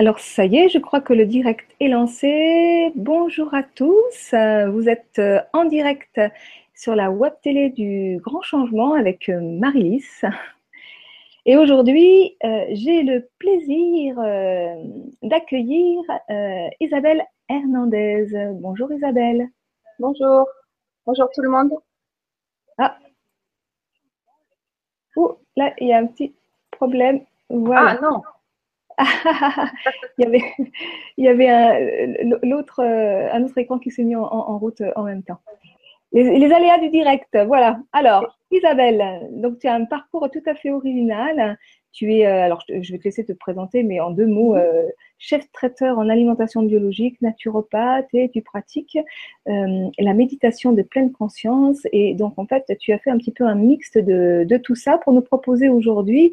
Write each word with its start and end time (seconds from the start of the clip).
Alors 0.00 0.20
ça 0.20 0.44
y 0.44 0.56
est, 0.56 0.68
je 0.68 0.78
crois 0.78 1.00
que 1.00 1.12
le 1.12 1.26
direct 1.26 1.74
est 1.80 1.88
lancé. 1.88 2.92
Bonjour 2.94 3.52
à 3.52 3.64
tous, 3.64 4.32
Euh, 4.32 4.70
vous 4.70 4.88
êtes 4.88 5.18
euh, 5.18 5.40
en 5.52 5.64
direct 5.64 6.20
sur 6.72 6.94
la 6.94 7.10
web 7.10 7.32
télé 7.42 7.70
du 7.70 8.20
Grand 8.22 8.40
Changement 8.40 8.94
avec 8.94 9.28
euh, 9.28 9.40
Marie-Lys. 9.40 10.24
Et 11.46 11.56
aujourd'hui, 11.56 12.36
euh, 12.44 12.66
j'ai 12.70 13.02
le 13.02 13.28
plaisir 13.40 14.20
euh, 14.20 14.76
d'accueillir 15.24 16.00
euh, 16.30 16.68
Isabelle 16.78 17.24
Hernandez. 17.48 18.26
Bonjour 18.60 18.92
Isabelle. 18.92 19.48
Bonjour. 19.98 20.46
Bonjour 21.06 21.28
tout 21.34 21.42
le 21.42 21.50
monde. 21.50 21.72
Oh, 25.16 25.40
là, 25.56 25.74
il 25.80 25.88
y 25.88 25.92
a 25.92 25.98
un 25.98 26.06
petit 26.06 26.32
problème. 26.70 27.22
Voilà. 27.50 27.98
Ah 27.98 28.00
non, 28.00 28.22
il 30.18 30.42
y 31.18 31.28
avait, 31.28 31.50
euh, 31.50 33.28
un 33.32 33.42
autre 33.44 33.58
écran 33.58 33.78
qui 33.78 33.90
s'est 33.90 34.04
mis 34.04 34.16
en, 34.16 34.58
route 34.58 34.82
en 34.96 35.04
même 35.04 35.22
temps. 35.22 35.40
Les, 36.12 36.38
les 36.38 36.52
aléas 36.52 36.78
du 36.78 36.88
direct, 36.90 37.36
voilà. 37.46 37.80
Alors, 37.92 38.38
Isabelle, 38.50 39.28
donc 39.30 39.58
tu 39.58 39.68
as 39.68 39.74
un 39.74 39.84
parcours 39.84 40.28
tout 40.30 40.42
à 40.46 40.54
fait 40.54 40.70
original. 40.70 41.58
Tu 41.98 42.14
es, 42.14 42.26
euh, 42.26 42.44
alors 42.44 42.62
je, 42.68 42.80
je 42.80 42.92
vais 42.92 42.98
te 42.98 43.04
laisser 43.04 43.24
te 43.24 43.32
présenter, 43.32 43.82
mais 43.82 43.98
en 43.98 44.12
deux 44.12 44.28
mots, 44.28 44.54
euh, 44.54 44.86
chef 45.18 45.50
traiteur 45.50 45.98
en 45.98 46.08
alimentation 46.08 46.62
biologique, 46.62 47.20
naturopathe, 47.22 48.06
et 48.14 48.30
tu 48.30 48.40
pratiques 48.40 48.96
euh, 49.48 49.88
la 49.98 50.14
méditation 50.14 50.72
de 50.72 50.82
pleine 50.82 51.10
conscience. 51.10 51.80
Et 51.92 52.14
donc, 52.14 52.38
en 52.38 52.46
fait, 52.46 52.72
tu 52.78 52.92
as 52.92 52.98
fait 52.98 53.10
un 53.10 53.18
petit 53.18 53.32
peu 53.32 53.44
un 53.44 53.56
mixte 53.56 53.98
de, 53.98 54.46
de 54.48 54.56
tout 54.58 54.76
ça 54.76 54.98
pour 54.98 55.12
nous 55.12 55.22
proposer 55.22 55.68
aujourd'hui 55.68 56.32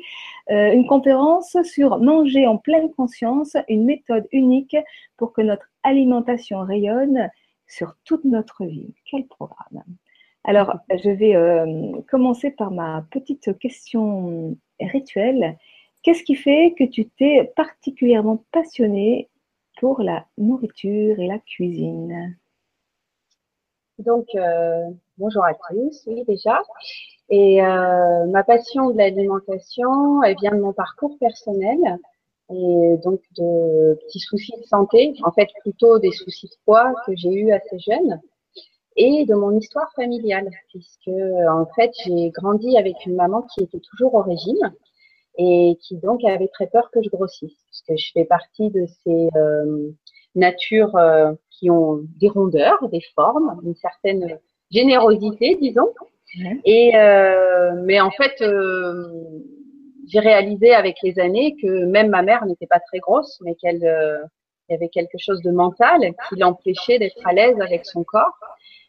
euh, 0.51 0.71
une 0.71 0.85
conférence 0.85 1.57
sur 1.63 1.97
manger 1.97 2.45
en 2.45 2.57
pleine 2.57 2.91
conscience, 2.93 3.57
une 3.67 3.85
méthode 3.85 4.27
unique 4.31 4.77
pour 5.17 5.33
que 5.33 5.41
notre 5.41 5.65
alimentation 5.81 6.59
rayonne 6.59 7.31
sur 7.65 7.95
toute 8.05 8.23
notre 8.23 8.65
vie. 8.65 8.93
Quel 9.09 9.25
programme 9.25 9.83
Alors, 10.43 10.75
je 10.91 11.09
vais 11.09 11.35
euh, 11.35 11.91
commencer 12.07 12.51
par 12.51 12.69
ma 12.69 13.03
petite 13.09 13.57
question 13.57 14.55
rituelle. 14.79 15.57
Qu'est-ce 16.03 16.23
qui 16.23 16.35
fait 16.35 16.73
que 16.77 16.83
tu 16.83 17.07
t'es 17.09 17.51
particulièrement 17.55 18.43
passionnée 18.51 19.29
pour 19.79 20.01
la 20.01 20.25
nourriture 20.37 21.19
et 21.19 21.27
la 21.27 21.39
cuisine? 21.39 22.37
Donc 23.99 24.27
euh, 24.35 24.89
bonjour 25.17 25.45
à 25.45 25.53
tous, 25.53 26.03
oui 26.07 26.23
déjà. 26.27 26.61
Et 27.29 27.63
euh, 27.63 28.25
ma 28.27 28.43
passion 28.43 28.91
de 28.91 28.97
l'alimentation, 28.97 30.21
elle 30.23 30.35
vient 30.39 30.51
de 30.51 30.61
mon 30.61 30.73
parcours 30.73 31.17
personnel 31.19 31.79
et 32.51 32.97
donc 33.03 33.21
de 33.37 33.95
petits 34.05 34.19
soucis 34.19 34.53
de 34.61 34.65
santé, 34.67 35.15
en 35.23 35.31
fait 35.31 35.49
plutôt 35.61 35.97
des 35.97 36.11
soucis 36.11 36.47
de 36.47 36.55
poids 36.65 36.93
que 37.07 37.15
j'ai 37.15 37.33
eu 37.33 37.51
assez 37.51 37.79
jeune 37.79 38.21
et 38.95 39.25
de 39.25 39.35
mon 39.35 39.57
histoire 39.57 39.91
familiale, 39.95 40.49
puisque 40.69 41.09
en 41.49 41.65
fait 41.75 41.91
j'ai 42.05 42.29
grandi 42.29 42.77
avec 42.77 43.05
une 43.05 43.15
maman 43.15 43.41
qui 43.43 43.63
était 43.63 43.79
toujours 43.79 44.13
au 44.15 44.21
régime 44.21 44.73
et 45.37 45.77
qui 45.81 45.97
donc 45.97 46.23
avait 46.23 46.47
très 46.47 46.67
peur 46.67 46.89
que 46.91 47.01
je 47.03 47.09
grossisse, 47.09 47.57
puisque 47.67 47.99
je 47.99 48.11
fais 48.13 48.25
partie 48.25 48.69
de 48.69 48.85
ces 49.03 49.29
euh, 49.35 49.91
natures 50.35 50.95
euh, 50.95 51.33
qui 51.49 51.69
ont 51.69 52.01
des 52.17 52.29
rondeurs, 52.29 52.87
des 52.89 53.03
formes, 53.15 53.59
une 53.63 53.75
certaine 53.75 54.39
générosité, 54.71 55.57
disons. 55.61 55.93
Et 56.65 56.95
euh, 56.95 57.71
mais 57.83 58.01
en 58.01 58.11
fait, 58.11 58.41
euh, 58.41 59.07
j'ai 60.07 60.19
réalisé 60.19 60.73
avec 60.73 60.97
les 61.01 61.17
années 61.19 61.55
que 61.61 61.85
même 61.85 62.09
ma 62.09 62.21
mère 62.21 62.45
n'était 62.45 62.67
pas 62.67 62.79
très 62.79 62.99
grosse, 62.99 63.39
mais 63.43 63.55
qu'elle 63.55 63.85
euh, 63.85 64.17
il 64.67 64.73
y 64.73 64.75
avait 64.75 64.89
quelque 64.89 65.17
chose 65.17 65.41
de 65.41 65.51
mental 65.51 66.01
qui 66.27 66.35
l'empêchait 66.37 66.99
d'être 66.99 67.25
à 67.25 67.33
l'aise 67.33 67.59
avec 67.61 67.85
son 67.85 68.03
corps. 68.03 68.37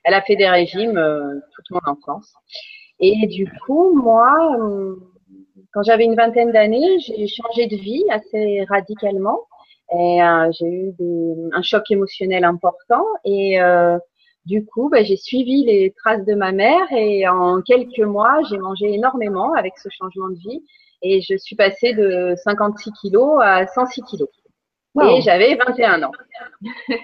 Elle 0.04 0.14
a 0.14 0.22
fait 0.22 0.36
des 0.36 0.48
régimes 0.48 0.96
euh, 0.96 1.40
toute 1.54 1.70
mon 1.70 1.80
enfance. 1.90 2.32
Et 3.00 3.26
du 3.26 3.50
coup, 3.66 3.94
moi, 3.94 4.56
euh, 4.58 4.96
quand 5.72 5.82
j'avais 5.82 6.04
une 6.04 6.14
vingtaine 6.14 6.52
d'années, 6.52 6.98
j'ai 7.00 7.26
changé 7.26 7.66
de 7.66 7.76
vie 7.76 8.04
assez 8.10 8.64
radicalement. 8.68 9.40
Et 9.92 10.22
euh, 10.22 10.50
j'ai 10.58 10.66
eu 10.66 10.92
des, 10.98 11.34
un 11.52 11.62
choc 11.62 11.90
émotionnel 11.90 12.44
important. 12.44 13.04
Et 13.24 13.60
euh, 13.60 13.98
du 14.46 14.64
coup, 14.64 14.88
bah, 14.88 15.02
j'ai 15.02 15.16
suivi 15.16 15.64
les 15.64 15.92
traces 15.92 16.24
de 16.24 16.34
ma 16.34 16.52
mère. 16.52 16.90
Et 16.92 17.28
en 17.28 17.60
quelques 17.60 17.98
mois, 17.98 18.40
j'ai 18.48 18.58
mangé 18.58 18.94
énormément 18.94 19.52
avec 19.52 19.76
ce 19.78 19.88
changement 19.90 20.30
de 20.30 20.38
vie. 20.38 20.64
Et 21.02 21.20
je 21.20 21.36
suis 21.36 21.56
passée 21.56 21.92
de 21.92 22.34
56 22.42 22.92
kilos 22.92 23.38
à 23.42 23.66
106 23.66 24.02
kilos. 24.02 24.28
Wow. 24.96 25.18
Et 25.18 25.20
j'avais 25.20 25.54
21 25.54 26.02
ans. 26.02 26.12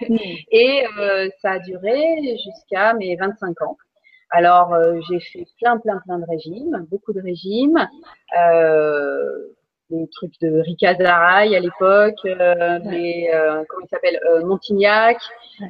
Mm. 0.08 0.16
Et 0.50 0.84
euh, 0.98 1.28
ça 1.40 1.52
a 1.52 1.58
duré 1.58 2.38
jusqu'à 2.42 2.94
mes 2.94 3.16
25 3.16 3.60
ans. 3.62 3.76
Alors, 4.30 4.72
euh, 4.72 4.98
j'ai 5.08 5.20
fait 5.20 5.46
plein, 5.60 5.78
plein, 5.78 5.98
plein 5.98 6.18
de 6.18 6.24
régimes, 6.24 6.86
beaucoup 6.90 7.12
de 7.12 7.20
régimes, 7.20 7.86
euh, 8.38 9.46
des 9.92 10.08
trucs 10.08 10.40
de 10.40 10.60
Ricazaraï 10.60 11.54
à 11.54 11.60
l'époque, 11.60 12.16
euh, 12.26 12.78
des, 12.80 13.30
euh, 13.32 13.62
comment 13.68 13.84
il 13.84 13.88
s'appelle, 13.88 14.18
euh, 14.30 14.44
Montignac, 14.44 15.18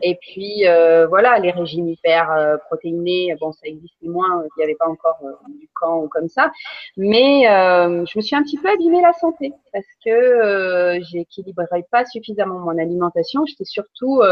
et 0.02 0.16
puis 0.20 0.66
euh, 0.66 1.06
voilà, 1.08 1.38
les 1.38 1.50
régimes 1.50 1.88
hyper 1.88 2.58
protéinés, 2.66 3.34
bon, 3.40 3.52
ça 3.52 3.66
existait 3.66 4.06
moins, 4.08 4.42
il 4.44 4.50
n'y 4.58 4.64
avait 4.64 4.76
pas 4.76 4.88
encore 4.88 5.18
du 5.48 5.68
camp 5.74 6.02
ou 6.04 6.08
comme 6.08 6.28
ça, 6.28 6.50
mais 6.96 7.42
je 7.44 8.18
me 8.18 8.22
suis 8.22 8.36
un 8.36 8.42
petit 8.42 8.58
peu 8.58 8.68
abîmé 8.70 9.02
la 9.02 9.12
santé 9.12 9.52
parce 9.72 9.86
que 10.04 10.98
j'équilibrais 11.10 11.84
pas 11.90 12.04
suffisamment 12.04 12.58
mon 12.60 12.78
alimentation, 12.78 13.44
j'étais 13.46 13.64
surtout 13.64 14.22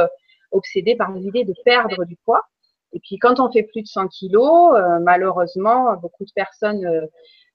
obsédée 0.52 0.96
par 0.96 1.10
l'idée 1.12 1.44
de 1.44 1.54
perdre 1.64 2.04
du 2.04 2.16
poids. 2.24 2.42
Et 2.92 2.98
puis 3.00 3.18
quand 3.18 3.38
on 3.38 3.50
fait 3.52 3.62
plus 3.62 3.82
de 3.82 3.86
100 3.86 4.08
kilos, 4.08 4.74
malheureusement, 5.02 5.94
beaucoup 5.96 6.24
de 6.24 6.32
personnes 6.34 7.08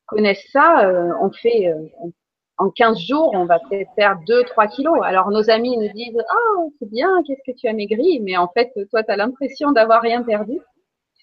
connaissent 0.08 0.48
ça. 0.52 0.88
euh, 0.88 1.12
on 1.22 1.32
fait 1.32 1.68
euh, 1.68 1.76
on- 2.00 2.12
en 2.58 2.70
15 2.70 2.98
jours, 3.00 3.32
on 3.34 3.46
va 3.46 3.60
peut-être 3.60 3.90
perdre 3.96 4.22
2-3 4.28 4.70
kilos. 4.70 5.00
Alors 5.04 5.30
nos 5.30 5.50
amis 5.50 5.78
nous 5.78 5.92
disent 5.94 6.18
ah 6.30 6.64
c'est 6.80 6.90
bien, 6.90 7.10
qu'est-ce 7.26 7.52
que 7.52 7.56
tu 7.56 7.68
as 7.68 7.74
maigri? 7.74 8.20
Mais 8.22 8.38
en 8.38 8.48
fait, 8.48 8.72
toi, 8.90 9.04
tu 9.04 9.12
as 9.12 9.18
l'impression 9.18 9.72
d'avoir 9.72 10.02
rien 10.02 10.24
perdu. 10.24 10.60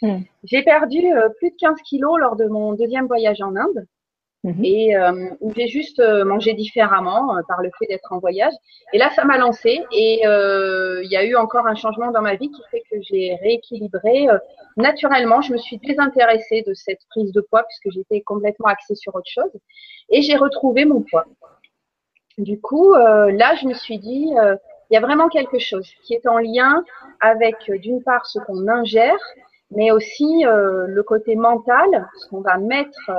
Mm. 0.03 0.19
J'ai 0.45 0.63
perdu 0.63 1.13
euh, 1.13 1.29
plus 1.39 1.51
de 1.51 1.57
15 1.59 1.81
kilos 1.83 2.19
lors 2.19 2.37
de 2.37 2.47
mon 2.47 2.75
deuxième 2.75 3.07
voyage 3.07 3.41
en 3.41 3.57
Inde 3.57 3.87
Mhm. 4.45 4.65
et 4.65 4.97
euh, 4.97 5.31
où 5.41 5.53
j'ai 5.55 5.69
juste 5.69 6.01
euh, 6.01 6.25
mangé 6.25 6.55
différemment 6.55 7.37
euh, 7.37 7.43
par 7.47 7.63
le 7.63 7.71
fait 7.79 7.87
d'être 7.87 8.13
en 8.13 8.19
voyage. 8.19 8.53
Et 8.93 8.99
là, 8.99 9.09
ça 9.15 9.25
m'a 9.25 9.39
lancé 9.39 9.85
et 9.93 10.27
euh, 10.27 11.01
il 11.05 11.11
y 11.13 11.17
a 11.17 11.25
eu 11.25 11.37
encore 11.37 11.69
un 11.69 11.77
changement 11.77 12.11
dans 12.11 12.23
ma 12.23 12.35
vie 12.35 12.51
qui 12.51 12.61
fait 12.73 12.83
que 12.91 12.97
j'ai 13.03 13.37
rééquilibré 13.41 14.29
euh, 14.29 14.39
naturellement. 14.77 15.43
Je 15.43 15.53
me 15.53 15.59
suis 15.59 15.79
désintéressée 15.79 16.65
de 16.67 16.75
cette 16.75 16.99
prise 17.11 17.31
de 17.33 17.41
poids 17.41 17.63
puisque 17.63 17.95
j'étais 17.95 18.21
complètement 18.23 18.67
axée 18.67 18.97
sur 18.97 19.15
autre 19.15 19.31
chose 19.31 19.53
et 20.11 20.23
j'ai 20.23 20.37
retrouvé 20.37 20.87
mon 20.87 21.03
poids. 21.03 21.27
Du 22.39 22.61
coup, 22.61 22.95
là, 22.95 23.55
je 23.57 23.67
me 23.67 23.75
suis 23.75 23.99
dit, 23.99 24.31
il 24.31 24.95
y 24.95 24.97
a 24.97 25.01
vraiment 25.01 25.29
quelque 25.29 25.59
chose 25.59 25.87
qui 26.03 26.15
est 26.15 26.27
en 26.27 26.39
lien 26.39 26.83
avec, 27.21 27.71
d'une 27.71 28.03
part, 28.03 28.25
ce 28.25 28.39
qu'on 28.39 28.67
ingère, 28.69 29.21
mais 29.71 29.91
aussi 29.91 30.43
le 30.45 31.03
côté 31.03 31.37
mental, 31.37 32.09
ce 32.19 32.29
qu'on 32.29 32.41
va 32.41 32.57
mettre 32.57 33.11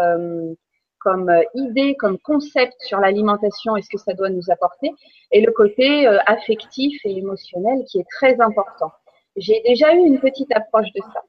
comme 1.04 1.30
euh, 1.30 1.44
idée, 1.56 1.96
comme 1.96 2.18
concept 2.18 2.76
sur 2.80 3.00
l'alimentation 3.00 3.76
et 3.76 3.82
ce 3.82 3.90
que 3.90 3.98
ça 3.98 4.14
doit 4.14 4.30
nous 4.30 4.50
apporter, 4.50 4.92
et 5.32 5.42
le 5.42 5.52
côté 5.52 6.08
euh, 6.08 6.18
affectif 6.26 7.00
et 7.06 7.18
émotionnel 7.18 7.84
qui 7.86 8.00
est 8.00 8.08
très 8.10 8.40
important. 8.42 8.92
J'ai 9.36 9.62
déjà 9.66 9.94
eu 9.94 10.00
une 10.00 10.20
petite 10.20 10.52
approche 10.56 10.92
de 10.96 11.02
ça. 11.14 11.22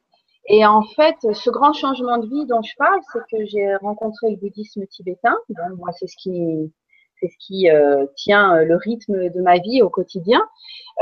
Et 0.46 0.66
en 0.66 0.82
fait, 0.82 1.16
ce 1.32 1.50
grand 1.50 1.72
changement 1.72 2.18
de 2.18 2.26
vie 2.26 2.46
dont 2.46 2.60
je 2.62 2.74
parle, 2.76 3.00
c'est 3.12 3.20
que 3.30 3.44
j'ai 3.46 3.76
rencontré 3.76 4.30
le 4.30 4.36
bouddhisme 4.36 4.86
tibétain. 4.86 5.36
Moi, 5.78 5.90
c'est 5.92 6.06
ce 6.06 6.16
qui, 6.18 6.70
c'est 7.20 7.28
ce 7.28 7.36
qui 7.38 7.70
euh, 7.70 8.06
tient 8.16 8.56
euh, 8.56 8.64
le 8.64 8.76
rythme 8.76 9.30
de 9.30 9.40
ma 9.40 9.58
vie 9.58 9.82
au 9.82 9.90
quotidien. 9.90 10.42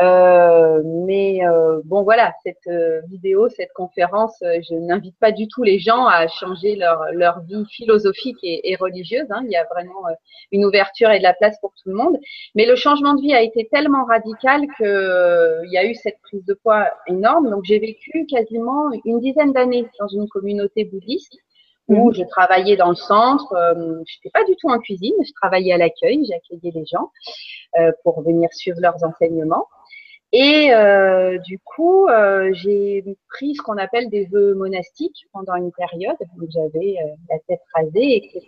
Euh, 0.00 0.82
mais 0.85 1.47
euh, 1.47 1.82
bon, 1.85 2.03
voilà, 2.03 2.32
cette 2.43 2.67
euh, 2.67 3.03
vidéo, 3.09 3.49
cette 3.50 3.73
conférence, 3.75 4.41
euh, 4.43 4.59
je 4.69 4.75
n'invite 4.75 5.19
pas 5.19 5.32
du 5.32 5.49
tout 5.49 5.62
les 5.62 5.79
gens 5.79 6.06
à 6.06 6.26
changer 6.29 6.76
leur, 6.76 7.12
leur 7.12 7.41
vie 7.41 7.64
philosophique 7.70 8.38
et, 8.43 8.75
religieuse. 8.76 9.26
Hein. 9.31 9.43
Il 9.44 9.50
y 9.50 9.56
a 9.56 9.64
vraiment 9.70 10.03
une 10.50 10.64
ouverture 10.64 11.11
et 11.11 11.19
de 11.19 11.23
la 11.23 11.35
place 11.35 11.59
pour 11.61 11.73
tout 11.75 11.91
le 11.91 11.94
monde. 11.94 12.19
Mais 12.55 12.65
le 12.65 12.75
changement 12.75 13.15
de 13.15 13.20
vie 13.20 13.35
a 13.35 13.43
été 13.43 13.69
tellement 13.70 14.05
radical 14.05 14.62
que 14.79 15.61
il 15.65 15.73
y 15.73 15.79
a 15.79 15.85
eu 15.85 15.94
cette 15.94 16.19
prise 16.23 16.44
de 16.44 16.55
poids 16.55 16.88
énorme. 17.06 17.50
Donc 17.50 17.65
j'ai 17.65 17.79
vécu 17.79 18.26
quasiment 18.26 18.91
une 19.05 19.20
dizaine 19.20 19.53
d'années 19.53 19.87
dans 20.00 20.08
une 20.08 20.29
communauté 20.29 20.85
bouddhiste 20.85 21.37
où 21.88 22.08
Mhm. 22.08 22.14
je 22.14 22.23
travaillais 22.25 22.76
dans 22.76 22.90
le 22.90 22.94
centre. 22.94 23.52
Euh, 23.55 23.75
je 24.06 24.17
n'étais 24.19 24.31
pas 24.32 24.44
du 24.44 24.55
tout 24.56 24.69
en 24.69 24.79
cuisine, 24.79 25.14
je 25.25 25.32
travaillais 25.40 25.73
à 25.73 25.79
l'accueil, 25.79 26.25
j'accueillais 26.26 26.73
les 26.75 26.87
gens 26.87 27.11
euh, 27.79 27.93
pour 28.05 28.23
venir 28.23 28.49
suivre 28.52 28.79
leurs 28.81 29.02
enseignements. 29.05 29.67
Et 30.34 30.73
euh, 30.73 31.37
du 31.38 31.58
coup, 31.58 32.08
euh, 32.08 32.50
j'ai 32.55 33.05
pris 33.29 33.55
ce 33.55 33.61
qu'on 33.61 33.76
appelle 33.76 34.08
des 34.08 34.25
vœux 34.25 34.55
monastiques 34.55 35.26
pendant 35.31 35.55
une 35.56 35.73
période 35.73 36.17
où 36.38 36.46
j'avais 36.49 36.96
euh, 37.00 37.08
la 37.29 37.38
tête 37.46 37.61
rasée, 37.75 38.17
etc. 38.17 38.46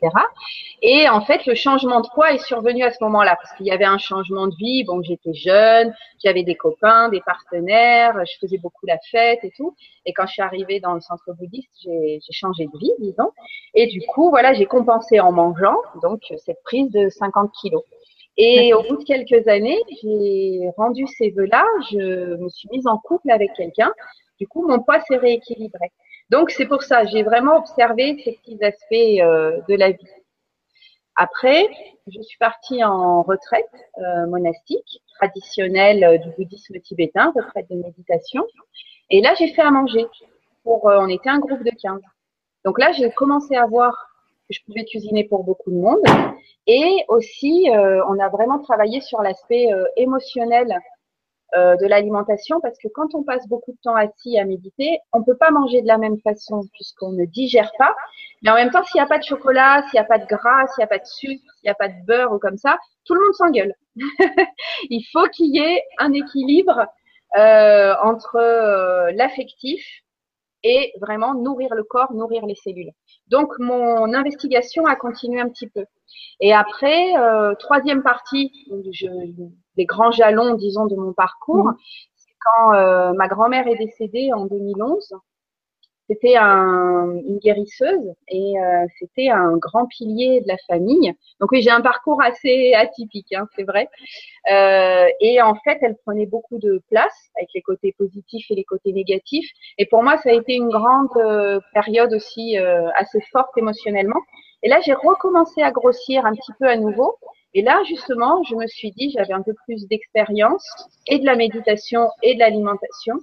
Et 0.80 1.10
en 1.10 1.20
fait, 1.20 1.44
le 1.44 1.54
changement 1.54 2.00
de 2.00 2.08
poids 2.14 2.32
est 2.32 2.38
survenu 2.38 2.84
à 2.84 2.90
ce 2.90 3.04
moment-là 3.04 3.36
parce 3.36 3.54
qu'il 3.56 3.66
y 3.66 3.70
avait 3.70 3.84
un 3.84 3.98
changement 3.98 4.46
de 4.46 4.56
vie. 4.56 4.84
Bon, 4.84 5.02
j'étais 5.02 5.34
jeune, 5.34 5.94
j'avais 6.24 6.42
des 6.42 6.54
copains, 6.54 7.10
des 7.10 7.20
partenaires, 7.20 8.14
je 8.24 8.32
faisais 8.40 8.58
beaucoup 8.58 8.86
la 8.86 8.98
fête 9.10 9.40
et 9.42 9.50
tout. 9.54 9.76
Et 10.06 10.14
quand 10.14 10.26
je 10.26 10.32
suis 10.32 10.42
arrivée 10.42 10.80
dans 10.80 10.94
le 10.94 11.02
centre 11.02 11.34
bouddhiste, 11.38 11.70
j'ai 11.82 12.20
changé 12.30 12.64
de 12.64 12.78
vie, 12.78 12.92
disons. 12.98 13.30
Et 13.74 13.88
du 13.88 14.00
coup, 14.06 14.30
voilà, 14.30 14.54
j'ai 14.54 14.66
compensé 14.66 15.20
en 15.20 15.32
mangeant, 15.32 15.76
donc 16.02 16.22
cette 16.38 16.62
prise 16.62 16.90
de 16.90 17.10
50 17.10 17.52
kilos. 17.60 17.82
Et 18.36 18.74
au 18.74 18.82
bout 18.82 18.96
de 18.96 19.04
quelques 19.04 19.46
années, 19.46 19.78
j'ai 20.02 20.68
rendu 20.76 21.06
ces 21.06 21.30
vœux-là, 21.30 21.64
je 21.92 22.36
me 22.36 22.48
suis 22.48 22.68
mise 22.72 22.86
en 22.86 22.98
couple 22.98 23.30
avec 23.30 23.52
quelqu'un. 23.54 23.92
Du 24.40 24.48
coup, 24.48 24.66
mon 24.66 24.80
poids 24.80 25.00
s'est 25.02 25.16
rééquilibré. 25.16 25.92
Donc, 26.30 26.50
c'est 26.50 26.66
pour 26.66 26.82
ça, 26.82 27.04
j'ai 27.04 27.22
vraiment 27.22 27.56
observé 27.56 28.20
ces 28.24 28.32
petits 28.32 28.58
aspects 28.64 28.92
euh, 28.92 29.60
de 29.68 29.74
la 29.76 29.90
vie. 29.90 30.08
Après, 31.16 31.68
je 32.08 32.20
suis 32.22 32.38
partie 32.38 32.82
en 32.82 33.22
retraite 33.22 33.70
euh, 33.98 34.26
monastique, 34.26 35.00
traditionnelle 35.16 36.02
euh, 36.02 36.18
du 36.18 36.30
bouddhisme 36.30 36.80
tibétain, 36.80 37.32
retraite 37.36 37.70
de 37.70 37.76
méditation. 37.76 38.44
Et 39.10 39.20
là, 39.20 39.34
j'ai 39.38 39.52
fait 39.54 39.62
à 39.62 39.70
manger. 39.70 40.06
Pour, 40.64 40.86
on 40.86 41.08
était 41.08 41.28
un 41.28 41.38
groupe 41.38 41.62
de 41.62 41.70
15. 41.70 42.00
Donc 42.64 42.80
là, 42.80 42.90
j'ai 42.92 43.10
commencé 43.10 43.54
à 43.54 43.66
voir 43.66 44.13
que 44.48 44.54
je 44.54 44.64
pouvais 44.64 44.84
cuisiner 44.84 45.24
pour 45.24 45.44
beaucoup 45.44 45.70
de 45.70 45.76
monde. 45.76 46.02
Et 46.66 47.04
aussi, 47.08 47.70
euh, 47.70 48.04
on 48.08 48.18
a 48.18 48.28
vraiment 48.28 48.58
travaillé 48.58 49.00
sur 49.00 49.22
l'aspect 49.22 49.72
euh, 49.72 49.84
émotionnel 49.96 50.78
euh, 51.56 51.76
de 51.76 51.86
l'alimentation 51.86 52.60
parce 52.60 52.76
que 52.78 52.88
quand 52.88 53.14
on 53.14 53.22
passe 53.22 53.46
beaucoup 53.46 53.72
de 53.72 53.78
temps 53.82 53.94
assis 53.94 54.38
à 54.38 54.44
méditer, 54.44 54.98
on 55.12 55.22
peut 55.22 55.36
pas 55.36 55.50
manger 55.50 55.82
de 55.82 55.86
la 55.86 55.98
même 55.98 56.18
façon 56.20 56.62
puisqu'on 56.72 57.12
ne 57.12 57.26
digère 57.26 57.70
pas. 57.78 57.94
Mais 58.42 58.50
en 58.50 58.54
même 58.54 58.70
temps, 58.70 58.82
s'il 58.82 58.98
n'y 58.98 59.04
a 59.04 59.06
pas 59.06 59.18
de 59.18 59.24
chocolat, 59.24 59.82
s'il 59.82 60.00
n'y 60.00 60.04
a 60.04 60.08
pas 60.08 60.18
de 60.18 60.26
gras, 60.26 60.66
s'il 60.68 60.80
n'y 60.80 60.84
a 60.84 60.88
pas 60.88 60.98
de 60.98 61.06
sucre, 61.06 61.44
s'il 61.56 61.64
n'y 61.64 61.70
a 61.70 61.74
pas 61.74 61.88
de 61.88 62.06
beurre 62.06 62.32
ou 62.32 62.38
comme 62.38 62.58
ça, 62.58 62.78
tout 63.04 63.14
le 63.14 63.20
monde 63.20 63.34
s'engueule. 63.34 63.74
Il 64.90 65.04
faut 65.12 65.28
qu'il 65.28 65.54
y 65.54 65.60
ait 65.60 65.82
un 65.98 66.12
équilibre 66.12 66.86
euh, 67.36 67.94
entre 68.02 69.12
l'affectif 69.12 69.84
et 70.64 70.92
vraiment 71.00 71.34
nourrir 71.34 71.74
le 71.74 71.84
corps, 71.84 72.12
nourrir 72.12 72.46
les 72.46 72.54
cellules. 72.56 72.90
Donc 73.28 73.52
mon 73.58 74.12
investigation 74.12 74.86
a 74.86 74.96
continué 74.96 75.40
un 75.40 75.48
petit 75.48 75.68
peu. 75.68 75.84
Et 76.40 76.52
après, 76.52 77.16
euh, 77.16 77.54
troisième 77.54 78.02
partie 78.02 78.50
je, 78.90 79.06
des 79.76 79.84
grands 79.84 80.10
jalons, 80.10 80.54
disons, 80.54 80.86
de 80.86 80.96
mon 80.96 81.12
parcours, 81.12 81.66
mmh. 81.66 81.76
c'est 82.16 82.34
quand 82.40 82.74
euh, 82.74 83.12
ma 83.12 83.28
grand-mère 83.28 83.68
est 83.68 83.76
décédée 83.76 84.32
en 84.32 84.46
2011. 84.46 85.14
C'était 86.08 86.36
un, 86.36 87.18
une 87.26 87.38
guérisseuse 87.38 88.12
et 88.28 88.58
euh, 88.58 88.84
c'était 88.98 89.30
un 89.30 89.56
grand 89.56 89.86
pilier 89.86 90.42
de 90.42 90.48
la 90.48 90.56
famille. 90.68 91.14
Donc 91.40 91.50
oui, 91.52 91.62
j'ai 91.62 91.70
un 91.70 91.80
parcours 91.80 92.22
assez 92.22 92.74
atypique, 92.74 93.32
hein, 93.32 93.46
c'est 93.56 93.64
vrai. 93.64 93.88
Euh, 94.52 95.06
et 95.20 95.40
en 95.40 95.54
fait, 95.54 95.78
elle 95.80 95.96
prenait 96.04 96.26
beaucoup 96.26 96.58
de 96.58 96.82
place 96.90 97.30
avec 97.36 97.48
les 97.54 97.62
côtés 97.62 97.94
positifs 97.96 98.50
et 98.50 98.54
les 98.54 98.64
côtés 98.64 98.92
négatifs. 98.92 99.48
Et 99.78 99.86
pour 99.86 100.02
moi, 100.02 100.18
ça 100.18 100.30
a 100.30 100.32
été 100.32 100.54
une 100.54 100.68
grande 100.68 101.08
euh, 101.16 101.58
période 101.72 102.12
aussi 102.12 102.58
euh, 102.58 102.88
assez 102.96 103.20
forte 103.32 103.56
émotionnellement. 103.56 104.20
Et 104.62 104.68
là, 104.68 104.80
j'ai 104.84 104.94
recommencé 104.94 105.62
à 105.62 105.70
grossir 105.70 106.26
un 106.26 106.32
petit 106.32 106.52
peu 106.58 106.66
à 106.66 106.76
nouveau. 106.76 107.16
Et 107.54 107.62
là, 107.62 107.82
justement, 107.84 108.42
je 108.42 108.56
me 108.56 108.66
suis 108.66 108.90
dit, 108.92 109.10
j'avais 109.16 109.32
un 109.32 109.42
peu 109.42 109.54
plus 109.64 109.86
d'expérience 109.86 110.66
et 111.06 111.18
de 111.18 111.24
la 111.24 111.36
méditation 111.36 112.08
et 112.22 112.34
de 112.34 112.40
l'alimentation. 112.40 113.14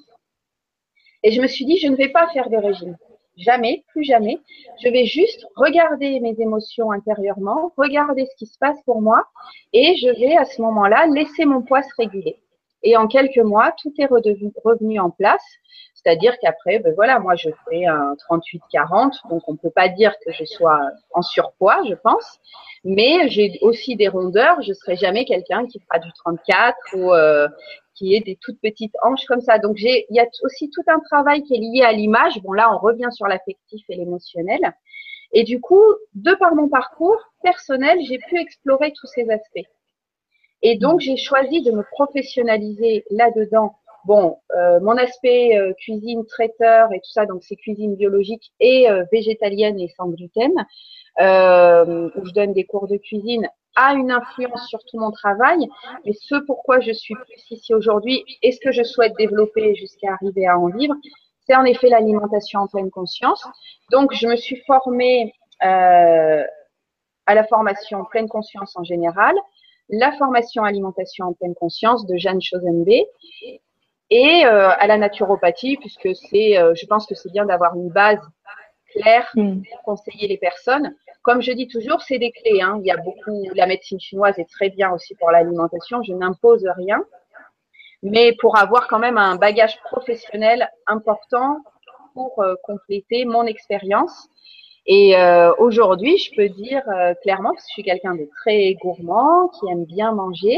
Et 1.24 1.32
je 1.32 1.42
me 1.42 1.48
suis 1.48 1.66
dit, 1.66 1.78
je 1.78 1.88
ne 1.88 1.96
vais 1.96 2.10
pas 2.10 2.28
faire 2.30 2.50
de 2.50 2.58
régime. 2.58 2.98
Jamais, 3.38 3.84
plus 3.90 4.04
jamais. 4.04 4.40
Je 4.84 4.90
vais 4.90 5.06
juste 5.06 5.46
regarder 5.56 6.20
mes 6.20 6.40
émotions 6.40 6.92
intérieurement, 6.92 7.72
regarder 7.78 8.26
ce 8.26 8.36
qui 8.38 8.46
se 8.46 8.58
passe 8.60 8.82
pour 8.86 9.02
moi 9.02 9.26
et 9.74 9.96
je 9.98 10.10
vais 10.20 10.36
à 10.36 10.46
ce 10.46 10.62
moment-là 10.62 11.08
laisser 11.08 11.46
mon 11.46 11.62
poids 11.62 11.82
se 11.82 11.96
réguler. 11.98 12.38
Et 12.84 12.98
en 12.98 13.08
quelques 13.08 13.38
mois, 13.38 13.74
tout 13.82 13.94
est 14.00 14.08
revenu 14.08 15.00
en 15.00 15.10
place. 15.10 15.44
C'est-à-dire 15.94 16.36
qu'après, 16.42 16.80
ben 16.80 16.94
voilà, 16.96 17.20
moi 17.20 17.36
je 17.36 17.50
fais 17.70 17.86
un 17.86 18.16
38-40, 18.30 19.30
donc 19.30 19.44
on 19.48 19.54
ne 19.54 19.58
peut 19.58 19.70
pas 19.70 19.88
dire 19.88 20.14
que 20.26 20.32
je 20.32 20.46
sois 20.46 20.80
en 21.14 21.22
surpoids, 21.22 21.84
je 21.88 21.94
pense. 21.94 22.40
Mais 22.84 23.30
j'ai 23.30 23.60
aussi 23.62 23.96
des 23.96 24.08
rondeurs. 24.08 24.62
Je 24.64 24.74
serai 24.74 24.96
jamais 24.96 25.26
quelqu'un 25.26 25.68
qui 25.68 25.80
fera 25.80 26.00
du 26.00 26.12
34 26.14 26.76
ou 26.96 27.14
euh, 27.14 27.48
qui 27.94 28.16
est 28.16 28.22
des 28.22 28.38
toutes 28.42 28.60
petites 28.62 28.96
hanches 29.04 29.26
comme 29.26 29.42
ça. 29.42 29.60
Donc 29.60 29.80
il 29.80 30.06
y 30.10 30.20
a 30.20 30.26
aussi 30.44 30.72
tout 30.72 30.82
un 30.88 31.00
travail 31.00 31.44
qui 31.44 31.54
est 31.54 31.60
lié 31.60 31.84
à 31.84 31.92
l'image. 31.92 32.42
Bon 32.42 32.54
là, 32.54 32.74
on 32.74 32.80
revient 32.80 33.10
sur 33.12 33.28
l'affectif 33.28 33.84
et 33.90 33.96
l'émotionnel. 33.96 34.74
Et 35.34 35.44
du 35.44 35.62
coup, 35.62 35.84
de 36.16 36.34
par 36.34 36.56
mon 36.56 36.68
parcours 36.68 37.20
personnel, 37.44 38.00
j'ai 38.08 38.18
pu 38.18 38.40
explorer 38.40 38.92
tous 39.00 39.08
ces 39.08 39.30
aspects. 39.30 39.70
Et 40.62 40.78
donc 40.78 41.00
j'ai 41.00 41.18
choisi 41.18 41.62
de 41.62 41.72
me 41.72 41.84
professionnaliser 41.92 43.06
là-dedans. 43.10 43.76
Bon, 44.06 44.38
euh, 44.56 44.80
mon 44.80 44.98
aspect 44.98 45.58
euh, 45.58 45.74
cuisine 45.74 46.26
traiteur 46.26 46.92
et 46.92 47.00
tout 47.00 47.12
ça, 47.12 47.26
donc 47.26 47.44
c'est 47.44 47.56
cuisine 47.56 47.96
biologique 47.96 48.52
et 48.60 48.90
euh, 48.90 49.04
végétalienne 49.12 49.80
et 49.80 49.90
sans 49.96 50.08
gluten, 50.08 50.54
où 51.20 52.26
je 52.26 52.34
donne 52.34 52.54
des 52.54 52.66
cours 52.66 52.88
de 52.88 52.98
cuisine 52.98 53.48
a 53.76 53.94
une 53.94 54.12
influence 54.12 54.68
sur 54.68 54.80
tout 54.86 55.00
mon 55.00 55.12
travail. 55.12 55.70
Mais 56.06 56.14
ce 56.14 56.36
pourquoi 56.46 56.80
je 56.80 56.92
suis 56.92 57.16
plus 57.16 57.52
ici 57.52 57.74
aujourd'hui 57.74 58.24
et 58.42 58.52
ce 58.52 58.60
que 58.60 58.72
je 58.72 58.84
souhaite 58.84 59.14
développer 59.18 59.76
jusqu'à 59.76 60.14
arriver 60.14 60.48
à 60.48 60.58
en 60.58 60.68
vivre, 60.68 60.96
c'est 61.46 61.56
en 61.56 61.66
effet 61.66 61.90
l'alimentation 61.90 62.62
en 62.62 62.68
pleine 62.68 62.92
conscience. 62.92 63.46
Donc, 63.92 64.14
je 64.14 64.28
me 64.28 64.36
suis 64.36 64.58
formée 64.68 65.34
euh, 65.64 66.44
à 67.26 67.36
la 67.36 67.44
formation 67.46 68.04
pleine 68.06 68.28
conscience 68.28 68.76
en 68.76 68.84
général, 68.84 69.36
la 69.92 70.12
formation 70.14 70.64
alimentation 70.64 71.28
en 71.28 71.34
pleine 71.34 71.54
conscience 71.54 72.06
de 72.08 72.18
Jeanne 72.18 72.42
Chosenbe 72.42 72.88
et 74.10 74.46
euh, 74.46 74.70
à 74.70 74.88
la 74.88 74.98
naturopathie, 74.98 75.78
puisque 75.78 76.10
c'est, 76.16 76.58
euh, 76.58 76.74
je 76.76 76.86
pense 76.86 77.06
que 77.06 77.16
c'est 77.16 77.32
bien 77.32 77.46
d'avoir 77.46 77.76
une 77.76 77.90
base 77.90 78.20
claire 78.94 79.30
mm. 79.36 79.62
pour 79.62 79.82
conseiller 79.84 80.28
les 80.28 80.38
personnes. 80.38 80.96
Comme 81.22 81.42
je 81.42 81.52
dis 81.52 81.68
toujours, 81.68 82.02
c'est 82.02 82.20
des 82.20 82.32
clés. 82.32 82.62
Hein. 82.62 82.80
Il 82.82 82.88
y 82.88 82.92
a 82.92 82.98
beaucoup, 82.98 83.48
la 83.54 83.68
médecine 83.68 84.00
chinoise 84.00 84.40
est 84.40 84.50
très 84.50 84.70
bien 84.70 84.92
aussi 84.92 85.16
pour 85.16 85.32
l'alimentation. 85.32 86.02
Je 86.04 86.14
n'impose 86.14 86.68
rien, 86.76 87.04
mais 88.02 88.34
pour 88.40 88.58
avoir 88.58 88.88
quand 88.88 89.00
même 89.00 89.18
un 89.18 89.36
bagage 89.36 89.80
professionnel 89.84 90.70
important 90.88 91.58
pour 92.14 92.42
euh, 92.42 92.56
compléter 92.64 93.26
mon 93.26 93.46
expérience. 93.46 94.30
Et 94.86 95.16
euh, 95.16 95.54
aujourd'hui, 95.58 96.18
je 96.18 96.36
peux 96.36 96.50
dire 96.50 96.82
euh, 96.90 97.14
clairement 97.22 97.52
que 97.52 97.62
je 97.62 97.74
suis 97.74 97.84
quelqu'un 97.84 98.16
de 98.16 98.28
très 98.42 98.74
gourmand, 98.82 99.50
qui 99.50 99.72
aime 99.72 99.86
bien 99.86 100.12
manger, 100.12 100.58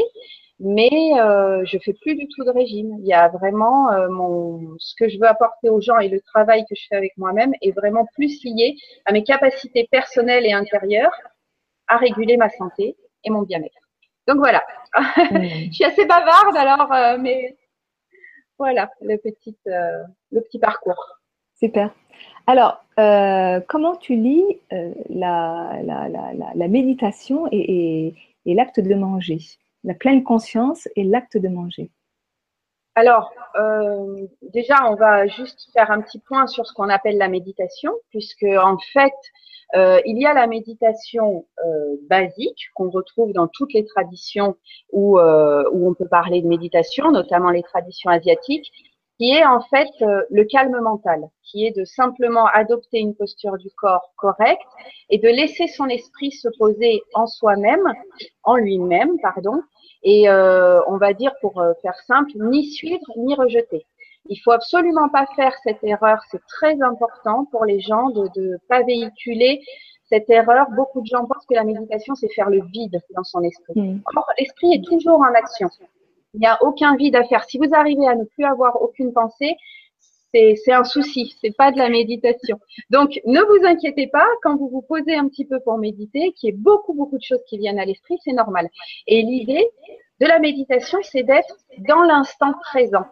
mais 0.59 0.89
euh, 1.19 1.63
je 1.65 1.77
fais 1.79 1.93
plus 1.93 2.15
du 2.15 2.27
tout 2.29 2.43
de 2.45 2.49
régime. 2.51 2.95
Il 2.99 3.05
y 3.07 3.13
a 3.13 3.27
vraiment 3.27 3.91
euh, 3.91 4.07
mon 4.09 4.75
ce 4.79 4.93
que 4.97 5.09
je 5.09 5.17
veux 5.19 5.27
apporter 5.27 5.69
aux 5.69 5.81
gens 5.81 5.99
et 5.99 6.07
le 6.07 6.21
travail 6.21 6.63
que 6.69 6.75
je 6.75 6.85
fais 6.87 6.95
avec 6.95 7.11
moi-même 7.17 7.53
est 7.61 7.71
vraiment 7.71 8.05
plus 8.13 8.43
lié 8.43 8.75
à 9.05 9.11
mes 9.11 9.23
capacités 9.23 9.87
personnelles 9.91 10.45
et 10.45 10.53
intérieures 10.53 11.15
à 11.87 11.97
réguler 11.97 12.37
ma 12.37 12.49
santé 12.49 12.95
et 13.23 13.29
mon 13.29 13.41
bien-être. 13.41 13.75
Donc 14.27 14.37
voilà, 14.37 14.63
je 14.95 15.71
suis 15.71 15.83
assez 15.83 16.05
bavarde 16.05 16.55
alors, 16.55 16.93
euh, 16.93 17.17
mais 17.19 17.57
voilà 18.57 18.89
le 19.01 19.17
petit 19.17 19.57
euh, 19.67 20.03
le 20.31 20.41
petit 20.41 20.59
parcours. 20.59 21.19
Super. 21.55 21.93
Alors, 22.47 22.83
euh, 22.99 23.61
comment 23.67 23.95
tu 23.95 24.15
lis 24.15 24.59
la, 25.09 25.79
la, 25.83 26.67
méditation 26.67 27.47
et, 27.51 28.13
l'acte 28.45 28.79
de 28.79 28.93
manger? 28.95 29.39
La 29.83 29.93
pleine 29.93 30.23
conscience 30.23 30.87
et 30.95 31.03
l'acte 31.03 31.37
de 31.37 31.47
manger. 31.47 31.89
Alors, 32.95 33.33
euh, 33.55 34.27
déjà, 34.53 34.89
on 34.89 34.95
va 34.95 35.25
juste 35.27 35.69
faire 35.73 35.89
un 35.89 36.01
petit 36.01 36.19
point 36.19 36.47
sur 36.47 36.65
ce 36.67 36.73
qu'on 36.73 36.89
appelle 36.89 37.17
la 37.17 37.27
méditation, 37.27 37.91
puisque 38.11 38.43
en 38.43 38.77
fait, 38.93 39.13
euh, 39.75 39.99
il 40.05 40.19
y 40.19 40.25
a 40.25 40.33
la 40.33 40.45
méditation 40.45 41.45
euh, 41.65 41.95
basique 42.07 42.69
qu'on 42.75 42.91
retrouve 42.91 43.33
dans 43.33 43.47
toutes 43.47 43.73
les 43.73 43.85
traditions 43.85 44.55
euh, 44.93 45.63
où 45.71 45.89
on 45.89 45.93
peut 45.95 46.07
parler 46.07 46.41
de 46.41 46.47
méditation, 46.47 47.11
notamment 47.11 47.49
les 47.49 47.63
traditions 47.63 48.11
asiatiques, 48.11 48.71
qui 49.17 49.31
est 49.31 49.45
en 49.45 49.61
fait 49.61 49.89
euh, 50.01 50.23
le 50.29 50.43
calme 50.45 50.79
mental, 50.79 51.29
qui 51.43 51.65
est 51.65 51.77
de 51.77 51.85
simplement 51.85 52.47
adopter 52.47 52.99
une 52.99 53.15
posture 53.15 53.57
du 53.57 53.69
corps 53.77 54.11
correcte 54.17 54.61
et 55.09 55.17
de 55.17 55.27
laisser 55.27 55.67
son 55.67 55.87
esprit 55.87 56.31
se 56.31 56.47
poser 56.57 57.01
en 57.13 57.27
soi-même, 57.27 57.87
en 58.43 58.55
lui-même, 58.55 59.19
pardon, 59.21 59.61
et 60.03 60.29
euh, 60.29 60.81
on 60.87 60.97
va 60.97 61.13
dire 61.13 61.33
pour 61.41 61.61
euh, 61.61 61.73
faire 61.81 61.97
simple, 62.07 62.31
ni 62.35 62.71
suivre 62.71 63.05
ni 63.17 63.35
rejeter. 63.35 63.85
Il 64.29 64.37
faut 64.37 64.51
absolument 64.51 65.09
pas 65.09 65.25
faire 65.35 65.53
cette 65.63 65.83
erreur, 65.83 66.19
c'est 66.31 66.41
très 66.47 66.81
important 66.81 67.45
pour 67.51 67.65
les 67.65 67.81
gens 67.81 68.09
de 68.09 68.29
ne 68.35 68.57
pas 68.69 68.81
véhiculer 68.83 69.61
cette 70.05 70.29
erreur. 70.29 70.67
Beaucoup 70.75 71.01
de 71.01 71.07
gens 71.07 71.25
pensent 71.25 71.45
que 71.45 71.55
la 71.55 71.65
méditation, 71.65 72.15
c'est 72.15 72.31
faire 72.33 72.49
le 72.49 72.63
vide 72.71 73.01
dans 73.15 73.23
son 73.23 73.41
esprit. 73.43 73.73
Mm. 73.75 74.01
Or, 74.15 74.25
l'esprit 74.39 74.75
est 74.75 74.85
toujours 74.85 75.19
en 75.19 75.33
action. 75.33 75.69
Il 76.33 76.39
n'y 76.39 76.47
a 76.47 76.57
aucun 76.63 76.95
vide 76.95 77.15
à 77.15 77.23
faire. 77.23 77.43
Si 77.43 77.57
vous 77.57 77.73
arrivez 77.73 78.07
à 78.07 78.15
ne 78.15 78.23
plus 78.23 78.43
avoir 78.45 78.81
aucune 78.81 79.13
pensée, 79.13 79.55
c'est 80.33 80.71
un 80.71 80.83
souci, 80.83 81.35
c'est 81.41 81.55
pas 81.55 81.71
de 81.71 81.77
la 81.77 81.89
méditation. 81.89 82.59
Donc, 82.89 83.19
ne 83.25 83.39
vous 83.41 83.65
inquiétez 83.67 84.07
pas 84.07 84.25
quand 84.41 84.57
vous 84.57 84.67
vous 84.67 84.81
posez 84.81 85.15
un 85.15 85.27
petit 85.27 85.45
peu 85.45 85.59
pour 85.59 85.77
méditer, 85.77 86.33
qu'il 86.33 86.49
y 86.49 86.53
ait 86.53 86.57
beaucoup, 86.57 86.93
beaucoup 86.93 87.17
de 87.17 87.23
choses 87.23 87.43
qui 87.47 87.57
viennent 87.59 87.79
à 87.79 87.85
l'esprit, 87.85 88.17
c'est 88.23 88.33
normal. 88.33 88.69
Et 89.05 89.21
l'idée 89.21 89.67
de 90.19 90.25
la 90.25 90.39
méditation, 90.39 90.97
c'est 91.03 91.23
d'être 91.23 91.55
dans 91.87 92.01
l'instant 92.01 92.53
présent. 92.61 93.05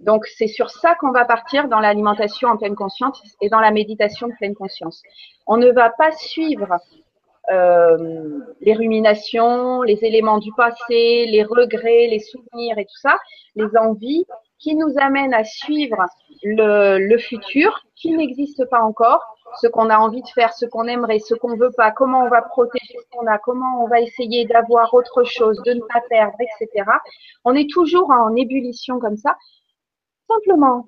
Donc, 0.00 0.26
c'est 0.26 0.48
sur 0.48 0.70
ça 0.70 0.94
qu'on 0.96 1.12
va 1.12 1.24
partir 1.24 1.68
dans 1.68 1.80
l'alimentation 1.80 2.48
en 2.48 2.56
pleine 2.58 2.74
conscience 2.74 3.22
et 3.40 3.48
dans 3.48 3.60
la 3.60 3.70
méditation 3.70 4.28
de 4.28 4.34
pleine 4.34 4.54
conscience. 4.54 5.02
On 5.46 5.56
ne 5.56 5.70
va 5.70 5.90
pas 5.90 6.12
suivre 6.12 6.76
les 7.50 8.74
ruminations, 8.74 9.82
les 9.82 10.04
éléments 10.04 10.38
du 10.38 10.50
passé, 10.56 11.26
les 11.26 11.44
regrets, 11.44 12.08
les 12.08 12.20
souvenirs 12.20 12.78
et 12.78 12.84
tout 12.84 13.00
ça, 13.00 13.18
les 13.54 13.76
envies 13.76 14.24
qui 14.58 14.74
nous 14.74 14.94
amènent 14.98 15.34
à 15.34 15.44
suivre 15.44 16.06
le, 16.42 16.98
le 16.98 17.18
futur 17.18 17.84
qui 17.96 18.12
n'existe 18.12 18.64
pas 18.66 18.80
encore, 18.80 19.22
ce 19.60 19.66
qu'on 19.66 19.90
a 19.90 19.98
envie 19.98 20.22
de 20.22 20.28
faire, 20.28 20.52
ce 20.52 20.66
qu'on 20.66 20.86
aimerait, 20.86 21.18
ce 21.18 21.34
qu'on 21.34 21.56
veut 21.56 21.70
pas, 21.76 21.90
comment 21.90 22.24
on 22.24 22.28
va 22.28 22.42
protéger 22.42 22.96
ce 22.98 23.16
qu'on 23.16 23.26
a, 23.26 23.38
comment 23.38 23.84
on 23.84 23.88
va 23.88 24.00
essayer 24.00 24.46
d'avoir 24.46 24.92
autre 24.94 25.24
chose, 25.24 25.60
de 25.64 25.74
ne 25.74 25.80
pas 25.80 26.00
perdre, 26.08 26.36
etc. 26.40 26.90
On 27.44 27.54
est 27.54 27.70
toujours 27.70 28.10
en 28.10 28.34
ébullition 28.34 28.98
comme 28.98 29.16
ça. 29.16 29.36
Simplement 30.28 30.84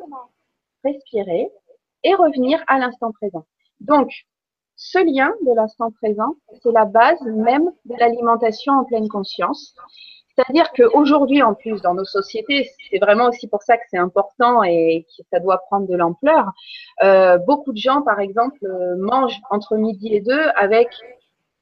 respirer 0.85 1.51
et 2.03 2.15
revenir 2.15 2.63
à 2.67 2.79
l'instant 2.79 3.13
présent. 3.13 3.45
Donc, 3.81 4.11
ce 4.77 4.99
lien 4.99 5.33
de 5.47 5.55
l'instant 5.55 5.91
présent, 5.91 6.37
c'est 6.63 6.73
la 6.73 6.85
base 6.85 7.21
même 7.23 7.71
de 7.87 7.95
l'alimentation 7.99 8.75
en 8.75 8.85
pleine 8.85 9.09
conscience. 9.09 9.75
C'est-à-dire 10.37 10.71
qu'aujourd'hui, 10.73 11.43
en 11.43 11.55
plus, 11.55 11.81
dans 11.81 11.95
nos 11.95 12.05
sociétés, 12.05 12.69
c'est 12.91 12.99
vraiment 12.99 13.29
aussi 13.29 13.49
pour 13.49 13.63
ça 13.63 13.79
que 13.79 13.85
c'est 13.91 13.97
important 13.97 14.63
et 14.63 15.07
que 15.17 15.23
ça 15.33 15.41
doit 15.41 15.59
prendre 15.67 15.89
de 15.89 15.97
l'ampleur. 15.97 16.53
Euh, 17.03 17.39
beaucoup 17.39 17.73
de 17.73 17.79
gens, 17.79 18.03
par 18.03 18.21
exemple, 18.21 18.59
euh, 18.65 18.97
mangent 18.99 19.41
entre 19.51 19.77
midi 19.77 20.15
et 20.15 20.21
deux 20.21 20.47
avec, 20.57 20.89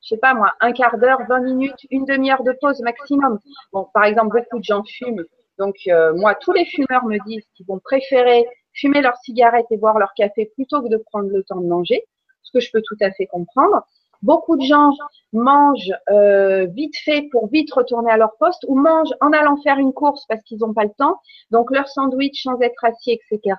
je 0.03 0.09
sais 0.09 0.17
pas 0.17 0.35
moi, 0.35 0.53
un 0.61 0.73
quart 0.73 0.99
d'heure, 0.99 1.21
vingt 1.29 1.41
minutes, 1.41 1.87
une 1.91 2.05
demi-heure 2.05 2.43
de 2.43 2.53
pause 2.61 2.81
maximum. 2.81 3.39
Bon, 3.73 3.87
par 3.95 4.05
exemple, 4.05 4.37
beaucoup 4.37 4.59
de 4.59 4.65
gens 4.65 4.83
fument. 4.83 5.25
Donc, 5.57 5.77
euh, 5.87 6.13
moi, 6.17 6.35
tous 6.35 6.51
les 6.51 6.65
fumeurs 6.65 7.05
me 7.05 7.25
disent 7.29 7.47
qu'ils 7.55 7.67
vont 7.67 7.79
préférer 7.79 8.45
fumer 8.73 9.03
leur 9.03 9.17
cigarette 9.19 9.67
et 9.71 9.77
boire 9.77 10.01
leur 10.01 10.13
café 10.15 10.51
plutôt 10.57 10.83
que 10.83 10.89
de 10.89 10.97
prendre 10.97 11.29
le 11.29 11.45
temps 11.45 11.61
de 11.61 11.69
manger, 11.69 12.03
ce 12.45 12.53
que 12.53 12.61
je 12.61 12.71
peux 12.73 12.83
tout 12.83 12.97
à 13.01 13.11
fait 13.11 13.27
comprendre. 13.27 13.85
Beaucoup 14.23 14.57
de 14.57 14.65
gens 14.65 14.91
mangent 15.33 15.93
euh, 16.09 16.65
vite 16.67 16.97
fait 17.05 17.29
pour 17.31 17.49
vite 17.49 17.73
retourner 17.75 18.11
à 18.11 18.17
leur 18.17 18.37
poste 18.39 18.65
ou 18.69 18.75
mangent 18.75 19.15
en 19.21 19.33
allant 19.33 19.57
faire 19.63 19.79
une 19.79 19.93
course 19.93 20.25
parce 20.29 20.43
qu'ils 20.45 20.59
n'ont 20.61 20.73
pas 20.73 20.85
le 20.85 20.95
temps. 20.97 21.21
Donc 21.51 21.71
leur 21.71 21.89
sandwich 21.89 22.43
sans 22.43 22.59
être 22.61 22.85
assis, 22.85 23.13
etc. 23.13 23.57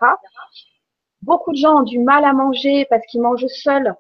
Beaucoup 1.21 1.51
de 1.51 1.57
gens 1.57 1.81
ont 1.81 1.83
du 1.83 1.99
mal 1.99 2.23
à 2.23 2.33
manger 2.33 2.85
parce 2.89 3.05
qu'ils 3.05 3.21
mangent 3.21 3.45
seuls. 3.47 3.93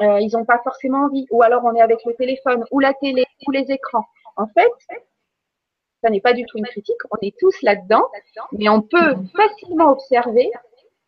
Euh, 0.00 0.20
ils 0.20 0.32
n'ont 0.32 0.44
pas 0.44 0.60
forcément 0.64 1.04
envie. 1.04 1.26
Ou 1.30 1.42
alors 1.42 1.64
on 1.64 1.74
est 1.74 1.80
avec 1.80 1.98
le 2.04 2.14
téléphone 2.14 2.64
ou 2.72 2.80
la 2.80 2.94
télé 2.94 3.24
ou 3.46 3.50
les 3.52 3.70
écrans. 3.70 4.04
En 4.36 4.46
fait, 4.48 4.70
ça 6.02 6.10
n'est 6.10 6.20
pas 6.20 6.32
du 6.32 6.44
tout 6.46 6.58
une 6.58 6.66
critique. 6.66 6.96
On 7.10 7.18
est 7.22 7.36
tous 7.38 7.54
là-dedans, 7.62 8.04
mais 8.52 8.68
on 8.68 8.82
peut 8.82 9.14
facilement 9.36 9.92
observer 9.92 10.50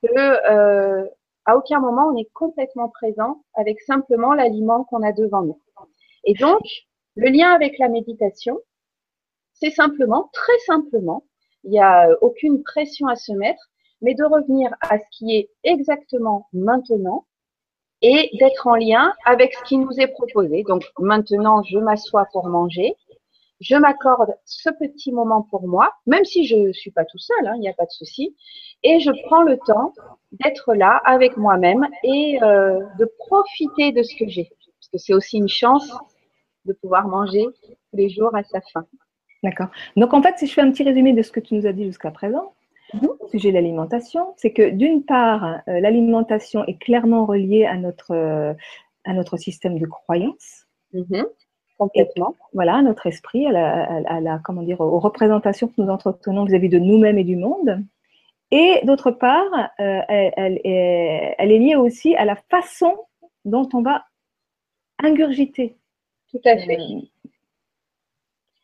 que 0.03 0.51
euh, 0.51 1.07
à 1.45 1.57
aucun 1.57 1.81
moment 1.81 2.09
on 2.13 2.17
est 2.17 2.31
complètement 2.33 2.89
présent 2.89 3.43
avec 3.55 3.81
simplement 3.81 4.35
l'aliment 4.35 4.85
qu'on 4.85 5.03
a 5.03 5.13
devant 5.13 5.43
nous. 5.43 5.61
Et 6.25 6.35
donc, 6.35 6.63
le 7.17 7.29
lien 7.29 7.53
avec 7.53 7.79
la 7.79 7.89
méditation, 7.89 8.59
c'est 9.55 9.71
simplement, 9.71 10.31
très 10.33 10.59
simplement, 10.67 11.25
il 11.65 11.71
n'y 11.71 11.81
a 11.81 12.09
aucune 12.21 12.63
pression 12.63 13.07
à 13.07 13.17
se 13.17 13.33
mettre, 13.33 13.71
mais 14.01 14.15
de 14.15 14.25
revenir 14.25 14.71
à 14.81 14.99
ce 14.99 15.05
qui 15.13 15.37
est 15.37 15.51
exactement 15.63 16.49
maintenant 16.53 17.27
et 18.03 18.31
d'être 18.39 18.67
en 18.67 18.75
lien 18.75 19.15
avec 19.25 19.55
ce 19.55 19.63
qui 19.63 19.79
nous 19.79 19.93
est 20.01 20.09
proposé. 20.09 20.65
Donc 20.65 20.85
maintenant, 20.99 21.63
je 21.63 21.79
m'assois 21.79 22.27
pour 22.33 22.49
manger, 22.49 22.97
je 23.63 23.77
m'accorde 23.77 24.35
ce 24.45 24.71
petit 24.71 25.13
moment 25.13 25.43
pour 25.43 25.69
moi, 25.69 25.93
même 26.07 26.25
si 26.25 26.45
je 26.45 26.57
ne 26.57 26.73
suis 26.73 26.91
pas 26.91 27.05
tout 27.05 27.19
seul, 27.19 27.47
hein, 27.47 27.53
il 27.57 27.61
n'y 27.61 27.69
a 27.69 27.73
pas 27.73 27.85
de 27.85 27.91
souci, 27.91 28.35
et 28.83 28.99
je 28.99 29.11
prends 29.27 29.43
le 29.43 29.57
temps 29.57 29.93
d'être 30.33 30.75
là 30.75 31.01
avec 31.05 31.37
moi-même 31.37 31.87
et 32.03 32.43
euh, 32.43 32.81
de 32.99 33.05
profiter 33.19 33.93
de 33.93 34.03
ce 34.03 34.17
que 34.17 34.29
j'ai. 34.29 34.51
Parce 34.51 34.89
que 34.93 34.99
c'est 34.99 35.15
aussi 35.15 35.39
une 35.39 35.49
chance 35.49 35.93
de 36.65 36.73
pouvoir 36.73 37.07
manger 37.07 37.47
tous 37.65 37.97
les 37.97 38.09
jours 38.09 38.35
à 38.35 38.43
sa 38.43 38.61
faim. 38.73 38.85
D'accord. 39.45 39.69
Donc 39.97 40.13
en 40.13 40.23
fait, 40.23 40.39
si 40.39 40.47
je 40.49 40.55
fais 40.55 40.61
un 40.61 40.71
petit 40.73 40.83
résumé 40.83 41.13
de 41.13 41.23
ce 41.23 41.31
que 41.31 41.41
tu 41.41 41.55
nous 41.55 41.67
as 41.67 41.73
dit 41.73 41.85
jusqu'à 41.85 42.11
présent, 42.11 42.55
mhm. 42.95 43.11
au 43.21 43.29
sujet 43.29 43.51
de 43.51 43.55
l'alimentation, 43.55 44.35
c'est 44.39 44.53
que 44.53 44.71
d'une 44.71 45.05
part, 45.05 45.61
euh, 45.69 45.79
l'alimentation 45.79 46.65
est 46.67 46.79
clairement 46.79 47.27
reliée 47.27 47.65
à 47.65 47.77
notre, 47.77 48.11
euh, 48.11 48.55
à 49.05 49.13
notre 49.15 49.37
système 49.37 49.79
de 49.79 49.87
croyance. 49.87 50.67
Mhm. 50.93 51.27
Complètement. 51.83 52.37
voilà, 52.53 52.77
à 52.77 52.83
notre 52.83 53.07
esprit, 53.09 53.47
à 53.47 53.51
la, 53.51 54.21
la, 54.21 54.39
comment 54.39 54.63
dire, 54.63 54.81
aux 54.81 55.01
représentations 55.01 55.67
que 55.67 55.75
nous 55.79 55.89
entretenons 55.89 56.45
vis-à-vis 56.45 56.69
de 56.69 56.79
nous-mêmes 56.79 57.19
et 57.19 57.25
du 57.25 57.35
monde. 57.35 57.83
Et 58.53 58.81
d'autre 58.85 59.11
part, 59.11 59.71
euh, 59.81 60.01
elle, 60.09 60.61
est, 60.63 61.35
elle, 61.39 61.51
est, 61.51 61.59
liée 61.59 61.75
aussi 61.75 62.15
à 62.15 62.25
la 62.25 62.37
façon 62.37 62.95
dont 63.45 63.69
on 63.73 63.83
va 63.83 64.05
ingurgiter. 65.03 65.77
Tout 66.31 66.41
à 66.45 66.57
fait. 66.57 66.79
Euh, 66.79 67.01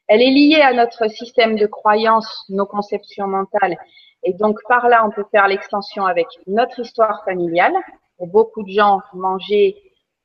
elle 0.07 0.23
est 0.23 0.31
liée 0.31 0.61
à 0.61 0.73
notre 0.73 1.11
système 1.11 1.57
de 1.57 1.67
croyances, 1.67 2.45
nos 2.49 2.67
conceptions 2.67 3.27
mentales. 3.27 3.77
Et 4.23 4.33
donc, 4.33 4.61
par 4.69 4.89
là, 4.89 5.05
on 5.05 5.11
peut 5.11 5.25
faire 5.33 5.49
l'extension 5.49 6.07
avec 6.07 6.27
notre 6.47 6.79
histoire 6.79 7.25
familiale. 7.25 7.75
Beaucoup 8.21 8.63
de 8.63 8.71
gens, 8.71 9.01
manger 9.13 9.77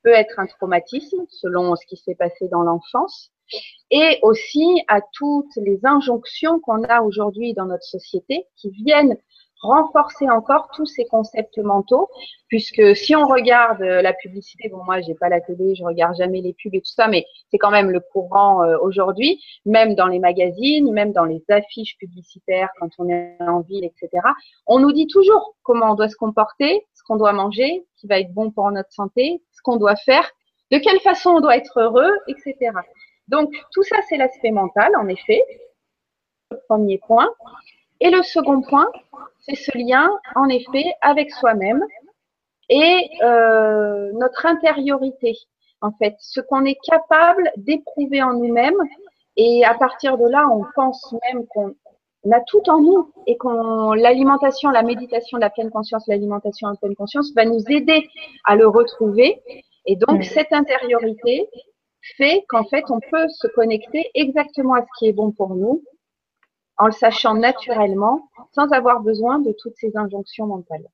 peut 0.03 0.13
être 0.13 0.39
un 0.39 0.45
traumatisme 0.45 1.25
selon 1.29 1.75
ce 1.75 1.85
qui 1.85 1.97
s'est 1.97 2.15
passé 2.15 2.47
dans 2.49 2.61
l'enfance. 2.61 3.31
Et 3.91 4.19
aussi 4.21 4.83
à 4.87 4.99
toutes 5.13 5.55
les 5.57 5.79
injonctions 5.83 6.59
qu'on 6.59 6.83
a 6.83 7.01
aujourd'hui 7.01 7.53
dans 7.53 7.65
notre 7.65 7.83
société 7.83 8.45
qui 8.55 8.71
viennent 8.71 9.17
renforcer 9.63 10.29
encore 10.29 10.69
tous 10.75 10.85
ces 10.85 11.05
concepts 11.05 11.57
mentaux, 11.57 12.09
puisque 12.47 12.95
si 12.95 13.15
on 13.15 13.25
regarde 13.25 13.81
euh, 13.81 14.01
la 14.01 14.13
publicité, 14.13 14.69
bon 14.69 14.83
moi 14.83 15.01
j'ai 15.01 15.15
pas 15.15 15.29
la 15.29 15.41
télé, 15.41 15.73
je 15.73 15.83
regarde 15.83 16.15
jamais 16.15 16.41
les 16.41 16.53
pubs 16.53 16.75
et 16.75 16.81
tout 16.81 16.91
ça, 16.91 17.07
mais 17.07 17.25
c'est 17.49 17.57
quand 17.57 17.71
même 17.71 17.89
le 17.89 17.99
courant 17.99 18.63
euh, 18.63 18.77
aujourd'hui, 18.81 19.41
même 19.65 19.95
dans 19.95 20.07
les 20.07 20.19
magazines, 20.19 20.91
même 20.91 21.13
dans 21.13 21.25
les 21.25 21.43
affiches 21.49 21.97
publicitaires 21.97 22.69
quand 22.79 22.89
on 22.99 23.09
est 23.09 23.37
en 23.39 23.61
ville, 23.61 23.85
etc. 23.85 24.09
On 24.67 24.79
nous 24.79 24.91
dit 24.91 25.07
toujours 25.07 25.55
comment 25.63 25.91
on 25.91 25.95
doit 25.95 26.09
se 26.09 26.17
comporter, 26.17 26.85
ce 26.93 27.03
qu'on 27.03 27.15
doit 27.15 27.33
manger, 27.33 27.85
qui 27.95 28.07
va 28.07 28.19
être 28.19 28.33
bon 28.33 28.51
pour 28.51 28.69
notre 28.71 28.91
santé, 28.91 29.41
ce 29.51 29.61
qu'on 29.63 29.77
doit 29.77 29.95
faire, 29.95 30.29
de 30.71 30.77
quelle 30.77 30.99
façon 30.99 31.31
on 31.31 31.41
doit 31.41 31.57
être 31.57 31.79
heureux, 31.79 32.11
etc. 32.27 32.71
Donc 33.29 33.49
tout 33.71 33.83
ça 33.83 33.95
c'est 34.09 34.17
l'aspect 34.17 34.51
mental 34.51 34.91
en 34.97 35.07
effet, 35.07 35.41
premier 36.67 36.99
point. 37.07 37.29
Et 38.03 38.09
le 38.09 38.21
second 38.21 38.61
point, 38.61 38.91
c'est 39.39 39.55
ce 39.55 39.71
lien, 39.77 40.09
en 40.35 40.49
effet, 40.49 40.83
avec 41.01 41.31
soi-même 41.31 41.81
et 42.67 43.09
euh, 43.23 44.11
notre 44.19 44.45
intériorité, 44.45 45.37
en 45.79 45.91
fait, 45.93 46.15
ce 46.19 46.41
qu'on 46.41 46.65
est 46.65 46.77
capable 46.85 47.49
d'éprouver 47.55 48.21
en 48.21 48.33
nous-mêmes. 48.33 48.75
Et 49.37 49.63
à 49.63 49.73
partir 49.73 50.17
de 50.17 50.27
là, 50.27 50.45
on 50.51 50.65
pense 50.75 51.15
même 51.31 51.45
qu'on 51.47 51.73
a 52.29 52.41
tout 52.41 52.69
en 52.69 52.81
nous 52.81 53.13
et 53.25 53.37
qu'on 53.37 53.93
l'alimentation, 53.93 54.69
la 54.69 54.83
méditation 54.83 55.37
la 55.37 55.49
pleine 55.49 55.71
conscience, 55.71 56.05
l'alimentation 56.07 56.67
en 56.67 56.75
pleine 56.75 56.95
conscience 56.95 57.31
va 57.33 57.45
nous 57.45 57.63
aider 57.69 58.09
à 58.43 58.57
le 58.57 58.67
retrouver. 58.67 59.41
Et 59.85 59.95
donc, 59.95 60.25
cette 60.25 60.51
intériorité 60.51 61.47
fait 62.17 62.43
qu'en 62.49 62.65
fait, 62.65 62.83
on 62.89 62.99
peut 62.99 63.29
se 63.29 63.47
connecter 63.47 64.11
exactement 64.13 64.73
à 64.73 64.81
ce 64.81 64.87
qui 64.99 65.07
est 65.07 65.13
bon 65.13 65.31
pour 65.31 65.55
nous 65.55 65.81
en 66.77 66.87
le 66.87 66.91
sachant 66.91 67.35
naturellement, 67.35 68.29
sans 68.51 68.71
avoir 68.71 69.01
besoin 69.01 69.39
de 69.39 69.53
toutes 69.59 69.75
ces 69.77 69.95
injonctions 69.95 70.47
mentales. 70.47 70.87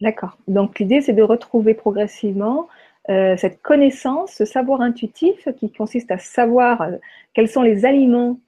D'accord. 0.00 0.38
Donc 0.48 0.78
l'idée, 0.78 1.00
c'est 1.00 1.12
de 1.12 1.22
retrouver 1.22 1.74
progressivement 1.74 2.68
euh, 3.10 3.36
cette 3.36 3.60
connaissance, 3.60 4.32
ce 4.32 4.44
savoir 4.44 4.80
intuitif 4.80 5.48
qui 5.58 5.72
consiste 5.72 6.10
à 6.10 6.18
savoir 6.18 6.82
euh, 6.82 6.96
quels 7.34 7.48
sont 7.48 7.62
les 7.62 7.84
aliments 7.84 8.40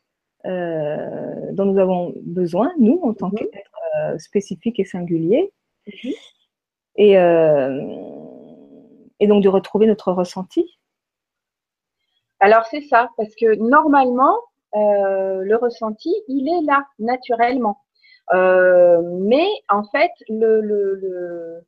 euh, 0.46 1.52
dont 1.52 1.66
nous 1.66 1.78
avons 1.78 2.14
besoin, 2.22 2.72
nous, 2.78 3.00
en 3.02 3.12
tant 3.14 3.28
mhm. 3.28 3.38
qu'êtres 3.38 4.18
spécifiques 4.18 4.80
et 4.80 4.84
singuliers. 4.84 5.52
Mhm. 5.86 6.12
et, 6.96 7.12
et 9.20 9.26
donc 9.26 9.42
de 9.42 9.48
retrouver 9.48 9.86
notre 9.86 10.12
ressenti. 10.12 10.78
Alors 12.40 12.64
c'est 12.66 12.82
ça, 12.82 13.08
parce 13.16 13.34
que 13.34 13.54
normalement, 13.56 14.36
euh, 14.74 15.42
le 15.42 15.56
ressenti, 15.56 16.14
il 16.28 16.48
est 16.48 16.64
là 16.66 16.84
naturellement. 16.98 17.78
Euh, 18.32 19.02
mais 19.20 19.46
en 19.68 19.84
fait, 19.84 20.12
le, 20.28 20.60
le, 20.60 20.94
le, 20.94 21.60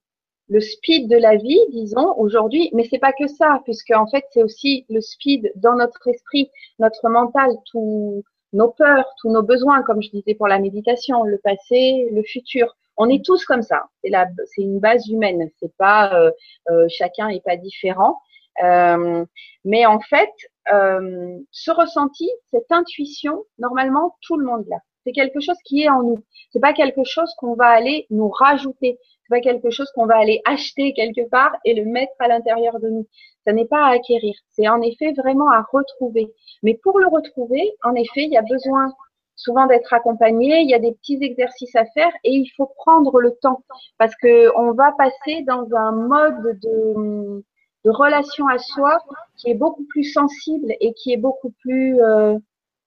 le, 0.48 0.60
speed 0.60 1.08
de 1.10 1.16
la 1.16 1.36
vie, 1.36 1.60
disons, 1.70 2.14
aujourd'hui, 2.16 2.70
mais 2.72 2.86
c'est 2.88 2.98
pas 2.98 3.12
que 3.12 3.26
ça, 3.26 3.60
puisque 3.64 3.90
en 3.90 4.06
fait, 4.06 4.24
c'est 4.30 4.42
aussi 4.42 4.86
le 4.88 5.00
speed 5.00 5.52
dans 5.56 5.74
notre 5.74 6.08
esprit, 6.08 6.50
notre 6.78 7.08
mental, 7.08 7.50
tout, 7.70 8.22
nos 8.54 8.70
peurs, 8.70 9.04
tous 9.20 9.30
nos 9.30 9.42
besoins, 9.42 9.82
comme 9.82 10.00
je 10.00 10.10
disais 10.10 10.34
pour 10.34 10.48
la 10.48 10.58
méditation, 10.58 11.24
le 11.24 11.38
passé, 11.38 12.08
le 12.12 12.22
futur. 12.22 12.74
On 12.96 13.08
est 13.08 13.24
tous 13.24 13.44
comme 13.44 13.62
ça. 13.62 13.84
C'est 14.04 14.62
une 14.62 14.78
base 14.78 15.08
humaine. 15.08 15.50
C'est 15.58 15.76
pas 15.76 16.14
euh, 16.14 16.30
euh, 16.70 16.86
chacun 16.88 17.28
n'est 17.28 17.40
pas 17.40 17.56
différent. 17.56 18.20
Euh, 18.62 19.24
mais 19.64 19.86
en 19.86 20.00
fait, 20.00 20.30
euh, 20.72 21.38
ce 21.50 21.70
ressenti, 21.70 22.30
cette 22.50 22.70
intuition, 22.70 23.44
normalement, 23.58 24.16
tout 24.22 24.36
le 24.36 24.46
monde 24.46 24.64
l'a. 24.68 24.78
C'est 25.04 25.12
quelque 25.12 25.40
chose 25.40 25.58
qui 25.64 25.82
est 25.82 25.90
en 25.90 26.02
nous. 26.02 26.18
C'est 26.50 26.60
pas 26.60 26.72
quelque 26.72 27.04
chose 27.04 27.32
qu'on 27.38 27.54
va 27.54 27.66
aller 27.66 28.06
nous 28.10 28.28
rajouter. 28.28 28.98
C'est 29.22 29.36
pas 29.36 29.40
quelque 29.40 29.70
chose 29.70 29.90
qu'on 29.94 30.06
va 30.06 30.16
aller 30.16 30.40
acheter 30.46 30.94
quelque 30.94 31.28
part 31.28 31.54
et 31.64 31.74
le 31.74 31.84
mettre 31.84 32.14
à 32.18 32.28
l'intérieur 32.28 32.80
de 32.80 32.88
nous. 32.88 33.06
Ça 33.46 33.52
n'est 33.52 33.66
pas 33.66 33.84
à 33.84 33.92
acquérir. 33.92 34.34
C'est 34.50 34.68
en 34.68 34.80
effet 34.80 35.12
vraiment 35.12 35.50
à 35.50 35.62
retrouver. 35.70 36.32
Mais 36.62 36.74
pour 36.82 36.98
le 36.98 37.06
retrouver, 37.08 37.72
en 37.82 37.94
effet, 37.94 38.22
il 38.22 38.32
y 38.32 38.38
a 38.38 38.42
besoin 38.42 38.94
souvent 39.36 39.66
d'être 39.66 39.92
accompagné. 39.92 40.60
Il 40.60 40.70
y 40.70 40.74
a 40.74 40.78
des 40.78 40.92
petits 40.92 41.18
exercices 41.20 41.76
à 41.76 41.84
faire 41.86 42.12
et 42.24 42.32
il 42.32 42.48
faut 42.56 42.70
prendre 42.76 43.20
le 43.20 43.32
temps 43.42 43.62
parce 43.98 44.14
que 44.16 44.56
on 44.56 44.72
va 44.72 44.92
passer 44.96 45.42
dans 45.46 45.66
un 45.74 45.92
mode 45.92 46.58
de 46.60 47.44
de 47.84 47.90
relation 47.90 48.46
à 48.48 48.58
soi 48.58 48.98
qui 49.36 49.50
est 49.50 49.54
beaucoup 49.54 49.84
plus 49.84 50.04
sensible 50.04 50.72
et 50.80 50.94
qui 50.94 51.12
est 51.12 51.18
beaucoup 51.18 51.52
plus 51.60 52.00
euh, 52.02 52.38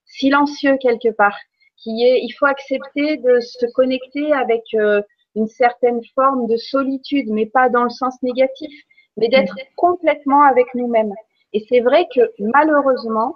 silencieux 0.06 0.78
quelque 0.78 1.10
part. 1.10 1.38
Qui 1.78 2.04
est, 2.04 2.22
il 2.24 2.32
faut 2.32 2.48
accepter 2.48 3.18
de 3.18 3.40
se 3.40 3.66
connecter 3.74 4.34
avec 4.34 4.64
euh, 4.74 5.02
une 5.36 5.48
certaine 5.48 6.02
forme 6.16 6.48
de 6.48 6.58
solitude, 6.58 7.30
mais 7.30 7.46
pas 7.46 7.70
dans 7.70 7.84
le 7.84 7.90
sens 7.90 8.16
négatif, 8.24 8.74
mais 9.18 9.30
d'être 9.30 9.54
mm. 9.54 9.76
complètement 9.76 10.42
avec 10.42 10.74
nous-mêmes. 10.74 11.14
Et 11.54 11.66
c'est 11.70 11.82
vrai 11.82 12.08
que 12.14 12.22
malheureusement, 12.40 13.36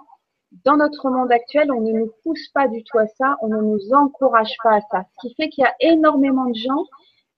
dans 0.64 0.76
notre 0.76 1.08
monde 1.08 1.32
actuel, 1.32 1.72
on 1.72 1.80
ne 1.80 1.92
nous 1.92 2.12
pousse 2.24 2.48
pas 2.52 2.68
du 2.68 2.82
tout 2.84 2.98
à 2.98 3.06
ça, 3.06 3.36
on 3.40 3.48
ne 3.48 3.60
nous 3.60 3.92
encourage 3.94 4.54
pas 4.62 4.76
à 4.76 4.80
ça. 4.90 5.04
Ce 5.14 5.28
qui 5.28 5.34
fait 5.34 5.48
qu'il 5.48 5.62
y 5.62 5.66
a 5.66 5.74
énormément 5.80 6.46
de 6.46 6.54
gens 6.54 6.84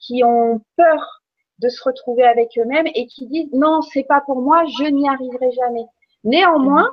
qui 0.01 0.25
ont 0.25 0.61
peur 0.77 1.23
de 1.59 1.69
se 1.69 1.83
retrouver 1.85 2.25
avec 2.25 2.59
eux-mêmes 2.59 2.89
et 2.95 3.07
qui 3.07 3.27
disent 3.27 3.53
non, 3.53 3.81
c'est 3.83 4.05
pas 4.05 4.21
pour 4.21 4.41
moi, 4.41 4.65
je 4.79 4.85
n'y 4.85 5.09
arriverai 5.09 5.53
jamais. 5.53 5.85
Néanmoins, 6.25 6.91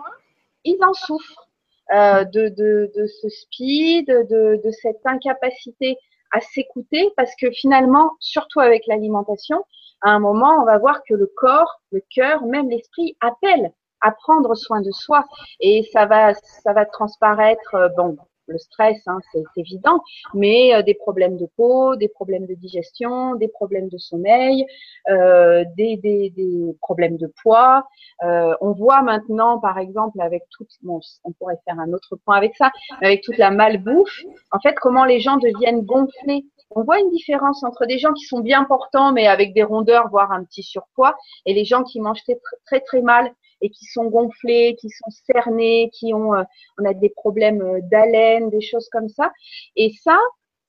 ils 0.64 0.84
en 0.84 0.94
souffrent 0.94 1.48
euh, 1.94 2.24
de, 2.26 2.50
de, 2.50 2.92
de, 2.96 3.08
ce 3.08 3.30
speed, 3.30 4.08
de, 4.08 4.62
de 4.64 4.72
cette 4.72 5.06
incapacité 5.06 5.98
à 6.32 6.40
s'écouter 6.40 7.12
parce 7.18 7.36
que 7.36 7.52
finalement, 7.52 8.12
surtout 8.20 8.60
avec 8.60 8.88
l'alimentation, 8.88 9.64
à 10.02 10.12
un 10.12 10.20
moment, 10.20 10.62
on 10.62 10.66
va 10.66 10.78
voir 10.78 11.02
que 11.08 11.14
le 11.14 11.32
corps, 11.36 11.82
le 11.92 12.02
cœur, 12.14 12.44
même 12.46 12.70
l'esprit 12.70 13.18
appellent 13.20 13.72
à 14.02 14.12
prendre 14.12 14.56
soin 14.56 14.82
de 14.82 14.92
soi 14.92 15.26
et 15.60 15.84
ça 15.94 16.06
va, 16.06 16.34
ça 16.34 16.74
va 16.74 16.86
transparaître, 16.86 17.76
euh, 17.76 17.90
bon, 17.90 18.18
le 18.52 18.58
stress, 18.58 18.98
hein, 19.08 19.20
c'est 19.32 19.44
évident, 19.58 20.02
mais 20.34 20.76
euh, 20.76 20.82
des 20.82 20.94
problèmes 20.94 21.38
de 21.38 21.48
peau, 21.58 21.96
des 21.96 22.08
problèmes 22.08 22.46
de 22.46 22.54
digestion, 22.54 23.36
des 23.36 23.48
problèmes 23.48 23.90
de 23.90 23.98
sommeil, 23.98 24.66
euh, 25.10 25.64
des, 25.78 25.98
des, 25.98 26.30
des, 26.30 26.76
problèmes 26.82 27.18
de 27.18 27.32
poids. 27.42 27.88
Euh, 28.24 28.54
on 28.62 28.72
voit 28.72 29.02
maintenant, 29.02 29.60
par 29.60 29.78
exemple, 29.78 30.22
avec 30.22 30.44
toute, 30.52 30.70
bon, 30.84 31.00
on 31.24 31.32
pourrait 31.32 31.60
faire 31.66 31.80
un 31.80 31.94
autre 31.94 32.16
point 32.24 32.36
avec 32.36 32.56
ça, 32.56 32.72
avec 33.02 33.22
toute 33.24 33.38
la 33.38 33.52
malbouffe, 33.52 34.24
en 34.52 34.60
fait, 34.60 34.76
comment 34.80 35.06
les 35.06 35.20
gens 35.20 35.38
deviennent 35.38 35.82
gonflés. 35.82 36.46
On 36.74 36.84
voit 36.84 37.00
une 37.00 37.10
différence 37.10 37.64
entre 37.64 37.86
des 37.86 37.98
gens 37.98 38.14
qui 38.14 38.24
sont 38.24 38.40
bien 38.40 38.64
portants, 38.64 39.12
mais 39.12 39.28
avec 39.28 39.54
des 39.54 39.64
rondeurs, 39.64 40.10
voire 40.10 40.32
un 40.32 40.44
petit 40.44 40.64
surpoids, 40.64 41.16
et 41.46 41.54
les 41.54 41.66
gens 41.66 41.84
qui 41.84 42.00
mangent 42.00 42.24
très, 42.24 42.40
très, 42.66 42.80
très 42.80 43.02
mal 43.02 43.32
et 43.62 43.70
qui 43.70 43.86
sont 43.86 44.06
gonflés, 44.06 44.76
qui 44.80 44.90
sont 44.90 45.10
cernés, 45.26 45.90
qui 45.94 46.14
ont, 46.14 46.36
euh, 46.36 46.44
on 46.80 46.86
a 46.86 46.94
des 46.94 47.10
problèmes 47.10 47.62
euh, 47.62 47.80
d'haleine, 47.84 48.50
des 48.50 48.62
choses 48.62 48.90
comme 48.90 49.10
ça. 49.10 49.32
Et 49.76 49.92
ça, 50.04 50.18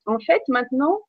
en 0.06 0.18
fait, 0.18 0.42
maintenant, 0.48 1.00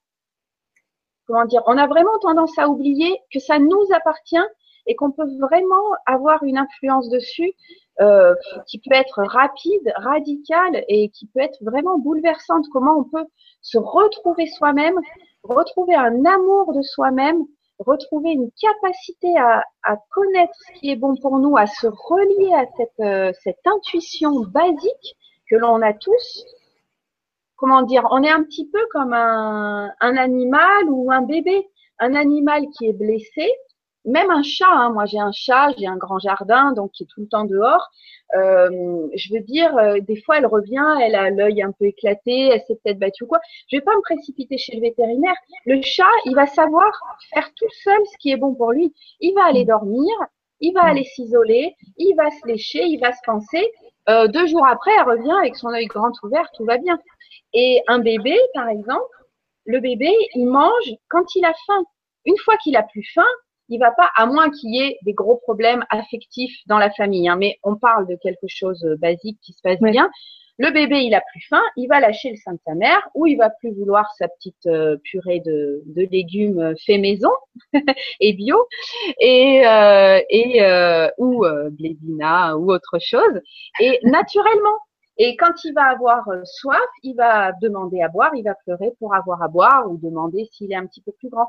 comment 1.28 1.46
dire, 1.46 1.64
on 1.68 1.78
a 1.78 1.88
vraiment 1.88 2.18
tendance 2.22 2.58
à 2.58 2.68
oublier 2.68 3.18
que 3.32 3.40
ça 3.40 3.60
nous 3.60 3.86
appartient 3.94 4.46
et 4.86 4.96
qu'on 4.96 5.12
peut 5.12 5.30
vraiment 5.40 5.94
avoir 6.06 6.44
une 6.44 6.58
influence 6.58 7.10
dessus 7.10 7.54
euh, 8.02 8.34
qui 8.68 8.80
peut 8.80 8.96
être 8.96 9.24
rapide, 9.24 9.94
radicale 9.96 10.84
et 10.88 11.10
qui 11.10 11.28
peut 11.28 11.40
être 11.40 11.64
vraiment 11.64 11.98
bouleversante. 12.00 12.66
Comment 12.72 12.98
on 12.98 13.04
peut 13.04 13.26
se 13.62 13.78
retrouver 13.78 14.48
soi-même, 14.48 14.96
retrouver 15.44 15.96
un 15.96 16.26
amour 16.26 16.74
de 16.74 16.82
soi-même, 16.82 17.44
retrouver 17.80 18.32
une 18.32 18.50
capacité 18.60 19.38
à, 19.38 19.64
connaître 20.12 20.54
ce 20.68 20.80
qui 20.80 20.92
est 20.92 20.96
bon 20.96 21.16
pour 21.16 21.40
nous, 21.40 21.58
à 21.58 21.66
se 21.68 21.88
relier 21.88 22.54
à 22.54 22.66
cette, 22.78 23.00
euh, 23.00 23.32
cette 23.44 23.66
intuition 23.66 24.42
basique 24.42 25.16
que 25.50 25.56
l'on 25.56 25.82
a 25.82 25.94
tous. 25.94 26.46
Comment 27.56 27.82
dire 27.84 28.08
On 28.12 28.24
est 28.24 28.32
un 28.32 28.44
petit 28.44 28.70
peu 28.70 28.86
comme 28.92 29.14
un 29.14 29.92
animal 30.00 30.90
ou 30.90 31.12
un 31.12 31.22
bébé. 31.22 31.68
Un 32.00 32.16
animal 32.16 32.66
qui 32.76 32.88
est 32.88 32.94
blessé, 32.94 33.50
même 34.06 34.30
un 34.32 34.44
chat, 34.44 34.70
hein, 34.70 34.92
moi 34.92 35.06
j'ai 35.06 35.20
un 35.20 35.32
chat, 35.32 35.70
j'ai 35.78 35.88
un 35.88 35.98
grand 35.98 36.20
jardin, 36.20 36.74
donc 36.74 36.92
qui 36.92 37.04
est 37.04 37.08
tout 37.08 37.22
le 37.22 37.28
temps 37.28 37.46
dehors. 37.46 37.90
Euh, 38.36 39.08
je 39.16 39.34
veux 39.34 39.42
dire, 39.42 39.76
euh, 39.78 40.00
des 40.00 40.20
fois 40.22 40.38
elle 40.38 40.46
revient, 40.46 40.98
elle 41.02 41.16
a 41.16 41.30
l'œil 41.30 41.62
un 41.62 41.72
peu 41.72 41.86
éclaté, 41.86 42.50
elle 42.50 42.62
s'est 42.68 42.80
peut-être 42.84 43.00
battue 43.00 43.24
ou 43.24 43.28
quoi. 43.28 43.40
Je 43.72 43.78
vais 43.78 43.82
pas 43.82 43.96
me 43.96 44.02
précipiter 44.02 44.58
chez 44.58 44.76
le 44.76 44.82
vétérinaire. 44.82 45.36
Le 45.66 45.82
chat, 45.82 46.04
il 46.26 46.36
va 46.36 46.48
savoir 46.48 46.92
faire 47.34 47.50
tout 47.56 47.70
seul 47.84 48.00
ce 48.12 48.18
qui 48.18 48.32
est 48.32 48.38
bon 48.38 48.56
pour 48.56 48.72
lui. 48.72 48.94
Il 49.20 49.34
va 49.36 49.46
aller 49.46 49.66
dormir, 49.66 50.12
il 50.60 50.74
va 50.74 50.84
aller 50.84 51.04
s'isoler, 51.04 51.76
il 51.98 52.16
va 52.16 52.30
se 52.32 52.48
lécher, 52.48 52.84
il 52.84 53.00
va 53.00 53.12
se 53.12 53.22
penser. 53.26 53.72
Euh, 54.10 54.28
deux 54.28 54.48
jours 54.48 54.66
après, 54.66 54.92
elle 54.98 55.06
revient 55.06 55.38
avec 55.40 55.56
son 55.56 55.70
œil 55.70 55.86
grand 55.86 56.12
ouvert, 56.24 56.50
tout 56.56 56.66
va 56.66 56.78
bien. 56.78 57.00
Et 57.54 57.82
un 57.88 58.00
bébé, 58.00 58.38
par 58.54 58.68
exemple, 58.68 59.04
le 59.66 59.80
bébé, 59.80 60.12
il 60.36 60.46
mange 60.48 60.92
quand 61.10 61.36
il 61.36 61.46
a 61.46 61.54
faim. 61.68 61.84
Une 62.26 62.38
fois 62.38 62.58
qu'il 62.58 62.76
a 62.76 62.84
plus 62.84 63.08
faim, 63.14 63.26
il 63.74 63.80
va 63.80 63.92
pas, 63.92 64.10
à 64.16 64.26
moins 64.26 64.50
qu'il 64.50 64.76
y 64.76 64.82
ait 64.82 64.98
des 65.04 65.14
gros 65.14 65.38
problèmes 65.38 65.84
affectifs 65.90 66.56
dans 66.68 66.78
la 66.78 66.92
famille, 66.92 67.28
hein, 67.28 67.38
mais 67.38 67.58
on 67.64 67.76
parle 67.76 68.08
de 68.08 68.16
quelque 68.16 68.48
chose 68.48 68.80
de 68.82 68.96
basique 68.96 69.40
qui 69.42 69.54
se 69.54 69.62
passe 69.62 69.80
bien. 69.80 70.10
Le 70.60 70.70
bébé, 70.70 71.00
il 71.00 71.16
a 71.16 71.22
plus 71.22 71.44
faim, 71.50 71.62
il 71.78 71.88
va 71.88 72.00
lâcher 72.00 72.30
le 72.30 72.38
sein 72.38 72.54
de 72.54 72.60
sa 72.66 72.76
mère, 72.76 73.10
ou 73.16 73.26
il 73.26 73.38
va 73.38 73.50
plus 73.50 73.72
vouloir 73.74 74.06
sa 74.20 74.28
petite 74.28 74.68
euh, 74.68 74.98
purée 75.04 75.40
de, 75.40 75.82
de, 75.88 76.08
légumes 76.12 76.60
euh, 76.60 76.74
fait 76.86 77.00
maison 77.00 77.32
et 78.20 78.34
bio, 78.34 78.58
et, 79.20 79.66
euh, 79.66 80.22
et 80.30 80.62
euh, 80.62 81.10
ou 81.18 81.44
euh, 81.44 81.72
ou 81.72 82.72
autre 82.72 83.00
chose. 83.02 83.42
Et 83.80 84.00
naturellement, 84.04 84.78
et 85.18 85.36
quand 85.38 85.64
il 85.64 85.74
va 85.74 85.84
avoir 85.84 86.28
euh, 86.30 86.42
soif, 86.44 86.80
il 87.04 87.16
va 87.16 87.52
demander 87.62 88.02
à 88.02 88.08
boire, 88.08 88.32
il 88.36 88.44
va 88.44 88.56
pleurer 88.56 88.94
pour 89.00 89.14
avoir 89.14 89.44
à 89.44 89.48
boire 89.48 89.90
ou 89.90 89.98
demander 89.98 90.50
s'il 90.52 90.72
est 90.72 90.76
un 90.76 90.88
petit 90.88 91.02
peu 91.02 91.12
plus 91.12 91.30
grand. 91.30 91.48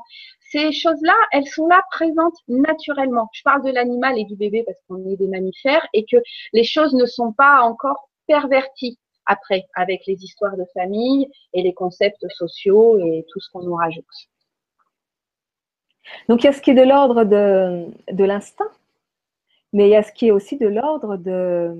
Ces 0.51 0.71
choses-là, 0.71 1.15
elles 1.31 1.47
sont 1.47 1.67
là 1.67 1.81
présentes 1.89 2.37
naturellement. 2.47 3.29
Je 3.33 3.41
parle 3.43 3.63
de 3.63 3.71
l'animal 3.71 4.19
et 4.19 4.25
du 4.25 4.35
bébé 4.35 4.63
parce 4.65 4.77
qu'on 4.87 5.09
est 5.09 5.15
des 5.15 5.27
mammifères 5.27 5.85
et 5.93 6.05
que 6.05 6.17
les 6.53 6.63
choses 6.63 6.93
ne 6.93 7.05
sont 7.05 7.33
pas 7.33 7.61
encore 7.61 8.09
perverties 8.27 8.99
après 9.25 9.65
avec 9.73 10.05
les 10.05 10.23
histoires 10.23 10.55
de 10.55 10.65
famille 10.73 11.27
et 11.53 11.63
les 11.63 11.73
concepts 11.73 12.27
sociaux 12.29 12.99
et 12.99 13.25
tout 13.31 13.39
ce 13.39 13.49
qu'on 13.51 13.63
nous 13.63 13.75
rajoute. 13.75 14.05
Donc 16.29 16.43
il 16.43 16.45
y 16.45 16.49
a 16.49 16.53
ce 16.53 16.61
qui 16.61 16.69
est 16.69 16.75
de 16.75 16.83
l'ordre 16.83 17.23
de, 17.23 17.87
de 18.11 18.23
l'instinct, 18.23 18.69
mais 19.73 19.87
il 19.87 19.91
y 19.91 19.95
a 19.95 20.03
ce 20.03 20.11
qui 20.11 20.27
est 20.27 20.31
aussi 20.31 20.57
de 20.57 20.67
l'ordre 20.67 21.17
de 21.17 21.73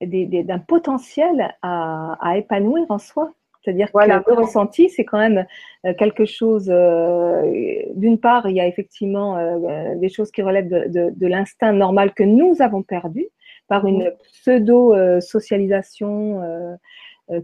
d'un 0.00 0.58
potentiel 0.58 1.54
à, 1.62 2.34
épanouir 2.36 2.84
en 2.88 2.98
soi. 2.98 3.32
C'est-à-dire 3.62 3.90
que 3.90 3.98
le 3.98 4.34
ressenti, 4.34 4.90
c'est 4.90 5.04
quand 5.04 5.18
même 5.18 5.46
euh, 5.84 5.92
quelque 5.94 6.24
chose. 6.24 6.70
Euh, 6.70 7.82
d'une 7.96 8.18
part, 8.18 8.48
il 8.48 8.54
y 8.54 8.60
a 8.60 8.68
effectivement 8.68 9.36
euh, 9.36 9.96
des 9.96 10.08
choses 10.08 10.30
qui 10.30 10.42
relèvent 10.42 10.68
de, 10.68 11.26
l'instinct 11.26 11.72
normal 11.72 12.14
que 12.14 12.22
nous 12.22 12.54
avons 12.60 12.84
perdu 12.84 13.26
par 13.66 13.84
une 13.84 14.12
pseudo-socialisation 14.22 16.78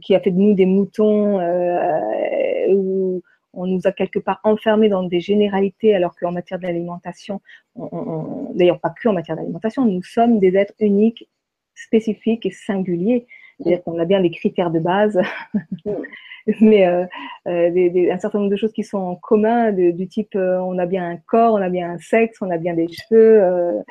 qui 0.00 0.14
a 0.14 0.20
fait 0.20 0.30
de 0.30 0.38
nous 0.38 0.54
des 0.54 0.66
moutons 0.66 1.40
où 2.68 3.20
on 3.54 3.66
nous 3.66 3.80
a 3.84 3.92
quelque 3.92 4.20
part 4.20 4.38
enfermés 4.44 4.88
dans 4.88 5.02
des 5.02 5.18
généralités, 5.18 5.96
alors 5.96 6.14
qu'en 6.14 6.30
matière 6.30 6.60
d'alimentation, 6.60 7.40
d'ailleurs 8.54 8.78
pas 8.78 8.90
que 8.90 9.08
en 9.08 9.12
matière 9.12 9.36
d'alimentation, 9.36 9.84
nous 9.84 10.04
sommes 10.04 10.38
des 10.38 10.56
êtres 10.56 10.74
uniques 10.78 11.28
spécifique 11.74 12.46
et 12.46 12.50
singulier. 12.50 13.26
C'est-à-dire 13.58 13.82
qu'on 13.85 13.98
a 13.98 14.04
bien 14.04 14.20
des 14.20 14.30
critères 14.30 14.70
de 14.70 14.80
base, 14.80 15.20
mais 16.61 16.87
euh, 16.87 17.04
euh, 17.46 18.12
un 18.12 18.18
certain 18.18 18.38
nombre 18.38 18.50
de 18.50 18.56
choses 18.56 18.72
qui 18.72 18.82
sont 18.82 18.98
en 18.98 19.16
commun, 19.16 19.72
du 19.72 20.08
type 20.08 20.35
euh, 20.35 20.58
on 20.58 20.78
a 20.78 20.87
bien 20.87 21.08
un 21.08 21.16
corps, 21.16 21.54
on 21.54 21.62
a 21.62 21.68
bien 21.68 21.90
un 21.92 21.98
sexe, 21.98 22.38
on 22.40 22.50
a 22.50 22.58
bien 22.58 22.74
des 22.74 22.88
cheveux. 22.88 23.82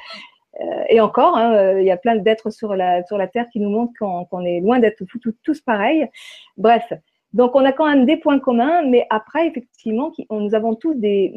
et 0.90 1.00
encore, 1.00 1.38
hein, 1.38 1.80
il 1.80 1.86
y 1.86 1.92
a 1.92 1.98
plein 1.98 2.16
d'êtres 2.18 2.50
sur 2.50 2.76
la, 2.76 3.04
sur 3.06 3.18
la 3.18 3.28
Terre 3.28 3.48
qui 3.52 3.60
nous 3.60 3.70
montrent 3.70 3.94
qu'on 4.30 4.46
est 4.46 4.60
loin 4.60 4.80
d'être 4.80 5.04
tous 5.44 5.62
pareils. 5.62 6.08
Bref, 6.58 6.92
donc, 7.34 7.56
on 7.56 7.64
a 7.64 7.72
quand 7.72 7.88
même 7.88 8.06
des 8.06 8.18
points 8.18 8.40
communs, 8.40 8.82
mais 8.84 9.08
après, 9.10 9.48
effectivement, 9.48 10.12
nous 10.30 10.54
avons 10.54 10.76
tous 10.76 10.96
des, 10.96 11.32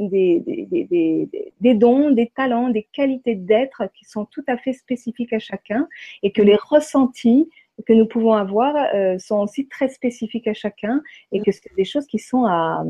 des, 1.60 1.74
dons, 1.74 2.10
des 2.10 2.32
talents, 2.34 2.68
des 2.68 2.82
qualités 2.82 3.36
d'être 3.36 3.84
qui 3.94 4.04
sont 4.04 4.24
tout 4.24 4.42
à 4.48 4.56
fait 4.56 4.72
spécifiques 4.72 5.32
à 5.32 5.38
chacun 5.38 5.88
et 6.22 6.32
que 6.32 6.42
les 6.42 6.56
ressentis 6.56 7.48
que 7.86 7.92
nous 7.92 8.06
pouvons 8.06 8.34
avoir 8.34 8.74
euh, 8.94 9.18
sont 9.18 9.40
aussi 9.40 9.68
très 9.68 9.88
spécifiques 9.88 10.46
à 10.46 10.54
chacun 10.54 11.02
et 11.32 11.40
que 11.40 11.50
c'est 11.50 11.74
des 11.76 11.84
choses 11.84 12.06
qui 12.06 12.18
sont 12.18 12.44
à, 12.44 12.84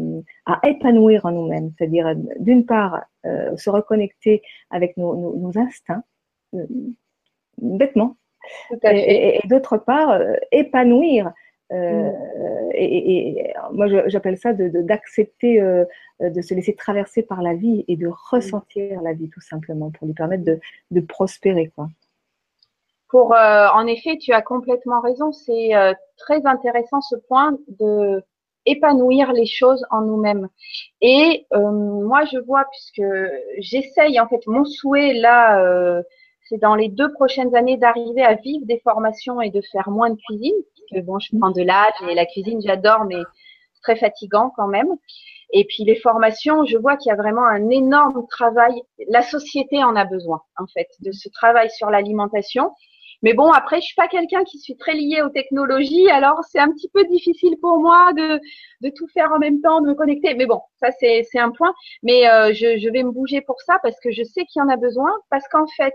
à 0.47 0.61
épanouir 0.69 1.25
en 1.27 1.33
nous-mêmes. 1.33 1.73
C'est-à-dire, 1.77 2.15
d'une 2.39 2.65
part, 2.65 3.03
euh, 3.27 3.57
se 3.57 3.71
reconnecter 3.71 4.43
avec 4.71 4.97
nos, 4.97 5.15
nos, 5.15 5.37
nos 5.37 5.59
instincts, 5.59 6.05
euh, 6.55 6.67
bêtement, 7.59 8.17
et, 8.83 9.41
et, 9.43 9.49
d'autre 9.49 9.79
part, 9.79 10.21
épanouir. 10.53 11.33
Euh, 11.75 12.11
et, 12.75 13.53
moi, 13.73 13.87
j'appelle 14.07 14.39
ça 14.39 14.53
d'accepter 14.53 15.61
de, 15.61 15.87
de, 16.21 16.29
de, 16.29 16.41
se 16.41 16.55
laisser 16.55 16.75
traverser 16.75 17.23
par 17.23 17.43
la 17.43 17.55
vie 17.55 17.85
et 17.89 17.97
de 17.97 18.09
ressentir 18.31 19.03
la 19.03 19.13
vie 19.13 19.29
tout 19.29 19.41
simplement 19.41 19.91
pour 19.91 20.07
lui 20.07 20.15
permettre 20.15 20.45
de, 20.45 20.61
de 20.91 21.01
prospérer. 21.01 21.73
Quoi 21.75 21.89
pour, 23.15 23.33
euh, 23.33 23.69
en 23.69 23.87
effet, 23.87 24.19
tu 24.19 24.33
as 24.33 24.43
complètement 24.43 25.01
raison. 25.01 25.31
C'est 25.31 25.73
euh, 25.77 25.93
très 26.17 26.45
intéressant 26.47 27.01
ce 27.01 27.15
point 27.29 27.57
de 27.79 28.25
épanouir 28.67 29.33
les 29.33 29.47
choses 29.47 29.87
en 29.93 30.01
nous-mêmes. 30.01 30.49
Et 31.01 31.47
euh, 31.53 31.71
moi, 31.71 32.25
je 32.25 32.39
vois 32.39 32.65
puisque 32.73 33.09
j'essaye, 33.59 34.19
en 34.19 34.27
fait, 34.27 34.45
mon 34.49 34.65
souhait 34.65 35.13
là, 35.13 36.03
c'est 36.45 36.59
dans 36.59 36.75
les 36.75 36.89
deux 36.89 37.13
prochaines 37.13 37.55
années 37.57 37.77
d'arriver 37.77 38.23
à 38.23 38.35
vivre 38.35 38.67
des 38.67 38.81
formations 38.81 39.41
et 39.41 39.51
de 39.51 39.63
faire 39.73 39.91
moins 39.91 40.11
de 40.11 40.19
cuisine. 40.27 40.55
Parce 40.63 41.01
que 41.01 41.07
bon, 41.07 41.19
je 41.19 41.37
prends 41.39 41.51
de 41.51 41.63
l'âge 41.63 41.93
et 42.09 42.15
la 42.15 42.27
cuisine, 42.27 42.61
j'adore, 42.63 43.05
mais 43.05 43.23
c'est 43.75 43.83
très 43.83 43.97
fatigant 43.97 44.53
quand 44.57 44.69
même. 44.69 44.89
Et 45.53 45.65
puis 45.65 45.85
les 45.85 45.97
formations, 45.97 46.65
je 46.65 46.77
vois 46.77 46.97
qu'il 46.97 47.11
y 47.11 47.13
a 47.13 47.17
vraiment 47.17 47.47
un 47.47 47.71
énorme 47.71 48.27
travail. 48.29 48.83
La 49.09 49.23
société 49.23 49.83
en 49.83 49.97
a 49.97 50.05
besoin, 50.05 50.43
en 50.59 50.67
fait, 50.67 50.89
de 51.01 51.13
ce 51.13 51.29
travail 51.29 51.71
sur 51.71 51.91
l'alimentation. 51.91 52.73
Mais 53.23 53.33
bon, 53.33 53.51
après, 53.51 53.77
je 53.77 53.87
suis 53.87 53.95
pas 53.95 54.09
quelqu'un 54.09 54.45
qui 54.45 54.59
suis 54.59 54.77
très 54.77 54.93
lié 54.93 55.23
aux 55.23 55.31
technologies, 55.31 56.11
alors 56.11 56.41
c'est 56.51 56.59
un 56.59 56.71
petit 56.71 56.91
peu 56.93 57.05
difficile 57.07 57.57
pour 57.59 57.79
moi 57.79 58.13
de, 58.13 58.39
de 58.83 58.93
tout 58.95 59.07
faire 59.15 59.33
en 59.33 59.39
même 59.39 59.63
temps, 59.63 59.81
de 59.81 59.87
me 59.87 59.95
connecter. 59.95 60.35
Mais 60.35 60.45
bon, 60.45 60.61
ça 60.79 60.91
c'est 61.01 61.39
un 61.39 61.51
point. 61.51 61.73
Mais 62.03 62.29
euh, 62.29 62.53
je, 62.53 62.77
je 62.79 62.89
vais 62.91 63.03
me 63.03 63.13
bouger 63.13 63.41
pour 63.41 63.61
ça 63.63 63.79
parce 63.83 63.99
que 64.01 64.11
je 64.11 64.23
sais 64.25 64.45
qu'il 64.45 64.61
y 64.61 64.63
en 64.63 64.69
a 64.69 64.77
besoin, 64.77 65.11
parce 65.31 65.49
qu'en 65.49 65.67
fait, 65.69 65.95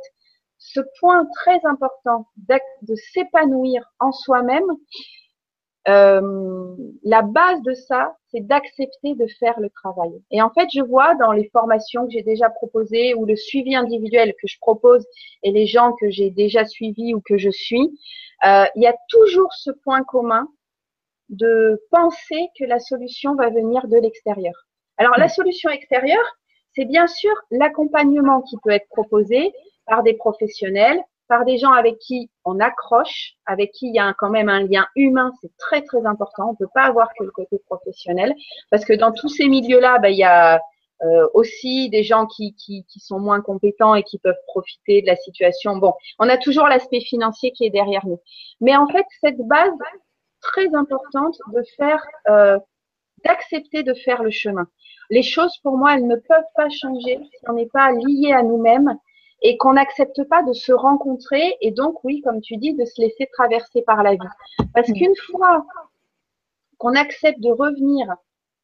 ce 0.59 0.81
point 0.99 1.25
très 1.35 1.59
important 1.63 2.27
de 2.43 2.95
s'épanouir 2.95 3.81
en 3.99 4.11
soi-même, 4.11 4.67
euh, 5.87 6.75
la 7.03 7.21
base 7.21 7.61
de 7.63 7.73
ça, 7.73 8.15
c'est 8.29 8.45
d'accepter 8.45 9.15
de 9.15 9.25
faire 9.39 9.59
le 9.59 9.69
travail. 9.69 10.11
Et 10.29 10.41
en 10.41 10.51
fait, 10.51 10.67
je 10.71 10.81
vois 10.81 11.15
dans 11.15 11.31
les 11.31 11.49
formations 11.49 12.05
que 12.05 12.11
j'ai 12.11 12.21
déjà 12.21 12.49
proposées 12.49 13.15
ou 13.15 13.25
le 13.25 13.35
suivi 13.35 13.75
individuel 13.75 14.33
que 14.39 14.47
je 14.47 14.59
propose 14.59 15.07
et 15.41 15.51
les 15.51 15.65
gens 15.65 15.93
que 15.93 16.09
j'ai 16.09 16.29
déjà 16.29 16.65
suivis 16.65 17.15
ou 17.15 17.21
que 17.21 17.37
je 17.37 17.49
suis, 17.49 17.97
euh, 18.45 18.65
il 18.75 18.83
y 18.83 18.87
a 18.87 18.95
toujours 19.07 19.51
ce 19.53 19.71
point 19.71 20.03
commun 20.03 20.47
de 21.29 21.81
penser 21.91 22.49
que 22.59 22.65
la 22.65 22.79
solution 22.79 23.35
va 23.35 23.49
venir 23.49 23.87
de 23.87 23.97
l'extérieur. 23.97 24.53
Alors, 24.97 25.17
la 25.17 25.29
solution 25.29 25.69
extérieure, 25.69 26.35
c'est 26.75 26.85
bien 26.85 27.07
sûr 27.07 27.33
l'accompagnement 27.51 28.41
qui 28.41 28.57
peut 28.63 28.71
être 28.71 28.87
proposé 28.89 29.53
par 29.89 30.03
des 30.03 30.13
professionnels, 30.13 31.01
par 31.27 31.45
des 31.45 31.57
gens 31.57 31.71
avec 31.71 31.99
qui 31.99 32.29
on 32.43 32.59
accroche, 32.59 33.33
avec 33.45 33.71
qui 33.71 33.87
il 33.87 33.95
y 33.95 33.99
a 33.99 34.13
quand 34.17 34.29
même 34.29 34.49
un 34.49 34.63
lien 34.63 34.87
humain, 34.95 35.31
c'est 35.41 35.55
très 35.57 35.81
très 35.83 36.05
important. 36.05 36.49
On 36.49 36.55
peut 36.55 36.69
pas 36.73 36.83
avoir 36.83 37.09
que 37.17 37.23
le 37.23 37.31
côté 37.31 37.59
professionnel, 37.67 38.33
parce 38.71 38.83
que 38.83 38.93
dans 38.93 39.11
tous 39.11 39.29
ces 39.29 39.47
milieux-là, 39.47 39.99
ben, 39.99 40.09
il 40.09 40.17
y 40.17 40.23
a 40.23 40.59
euh, 41.01 41.27
aussi 41.33 41.89
des 41.89 42.03
gens 42.03 42.25
qui, 42.25 42.55
qui, 42.55 42.83
qui, 42.85 42.99
sont 42.99 43.19
moins 43.19 43.39
compétents 43.41 43.95
et 43.95 44.03
qui 44.03 44.17
peuvent 44.19 44.41
profiter 44.47 45.01
de 45.01 45.07
la 45.07 45.15
situation. 45.15 45.77
Bon, 45.77 45.93
on 46.17 46.27
a 46.27 46.37
toujours 46.37 46.67
l'aspect 46.67 46.99
financier 46.99 47.51
qui 47.51 47.63
est 47.65 47.69
derrière 47.69 48.05
nous. 48.05 48.19
Mais 48.59 48.75
en 48.75 48.87
fait, 48.87 49.05
cette 49.21 49.39
base 49.47 49.71
très 50.41 50.73
importante 50.75 51.37
de 51.53 51.63
faire, 51.77 52.03
euh, 52.27 52.59
d'accepter 53.23 53.83
de 53.83 53.93
faire 53.93 54.23
le 54.23 54.31
chemin. 54.31 54.67
Les 55.09 55.23
choses, 55.23 55.57
pour 55.63 55.77
moi, 55.77 55.95
elles 55.95 56.07
ne 56.07 56.15
peuvent 56.15 56.51
pas 56.55 56.69
changer 56.69 57.19
si 57.23 57.45
on 57.47 57.53
n'est 57.53 57.69
pas 57.71 57.91
lié 57.91 58.33
à 58.33 58.43
nous-mêmes 58.43 58.97
et 59.41 59.57
qu'on 59.57 59.73
n'accepte 59.73 60.23
pas 60.25 60.43
de 60.43 60.53
se 60.53 60.71
rencontrer 60.71 61.55
et 61.61 61.71
donc, 61.71 62.03
oui, 62.03 62.21
comme 62.21 62.41
tu 62.41 62.57
dis, 62.57 62.73
de 62.73 62.85
se 62.85 63.01
laisser 63.01 63.27
traverser 63.33 63.81
par 63.83 64.03
la 64.03 64.11
vie. 64.11 64.65
Parce 64.73 64.91
qu'une 64.91 65.15
fois 65.31 65.65
qu'on 66.77 66.95
accepte 66.95 67.39
de 67.39 67.51
revenir 67.51 68.13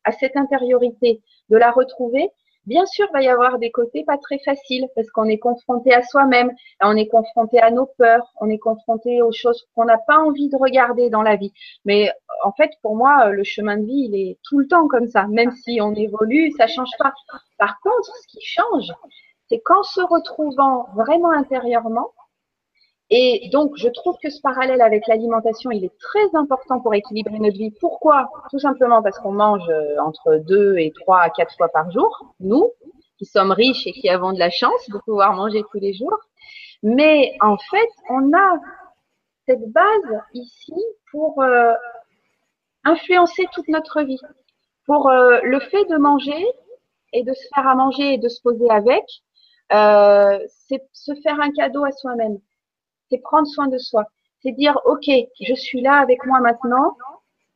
à 0.03 0.11
cette 0.11 0.37
intériorité, 0.37 1.21
de 1.49 1.57
la 1.57 1.71
retrouver, 1.71 2.29
bien 2.65 2.85
sûr, 2.85 3.07
il 3.09 3.13
va 3.13 3.21
y 3.21 3.27
avoir 3.27 3.59
des 3.59 3.71
côtés 3.71 4.03
pas 4.03 4.17
très 4.17 4.39
faciles 4.39 4.87
parce 4.95 5.09
qu'on 5.11 5.25
est 5.25 5.37
confronté 5.37 5.93
à 5.93 6.01
soi-même, 6.01 6.51
on 6.81 6.95
est 6.95 7.07
confronté 7.07 7.59
à 7.59 7.71
nos 7.71 7.85
peurs, 7.97 8.31
on 8.41 8.49
est 8.49 8.57
confronté 8.57 9.21
aux 9.21 9.31
choses 9.31 9.67
qu'on 9.75 9.85
n'a 9.85 9.97
pas 9.97 10.17
envie 10.19 10.49
de 10.49 10.57
regarder 10.57 11.09
dans 11.09 11.21
la 11.21 11.35
vie. 11.35 11.53
Mais 11.85 12.11
en 12.43 12.51
fait, 12.51 12.71
pour 12.81 12.95
moi, 12.95 13.29
le 13.29 13.43
chemin 13.43 13.77
de 13.77 13.85
vie, 13.85 14.09
il 14.11 14.15
est 14.15 14.37
tout 14.43 14.59
le 14.59 14.67
temps 14.67 14.87
comme 14.87 15.07
ça. 15.07 15.27
Même 15.27 15.51
si 15.51 15.79
on 15.81 15.93
évolue, 15.93 16.51
ça 16.57 16.67
change 16.67 16.91
pas. 16.99 17.13
Par 17.57 17.79
contre, 17.81 18.11
ce 18.21 18.27
qui 18.27 18.41
change, 18.41 18.91
c'est 19.49 19.59
qu'en 19.59 19.83
se 19.83 20.01
retrouvant 20.01 20.87
vraiment 20.95 21.31
intérieurement, 21.31 22.11
et 23.11 23.49
donc 23.51 23.73
je 23.75 23.87
trouve 23.89 24.15
que 24.21 24.29
ce 24.29 24.41
parallèle 24.41 24.81
avec 24.81 25.07
l'alimentation, 25.07 25.69
il 25.69 25.85
est 25.85 25.97
très 25.99 26.35
important 26.35 26.79
pour 26.79 26.93
équilibrer 26.95 27.37
notre 27.37 27.57
vie. 27.57 27.71
Pourquoi? 27.79 28.29
Tout 28.49 28.59
simplement 28.59 29.03
parce 29.03 29.19
qu'on 29.19 29.31
mange 29.31 29.69
euh, 29.69 29.97
entre 29.99 30.37
deux 30.37 30.77
et 30.79 30.91
trois 30.91 31.19
à 31.21 31.29
quatre 31.29 31.55
fois 31.55 31.69
par 31.69 31.91
jour, 31.91 32.33
nous, 32.39 32.71
qui 33.19 33.25
sommes 33.25 33.51
riches 33.51 33.85
et 33.85 33.91
qui 33.91 34.09
avons 34.09 34.33
de 34.33 34.39
la 34.39 34.49
chance 34.49 34.89
de 34.89 34.97
pouvoir 35.05 35.33
manger 35.33 35.63
tous 35.71 35.79
les 35.79 35.93
jours. 35.93 36.17
Mais 36.81 37.35
en 37.41 37.57
fait, 37.57 37.89
on 38.09 38.33
a 38.33 38.59
cette 39.47 39.71
base 39.71 40.21
ici 40.33 40.73
pour 41.11 41.41
euh, 41.43 41.73
influencer 42.83 43.45
toute 43.53 43.67
notre 43.67 44.01
vie. 44.01 44.19
Pour 44.87 45.09
euh, 45.09 45.39
le 45.43 45.59
fait 45.59 45.85
de 45.85 45.97
manger 45.97 46.45
et 47.13 47.23
de 47.23 47.33
se 47.33 47.47
faire 47.53 47.67
à 47.67 47.75
manger 47.75 48.15
et 48.15 48.17
de 48.17 48.29
se 48.29 48.41
poser 48.41 48.69
avec, 48.69 49.03
euh, 49.73 50.39
c'est 50.67 50.83
se 50.93 51.13
faire 51.21 51.39
un 51.39 51.51
cadeau 51.51 51.83
à 51.83 51.91
soi-même. 51.91 52.39
C'est 53.09 53.19
prendre 53.19 53.47
soin 53.47 53.67
de 53.67 53.77
soi. 53.77 54.05
C'est 54.41 54.51
dire, 54.51 54.79
OK, 54.85 55.09
je 55.41 55.53
suis 55.53 55.81
là 55.81 55.95
avec 55.95 56.25
moi 56.25 56.39
maintenant. 56.39 56.95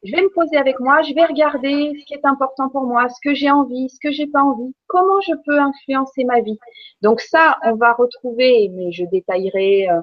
Je 0.04 0.16
vais 0.16 0.22
me 0.22 0.30
poser 0.30 0.58
avec 0.58 0.80
moi. 0.80 1.02
Je 1.02 1.14
vais 1.14 1.26
regarder 1.26 1.94
ce 2.00 2.06
qui 2.06 2.14
est 2.14 2.26
important 2.26 2.70
pour 2.70 2.84
moi, 2.84 3.10
ce 3.10 3.20
que 3.22 3.34
j'ai 3.34 3.52
envie, 3.52 3.90
ce 3.90 4.00
que 4.02 4.12
j'ai 4.12 4.28
pas 4.28 4.42
envie. 4.42 4.74
Comment 4.88 5.20
je 5.22 5.34
peux 5.46 5.60
influencer 5.60 6.24
ma 6.24 6.42
vie? 6.42 6.58
Donc 7.02 7.22
ça, 7.22 7.58
on 7.64 7.76
va 7.76 7.94
retrouver, 7.94 8.70
mais 8.74 8.92
je 8.92 9.04
détaillerai. 9.06 9.90
Euh, 9.90 10.02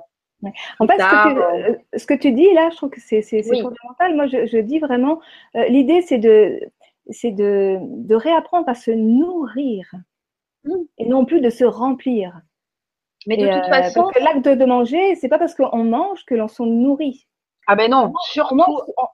en 0.79 0.87
fait, 0.87 0.99
ce 0.99 1.05
que, 1.05 1.33
tu, 1.33 1.39
euh, 1.41 1.75
ce 1.97 2.07
que, 2.07 2.15
tu, 2.15 2.33
dis 2.33 2.53
là, 2.53 2.69
je 2.71 2.77
trouve 2.77 2.91
que 2.91 3.01
c'est 3.01 3.23
fondamental. 3.23 4.15
Moi, 4.15 4.27
je, 4.27 4.47
je 4.47 4.59
dis 4.59 4.79
vraiment, 4.79 5.19
euh, 5.57 5.65
l'idée, 5.69 6.03
c'est 6.03 6.19
de, 6.19 6.61
c'est 7.09 7.31
de, 7.31 7.79
de 7.81 8.15
réapprendre 8.15 8.69
à 8.69 8.75
se 8.75 8.91
nourrir 8.91 9.91
et 10.99 11.07
non 11.07 11.25
plus 11.25 11.41
de 11.41 11.51
se 11.51 11.65
remplir. 11.65 12.41
Mais 13.27 13.37
de 13.37 13.47
toute 13.47 13.65
euh, 13.65 13.69
façon, 13.69 14.03
parce 14.03 14.15
que 14.15 14.23
l'acte 14.23 14.49
de 14.49 14.65
manger, 14.65 15.15
c'est 15.17 15.29
pas 15.29 15.39
parce 15.39 15.55
qu'on 15.55 15.85
mange 15.85 16.25
que 16.27 16.35
l'on 16.35 16.49
se 16.49 16.63
nourrit. 16.63 17.27
Ah 17.67 17.75
ben 17.75 17.91
non, 17.91 18.13
surtout. 18.31 18.63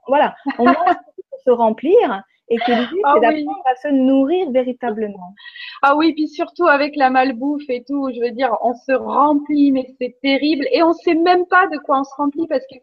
voilà, 0.07 0.35
on 0.59 0.65
mange 0.65 0.77
pour 1.31 1.41
se 1.45 1.51
remplir 1.51 2.23
et 2.49 2.57
que 2.59 2.73
l'idée 2.73 3.01
ah 3.05 3.15
c'est 3.15 3.21
d'apprendre 3.21 3.63
à 3.65 3.77
se 3.77 3.89
nourrir 3.89 4.51
véritablement. 4.51 5.35
Ah 5.81 5.97
oui, 5.97 6.13
puis 6.13 6.29
surtout 6.29 6.67
avec 6.67 6.97
la 6.97 7.09
malbouffe 7.09 7.69
et 7.69 7.83
tout, 7.85 8.11
je 8.15 8.21
veux 8.21 8.33
dire, 8.33 8.55
on 8.63 8.75
se 8.75 8.93
remplit, 8.93 9.73
mais 9.73 9.87
c'est 9.99 10.19
terrible 10.21 10.67
et 10.71 10.83
on 10.83 10.93
sait 10.93 11.15
même 11.15 11.47
pas 11.47 11.67
de 11.69 11.79
quoi 11.79 12.01
on 12.01 12.05
se 12.05 12.15
remplit 12.17 12.47
parce 12.49 12.67
que 12.71 12.77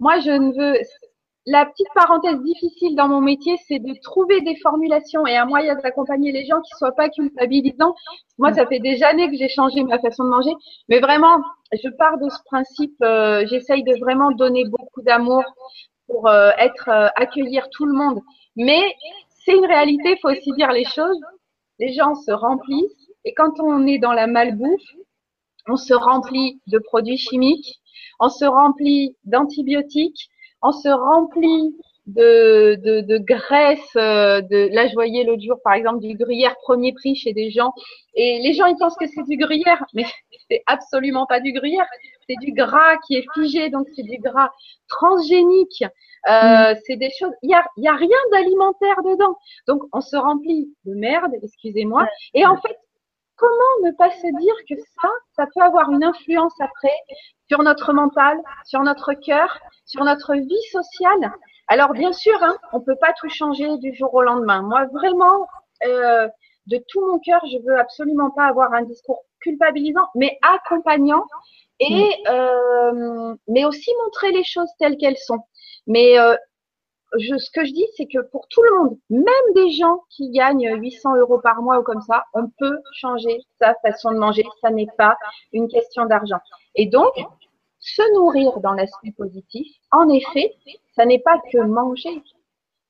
moi 0.00 0.18
je 0.18 0.30
ne 0.30 0.52
veux, 0.52 0.80
la 1.46 1.66
petite 1.66 1.88
parenthèse 1.94 2.40
difficile 2.42 2.94
dans 2.94 3.08
mon 3.08 3.20
métier, 3.20 3.56
c'est 3.66 3.80
de 3.80 3.94
trouver 4.02 4.40
des 4.42 4.56
formulations 4.56 5.26
et 5.26 5.36
un 5.36 5.46
moyen 5.46 5.74
d'accompagner 5.74 6.30
les 6.30 6.46
gens 6.46 6.60
qui 6.60 6.70
soient 6.78 6.94
pas 6.94 7.08
culpabilisants. 7.08 7.94
Moi, 8.38 8.52
ça 8.52 8.66
fait 8.66 8.78
des 8.78 9.02
années 9.02 9.28
que 9.28 9.36
j'ai 9.36 9.48
changé 9.48 9.82
ma 9.82 9.98
façon 9.98 10.24
de 10.24 10.28
manger, 10.28 10.52
mais 10.88 11.00
vraiment, 11.00 11.42
je 11.72 11.88
pars 11.88 12.18
de 12.18 12.28
ce 12.28 12.38
principe. 12.44 12.94
Euh, 13.02 13.44
J'essaye 13.46 13.82
de 13.82 13.98
vraiment 13.98 14.30
donner 14.30 14.64
beaucoup 14.66 15.02
d'amour 15.02 15.42
pour 16.06 16.28
euh, 16.28 16.50
être 16.58 16.88
euh, 16.88 17.08
accueillir 17.16 17.68
tout 17.70 17.86
le 17.86 17.94
monde. 17.94 18.20
Mais 18.56 18.82
c'est 19.44 19.56
une 19.56 19.66
réalité, 19.66 20.12
il 20.12 20.18
faut 20.20 20.30
aussi 20.30 20.52
dire 20.52 20.70
les 20.70 20.84
choses. 20.84 21.20
Les 21.80 21.92
gens 21.92 22.14
se 22.14 22.30
remplissent 22.30 23.08
et 23.24 23.34
quand 23.34 23.58
on 23.58 23.86
est 23.86 23.98
dans 23.98 24.12
la 24.12 24.28
malbouffe, 24.28 24.94
on 25.68 25.76
se 25.76 25.94
remplit 25.94 26.60
de 26.66 26.78
produits 26.78 27.16
chimiques, 27.16 27.80
on 28.20 28.28
se 28.28 28.44
remplit 28.44 29.16
d'antibiotiques 29.24 30.28
on 30.62 30.72
se 30.72 30.88
remplit 30.88 31.74
de, 32.06 32.76
de, 32.82 33.00
de 33.00 33.18
graisse. 33.18 33.96
Euh, 33.96 34.40
de, 34.40 34.68
là, 34.72 34.88
je 34.88 34.94
voyais 34.94 35.24
l'autre 35.24 35.42
jour, 35.42 35.58
par 35.62 35.74
exemple, 35.74 36.00
du 36.00 36.14
gruyère 36.16 36.56
premier 36.62 36.92
prix 36.92 37.14
chez 37.14 37.32
des 37.32 37.50
gens. 37.50 37.72
Et 38.14 38.40
les 38.42 38.54
gens, 38.54 38.66
ils 38.66 38.76
pensent 38.76 38.96
que 38.96 39.06
c'est 39.06 39.24
du 39.24 39.36
gruyère, 39.36 39.84
mais 39.94 40.04
c'est 40.50 40.62
absolument 40.66 41.26
pas 41.26 41.40
du 41.40 41.52
gruyère. 41.52 41.86
C'est 42.28 42.36
du 42.40 42.52
gras 42.52 42.96
qui 43.06 43.16
est 43.16 43.24
figé, 43.34 43.70
donc 43.70 43.86
c'est 43.94 44.02
du 44.02 44.18
gras 44.18 44.50
transgénique. 44.88 45.84
Euh, 46.28 46.74
mm. 46.74 46.76
C'est 46.86 46.96
des 46.96 47.10
choses. 47.18 47.32
Il 47.42 47.50
y 47.50 47.54
a, 47.54 47.64
y 47.76 47.88
a 47.88 47.94
rien 47.94 48.18
d'alimentaire 48.32 49.02
dedans. 49.04 49.36
Donc, 49.66 49.82
on 49.92 50.00
se 50.00 50.16
remplit 50.16 50.74
de 50.84 50.94
merde, 50.94 51.32
excusez-moi. 51.42 52.06
Et 52.34 52.46
en 52.46 52.56
fait, 52.56 52.76
comment 53.42 53.88
ne 53.88 53.90
pas 53.96 54.10
se 54.10 54.26
dire 54.40 54.54
que 54.68 54.80
ça, 55.00 55.08
ça 55.36 55.46
peut 55.52 55.62
avoir 55.62 55.90
une 55.90 56.04
influence 56.04 56.54
après 56.60 56.96
sur 57.48 57.62
notre 57.62 57.92
mental, 57.92 58.38
sur 58.64 58.80
notre 58.80 59.14
cœur, 59.14 59.58
sur 59.84 60.04
notre 60.04 60.34
vie 60.34 60.66
sociale? 60.70 61.32
Alors 61.66 61.92
bien 61.92 62.12
sûr, 62.12 62.36
hein, 62.42 62.56
on 62.72 62.80
peut 62.80 62.96
pas 63.00 63.12
tout 63.18 63.28
changer 63.28 63.66
du 63.78 63.94
jour 63.94 64.14
au 64.14 64.22
lendemain. 64.22 64.62
Moi, 64.62 64.86
vraiment, 64.92 65.48
euh, 65.84 66.28
de 66.66 66.78
tout 66.88 67.00
mon 67.00 67.18
cœur, 67.18 67.42
je 67.50 67.58
veux 67.66 67.78
absolument 67.78 68.30
pas 68.30 68.46
avoir 68.46 68.72
un 68.72 68.82
discours 68.82 69.22
culpabilisant, 69.40 70.06
mais 70.14 70.38
accompagnant 70.42 71.24
et 71.80 72.04
mm. 72.04 72.30
euh, 72.30 73.34
mais 73.48 73.64
aussi 73.64 73.90
montrer 74.04 74.30
les 74.30 74.44
choses 74.44 74.70
telles 74.78 74.96
qu'elles 74.96 75.18
sont. 75.18 75.40
Mais 75.88 76.18
euh, 76.18 76.36
je, 77.18 77.36
ce 77.36 77.50
que 77.50 77.64
je 77.64 77.72
dis, 77.72 77.86
c'est 77.96 78.06
que 78.06 78.20
pour 78.20 78.46
tout 78.48 78.62
le 78.62 78.78
monde, 78.78 78.98
même 79.10 79.54
des 79.54 79.70
gens 79.70 80.02
qui 80.10 80.30
gagnent 80.30 80.76
800 80.76 81.16
euros 81.16 81.38
par 81.38 81.62
mois 81.62 81.78
ou 81.78 81.82
comme 81.82 82.00
ça, 82.00 82.24
on 82.34 82.48
peut 82.58 82.78
changer 82.94 83.40
sa 83.60 83.74
façon 83.82 84.12
de 84.12 84.18
manger. 84.18 84.44
Ça 84.60 84.70
n'est 84.70 84.88
pas 84.96 85.16
une 85.52 85.68
question 85.68 86.06
d'argent. 86.06 86.38
Et 86.74 86.86
donc, 86.86 87.12
se 87.80 88.14
nourrir 88.14 88.60
dans 88.60 88.72
l'aspect 88.72 89.12
positif, 89.12 89.66
en 89.90 90.08
effet, 90.08 90.54
ça 90.94 91.04
n'est 91.04 91.18
pas 91.18 91.38
que 91.52 91.58
manger, 91.58 92.22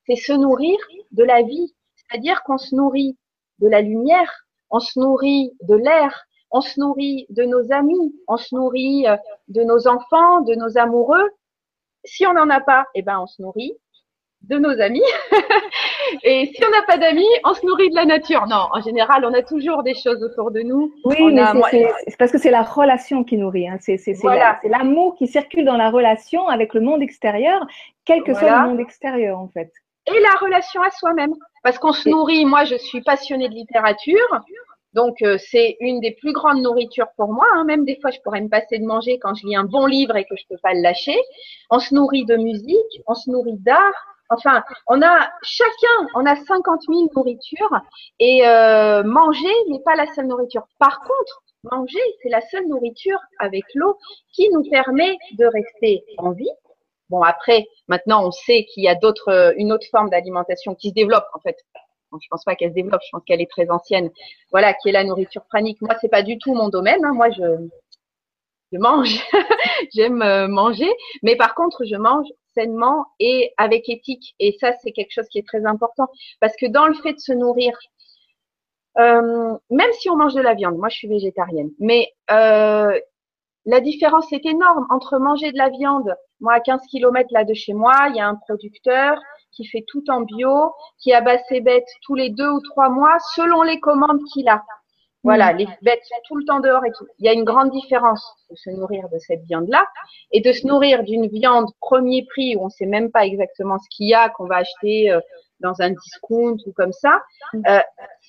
c'est 0.06 0.16
se 0.16 0.32
nourrir 0.32 0.78
de 1.10 1.24
la 1.24 1.42
vie. 1.42 1.74
C'est-à-dire 1.96 2.42
qu'on 2.44 2.58
se 2.58 2.74
nourrit 2.74 3.16
de 3.58 3.68
la 3.68 3.80
lumière, 3.80 4.46
on 4.70 4.80
se 4.80 4.98
nourrit 4.98 5.52
de 5.62 5.74
l'air, 5.74 6.26
on 6.50 6.60
se 6.60 6.78
nourrit 6.78 7.26
de 7.30 7.44
nos 7.44 7.72
amis, 7.72 8.14
on 8.28 8.36
se 8.36 8.54
nourrit 8.54 9.08
euh, 9.08 9.16
de 9.48 9.62
nos 9.62 9.88
enfants, 9.88 10.42
de 10.42 10.54
nos 10.54 10.76
amoureux. 10.76 11.30
Si 12.04 12.26
on 12.26 12.34
n'en 12.34 12.50
a 12.50 12.60
pas, 12.60 12.86
eh 12.94 13.02
ben 13.02 13.18
on 13.20 13.26
se 13.26 13.40
nourrit 13.40 13.78
de 14.44 14.58
nos 14.58 14.80
amis. 14.80 15.02
et 16.22 16.50
si 16.54 16.64
on 16.64 16.70
n'a 16.70 16.82
pas 16.82 16.98
d'amis, 16.98 17.28
on 17.44 17.54
se 17.54 17.64
nourrit 17.64 17.90
de 17.90 17.94
la 17.94 18.04
nature. 18.04 18.46
Non, 18.46 18.68
en 18.72 18.80
général, 18.80 19.24
on 19.24 19.34
a 19.34 19.42
toujours 19.42 19.82
des 19.82 19.94
choses 19.94 20.22
autour 20.22 20.50
de 20.50 20.60
nous. 20.60 20.92
Oui, 21.04 21.32
mais 21.32 21.44
c'est 22.06 22.16
parce 22.18 22.32
que 22.32 22.38
c'est 22.38 22.50
la 22.50 22.62
relation 22.62 23.24
qui 23.24 23.36
nourrit. 23.36 23.68
Hein. 23.68 23.78
C'est 23.80 23.98
l'amour 24.64 25.14
qui 25.16 25.26
circule 25.26 25.64
dans 25.64 25.76
la 25.76 25.90
relation 25.90 26.48
avec 26.48 26.74
le 26.74 26.80
monde 26.80 27.02
extérieur, 27.02 27.66
quel 28.04 28.22
que 28.22 28.34
soit 28.34 28.62
le 28.62 28.68
monde 28.68 28.80
extérieur, 28.80 29.38
en 29.38 29.48
fait. 29.48 29.70
Et 30.06 30.20
la 30.20 30.34
relation 30.40 30.82
à 30.82 30.90
soi-même. 30.90 31.32
Parce 31.62 31.78
qu'on 31.78 31.92
se 31.92 32.08
nourrit, 32.08 32.44
moi 32.44 32.64
je 32.64 32.74
suis 32.74 33.02
passionnée 33.02 33.48
de 33.48 33.54
littérature, 33.54 34.40
donc 34.94 35.22
euh, 35.22 35.38
c'est 35.38 35.76
une 35.80 36.00
des 36.00 36.12
plus 36.12 36.32
grandes 36.32 36.60
nourritures 36.60 37.08
pour 37.16 37.32
moi. 37.32 37.46
Hein. 37.54 37.64
Même 37.64 37.84
des 37.84 37.98
fois, 38.00 38.10
je 38.10 38.20
pourrais 38.20 38.40
me 38.40 38.48
passer 38.48 38.78
de 38.78 38.84
manger 38.84 39.18
quand 39.18 39.34
je 39.34 39.46
lis 39.46 39.56
un 39.56 39.64
bon 39.64 39.86
livre 39.86 40.16
et 40.16 40.24
que 40.24 40.36
je 40.36 40.44
peux 40.48 40.58
pas 40.62 40.74
le 40.74 40.82
lâcher. 40.82 41.16
On 41.70 41.78
se 41.78 41.94
nourrit 41.94 42.24
de 42.24 42.36
musique, 42.36 43.02
on 43.06 43.14
se 43.14 43.30
nourrit 43.30 43.56
d'art, 43.58 44.06
Enfin, 44.30 44.62
on 44.86 45.02
a 45.02 45.30
chacun, 45.42 46.08
on 46.14 46.24
a 46.24 46.36
50 46.36 46.80
000 46.88 47.08
nourritures 47.14 47.80
et 48.18 48.46
euh, 48.46 49.02
manger 49.02 49.52
n'est 49.68 49.82
pas 49.84 49.94
la 49.94 50.06
seule 50.14 50.26
nourriture. 50.26 50.66
Par 50.78 51.00
contre, 51.00 51.42
manger, 51.64 52.00
c'est 52.22 52.28
la 52.28 52.40
seule 52.40 52.66
nourriture 52.66 53.18
avec 53.38 53.64
l'eau 53.74 53.98
qui 54.32 54.48
nous 54.50 54.62
permet 54.70 55.16
de 55.38 55.46
rester 55.46 56.04
en 56.18 56.32
vie. 56.32 56.50
Bon, 57.10 57.22
après, 57.22 57.66
maintenant, 57.88 58.26
on 58.26 58.30
sait 58.30 58.64
qu'il 58.72 58.84
y 58.84 58.88
a 58.88 58.94
d'autres, 58.94 59.28
euh, 59.28 59.52
une 59.56 59.72
autre 59.72 59.86
forme 59.90 60.08
d'alimentation 60.08 60.74
qui 60.74 60.90
se 60.90 60.94
développe 60.94 61.26
en 61.34 61.40
fait. 61.40 61.56
Bon, 62.10 62.18
je 62.22 62.28
pense 62.30 62.44
pas 62.44 62.56
qu'elle 62.56 62.70
se 62.70 62.74
développe, 62.74 63.02
je 63.04 63.10
pense 63.12 63.22
qu'elle 63.26 63.40
est 63.40 63.50
très 63.50 63.70
ancienne. 63.70 64.10
Voilà, 64.50 64.72
qui 64.74 64.88
est 64.88 64.92
la 64.92 65.04
nourriture 65.04 65.44
pranique. 65.44 65.80
Moi, 65.82 65.94
c'est 66.00 66.08
pas 66.08 66.22
du 66.22 66.38
tout 66.38 66.54
mon 66.54 66.68
domaine. 66.68 67.04
Hein. 67.04 67.12
Moi, 67.12 67.30
je, 67.30 67.42
je 68.72 68.78
mange, 68.78 69.20
j'aime 69.94 70.22
euh, 70.22 70.48
manger, 70.48 70.90
mais 71.22 71.36
par 71.36 71.54
contre, 71.54 71.84
je 71.84 71.96
mange 71.96 72.26
sainement 72.54 73.06
et 73.18 73.52
avec 73.56 73.88
éthique. 73.88 74.34
Et 74.38 74.56
ça, 74.60 74.72
c'est 74.82 74.92
quelque 74.92 75.12
chose 75.12 75.28
qui 75.28 75.38
est 75.38 75.46
très 75.46 75.64
important. 75.66 76.08
Parce 76.40 76.56
que 76.56 76.66
dans 76.66 76.86
le 76.86 76.94
fait 76.94 77.14
de 77.14 77.18
se 77.18 77.32
nourrir, 77.32 77.76
euh, 78.98 79.56
même 79.70 79.92
si 80.00 80.10
on 80.10 80.16
mange 80.16 80.34
de 80.34 80.42
la 80.42 80.54
viande, 80.54 80.76
moi 80.76 80.88
je 80.90 80.96
suis 80.96 81.08
végétarienne, 81.08 81.70
mais 81.78 82.12
euh, 82.30 82.98
la 83.64 83.80
différence 83.80 84.32
est 84.32 84.44
énorme 84.44 84.86
entre 84.90 85.18
manger 85.18 85.52
de 85.52 85.58
la 85.58 85.70
viande. 85.70 86.14
Moi, 86.40 86.54
à 86.54 86.60
15 86.60 86.82
km 86.90 87.28
là 87.32 87.44
de 87.44 87.54
chez 87.54 87.72
moi, 87.72 88.08
il 88.10 88.16
y 88.16 88.20
a 88.20 88.26
un 88.26 88.34
producteur 88.34 89.18
qui 89.52 89.66
fait 89.66 89.84
tout 89.86 90.02
en 90.10 90.22
bio, 90.22 90.72
qui 90.98 91.12
abat 91.12 91.38
ses 91.48 91.60
bêtes 91.60 91.88
tous 92.02 92.14
les 92.14 92.30
deux 92.30 92.48
ou 92.50 92.60
trois 92.60 92.88
mois 92.88 93.16
selon 93.34 93.62
les 93.62 93.78
commandes 93.80 94.20
qu'il 94.32 94.48
a. 94.48 94.64
Voilà, 95.24 95.52
mm. 95.52 95.56
les 95.58 95.68
bêtes 95.82 96.02
sont 96.04 96.20
tout 96.26 96.36
le 96.36 96.44
temps 96.44 96.60
dehors 96.60 96.84
et 96.84 96.92
tout. 96.92 97.06
Il 97.18 97.26
y 97.26 97.28
a 97.28 97.32
une 97.32 97.44
grande 97.44 97.70
différence 97.70 98.24
de 98.50 98.56
se 98.56 98.70
nourrir 98.70 99.08
de 99.08 99.18
cette 99.18 99.42
viande-là 99.44 99.86
et 100.32 100.40
de 100.40 100.52
se 100.52 100.66
nourrir 100.66 101.04
d'une 101.04 101.28
viande 101.28 101.70
premier 101.80 102.24
prix 102.24 102.56
où 102.56 102.64
on 102.64 102.68
sait 102.68 102.86
même 102.86 103.10
pas 103.10 103.24
exactement 103.24 103.78
ce 103.78 103.88
qu'il 103.90 104.08
y 104.08 104.14
a, 104.14 104.28
qu'on 104.30 104.46
va 104.46 104.56
acheter 104.56 105.10
euh, 105.10 105.20
dans 105.60 105.80
un 105.80 105.90
discount 105.90 106.56
ou 106.66 106.72
comme 106.72 106.92
ça. 106.92 107.22
Mm. 107.52 107.62
Euh, 107.68 107.80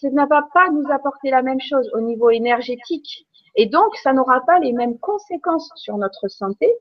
ça 0.01 0.10
ne 0.10 0.27
va 0.27 0.43
pas 0.53 0.69
nous 0.69 0.86
apporter 0.91 1.29
la 1.32 1.41
même 1.41 1.62
chose 1.62 1.89
au 1.93 2.01
niveau 2.01 2.29
énergétique. 2.29 3.25
Et 3.56 3.67
donc, 3.67 3.95
ça 3.97 4.13
n'aura 4.13 4.41
pas 4.45 4.60
les 4.60 4.71
mêmes 4.71 4.97
conséquences 4.99 5.69
sur 5.75 5.97
notre 5.97 6.27
santé, 6.27 6.71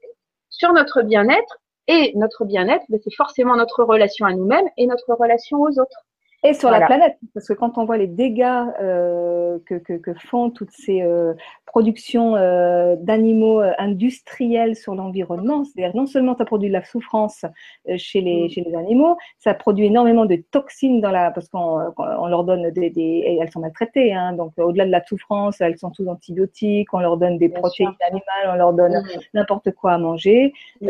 sur 0.49 0.73
notre 0.73 1.03
bien-être. 1.03 1.59
Et 1.89 2.13
notre 2.15 2.45
bien-être, 2.45 2.85
ben, 2.89 3.01
c'est 3.03 3.15
forcément 3.15 3.57
notre 3.57 3.83
relation 3.83 4.25
à 4.25 4.33
nous-mêmes 4.33 4.69
et 4.77 4.87
notre 4.87 5.13
relation 5.15 5.61
aux 5.61 5.81
autres. 5.81 6.07
Et 6.45 6.55
sur 6.55 6.71
la 6.71 6.85
planète, 6.85 7.19
parce 7.35 7.47
que 7.47 7.53
quand 7.53 7.79
on 7.79 7.85
voit 7.85 7.99
les 7.99 8.09
dégâts 8.09 8.65
euh, 8.81 9.59
que, 9.65 9.77
que, 9.77 9.93
que, 9.93 10.13
font 10.15 10.51
toutes 10.51 10.73
ces 10.73 11.01
euh, 11.03 11.35
productions 11.67 12.37
euh, 12.37 12.97
d'animaux 12.99 13.61
euh, 13.61 13.73
industriels 13.79 14.77
sur 14.77 14.95
l'environnement, 14.95 15.65
c'est-à-dire 15.65 15.97
non 15.97 16.07
seulement 16.07 16.37
ça 16.37 16.45
produit 16.45 16.69
de 16.69 16.75
la 16.75 16.85
souffrance 16.85 17.45
euh, 17.89 17.95
chez 17.97 18.21
les, 18.21 18.45
mm. 18.45 18.49
chez 18.51 18.61
les 18.61 18.75
animaux, 18.75 19.17
ça 19.39 19.55
produit 19.55 19.87
énormément 19.87 20.27
de 20.27 20.37
toxines 20.51 21.01
dans 21.01 21.11
la, 21.11 21.31
parce 21.31 21.49
qu'on 21.49 21.93
on 21.97 22.27
leur 22.27 22.45
donne 22.45 22.71
des, 22.71 22.91
des 22.91 23.01
et 23.01 23.39
elles 23.41 23.51
sont 23.51 23.61
maltraitées, 23.61 24.13
hein, 24.13 24.35
donc 24.35 24.53
au-delà 24.59 24.85
de 24.85 24.91
la 24.91 25.05
souffrance, 25.05 25.61
elles 25.61 25.79
sont 25.79 25.93
sous 25.95 26.09
antibiotiques, 26.09 26.93
on 26.93 27.01
leur 27.01 27.17
donne 27.17 27.39
des 27.39 27.49
protéines 27.49 27.95
animales, 28.07 28.49
on 28.49 28.57
leur 28.57 28.73
donne 28.73 28.93
mm. 28.93 29.21
n'importe 29.35 29.71
quoi 29.71 29.93
à 29.93 29.99
manger, 29.99 30.53
mm. 30.81 30.89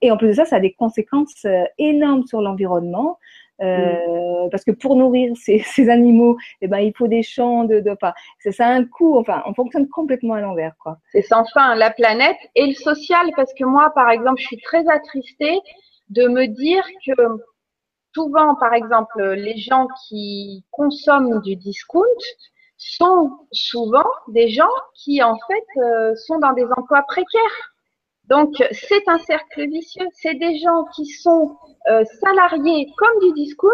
et 0.00 0.10
en 0.10 0.16
plus 0.16 0.28
de 0.28 0.32
ça, 0.32 0.44
ça 0.44 0.56
a 0.56 0.60
des 0.60 0.72
conséquences 0.72 1.46
énormes 1.76 2.24
sur 2.24 2.40
l'environnement. 2.40 3.18
Euh, 3.62 4.48
parce 4.50 4.64
que 4.64 4.70
pour 4.70 4.96
nourrir 4.96 5.32
ces, 5.42 5.60
ces, 5.60 5.88
animaux, 5.88 6.36
eh 6.60 6.68
ben, 6.68 6.78
il 6.78 6.92
faut 6.94 7.08
des 7.08 7.22
champs 7.22 7.64
de, 7.64 7.80
de 7.80 7.94
pas. 7.94 8.14
C'est 8.38 8.52
ça 8.52 8.68
un 8.68 8.84
coût. 8.84 9.16
Enfin, 9.18 9.42
on 9.46 9.54
fonctionne 9.54 9.88
complètement 9.88 10.34
à 10.34 10.40
l'envers, 10.40 10.74
quoi. 10.78 10.98
C'est 11.12 11.22
sans 11.22 11.44
fin 11.46 11.74
la 11.74 11.90
planète 11.90 12.38
et 12.54 12.66
le 12.66 12.74
social, 12.74 13.30
parce 13.34 13.52
que 13.54 13.64
moi, 13.64 13.92
par 13.94 14.10
exemple, 14.10 14.40
je 14.40 14.46
suis 14.46 14.60
très 14.60 14.86
attristée 14.88 15.58
de 16.10 16.28
me 16.28 16.46
dire 16.46 16.84
que 17.06 17.22
souvent, 18.14 18.54
par 18.56 18.72
exemple, 18.74 19.22
les 19.32 19.56
gens 19.58 19.88
qui 20.06 20.64
consomment 20.70 21.40
du 21.42 21.56
discount 21.56 22.04
sont 22.78 23.30
souvent 23.52 24.08
des 24.28 24.48
gens 24.48 24.64
qui, 24.94 25.22
en 25.22 25.36
fait, 25.46 25.80
euh, 25.80 26.14
sont 26.14 26.38
dans 26.38 26.52
des 26.52 26.66
emplois 26.76 27.02
précaires. 27.02 27.74
Donc, 28.28 28.54
c'est 28.72 29.08
un 29.08 29.18
cercle 29.18 29.68
vicieux. 29.68 30.06
C'est 30.12 30.34
des 30.34 30.58
gens 30.58 30.84
qui 30.94 31.06
sont 31.06 31.56
euh, 31.88 32.04
salariés 32.20 32.88
comme 32.96 33.18
du 33.20 33.32
discount 33.32 33.70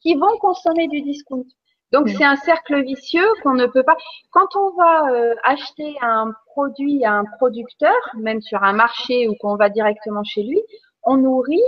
qui 0.00 0.14
vont 0.14 0.36
consommer 0.38 0.88
du 0.88 1.00
discount. 1.02 1.46
Donc, 1.92 2.08
c'est 2.08 2.24
un 2.24 2.36
cercle 2.36 2.82
vicieux 2.82 3.26
qu'on 3.42 3.54
ne 3.54 3.66
peut 3.66 3.84
pas. 3.84 3.96
Quand 4.32 4.48
on 4.56 4.70
va 4.76 5.12
euh, 5.12 5.34
acheter 5.44 5.94
un 6.02 6.32
produit 6.46 7.04
à 7.04 7.12
un 7.12 7.24
producteur, 7.38 7.94
même 8.18 8.40
sur 8.40 8.62
un 8.64 8.72
marché 8.72 9.28
ou 9.28 9.36
qu'on 9.40 9.54
va 9.54 9.68
directement 9.68 10.24
chez 10.24 10.42
lui, 10.42 10.60
on 11.04 11.18
nourrit, 11.18 11.62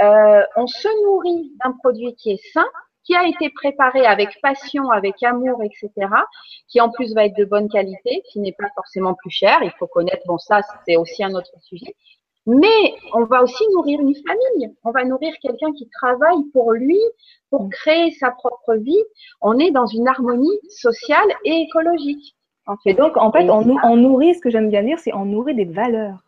euh, 0.00 0.42
on 0.56 0.66
se 0.66 0.88
nourrit 1.04 1.52
d'un 1.64 1.72
produit 1.72 2.14
qui 2.16 2.32
est 2.32 2.52
sain, 2.52 2.66
qui 3.08 3.16
a 3.16 3.26
été 3.26 3.48
préparé 3.48 4.04
avec 4.04 4.38
passion, 4.42 4.90
avec 4.90 5.22
amour, 5.22 5.62
etc., 5.62 5.90
qui 6.68 6.78
en 6.82 6.90
plus 6.90 7.14
va 7.14 7.24
être 7.24 7.36
de 7.38 7.46
bonne 7.46 7.70
qualité, 7.70 8.22
qui 8.30 8.38
n'est 8.38 8.52
pas 8.52 8.68
forcément 8.74 9.14
plus 9.14 9.30
cher. 9.30 9.60
Il 9.62 9.72
faut 9.78 9.86
connaître, 9.86 10.22
bon 10.26 10.36
ça 10.36 10.60
c'est 10.86 10.98
aussi 10.98 11.24
un 11.24 11.34
autre 11.34 11.50
sujet. 11.62 11.96
Mais 12.44 12.94
on 13.14 13.24
va 13.24 13.42
aussi 13.42 13.64
nourrir 13.72 14.00
une 14.00 14.14
famille. 14.14 14.74
On 14.84 14.90
va 14.90 15.04
nourrir 15.04 15.32
quelqu'un 15.40 15.72
qui 15.72 15.88
travaille 15.88 16.44
pour 16.52 16.72
lui, 16.72 17.00
pour 17.50 17.70
créer 17.70 18.10
sa 18.12 18.30
propre 18.30 18.74
vie. 18.74 19.02
On 19.40 19.58
est 19.58 19.70
dans 19.70 19.86
une 19.86 20.06
harmonie 20.06 20.58
sociale 20.68 21.28
et 21.44 21.62
écologique. 21.62 22.36
En 22.66 22.76
fait. 22.76 22.90
Et 22.90 22.94
donc, 22.94 23.16
en 23.16 23.32
fait, 23.32 23.48
on, 23.48 23.96
nourrit, 23.96 24.34
ce 24.34 24.40
que 24.40 24.50
j'aime 24.50 24.68
bien 24.68 24.82
dire, 24.82 24.98
c'est 24.98 25.14
on 25.14 25.24
nourrit 25.24 25.54
des 25.54 25.64
valeurs. 25.64 26.18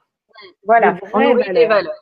Voilà, 0.64 0.97
on 1.12 1.21
nourrit 1.21 1.53
des 1.53 1.66
valeurs. 1.66 1.93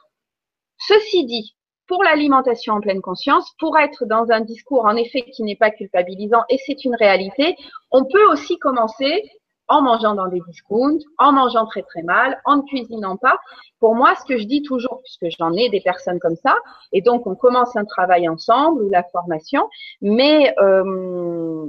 Ceci 0.79 1.25
dit, 1.27 1.57
pour 1.89 2.05
l'alimentation 2.05 2.75
en 2.75 2.81
pleine 2.81 3.01
conscience, 3.01 3.51
pour 3.59 3.79
être 3.79 4.05
dans 4.05 4.31
un 4.31 4.43
discours 4.43 4.85
en 4.85 4.95
effet 4.95 5.23
qui 5.23 5.43
n'est 5.43 5.57
pas 5.57 5.71
culpabilisant 5.71 6.45
et 6.51 6.59
c'est 6.65 6.85
une 6.85 6.95
réalité, 6.95 7.57
on 7.91 8.05
peut 8.05 8.25
aussi 8.31 8.59
commencer 8.59 9.25
en 9.69 9.83
mangeant 9.83 10.15
dans 10.15 10.29
des 10.29 10.41
discounts, 10.49 10.99
en 11.19 11.33
mangeant 11.33 11.67
très 11.67 11.83
très 11.83 12.03
mal, 12.03 12.41
en 12.45 12.59
ne 12.59 12.63
cuisinant 12.63 13.17
pas. 13.17 13.39
Pour 13.81 13.95
moi, 13.95 14.15
ce 14.15 14.25
que 14.25 14.39
je 14.39 14.45
dis 14.45 14.63
toujours, 14.63 15.03
puisque 15.03 15.37
j'en 15.39 15.53
ai 15.53 15.69
des 15.69 15.81
personnes 15.81 16.19
comme 16.19 16.37
ça, 16.37 16.57
et 16.93 17.03
donc 17.03 17.27
on 17.27 17.35
commence 17.35 17.77
un 17.77 17.85
travail 17.85 18.29
ensemble 18.29 18.83
ou 18.83 18.89
la 18.89 19.05
formation, 19.05 19.69
mais 20.01 20.55
euh, 20.59 21.67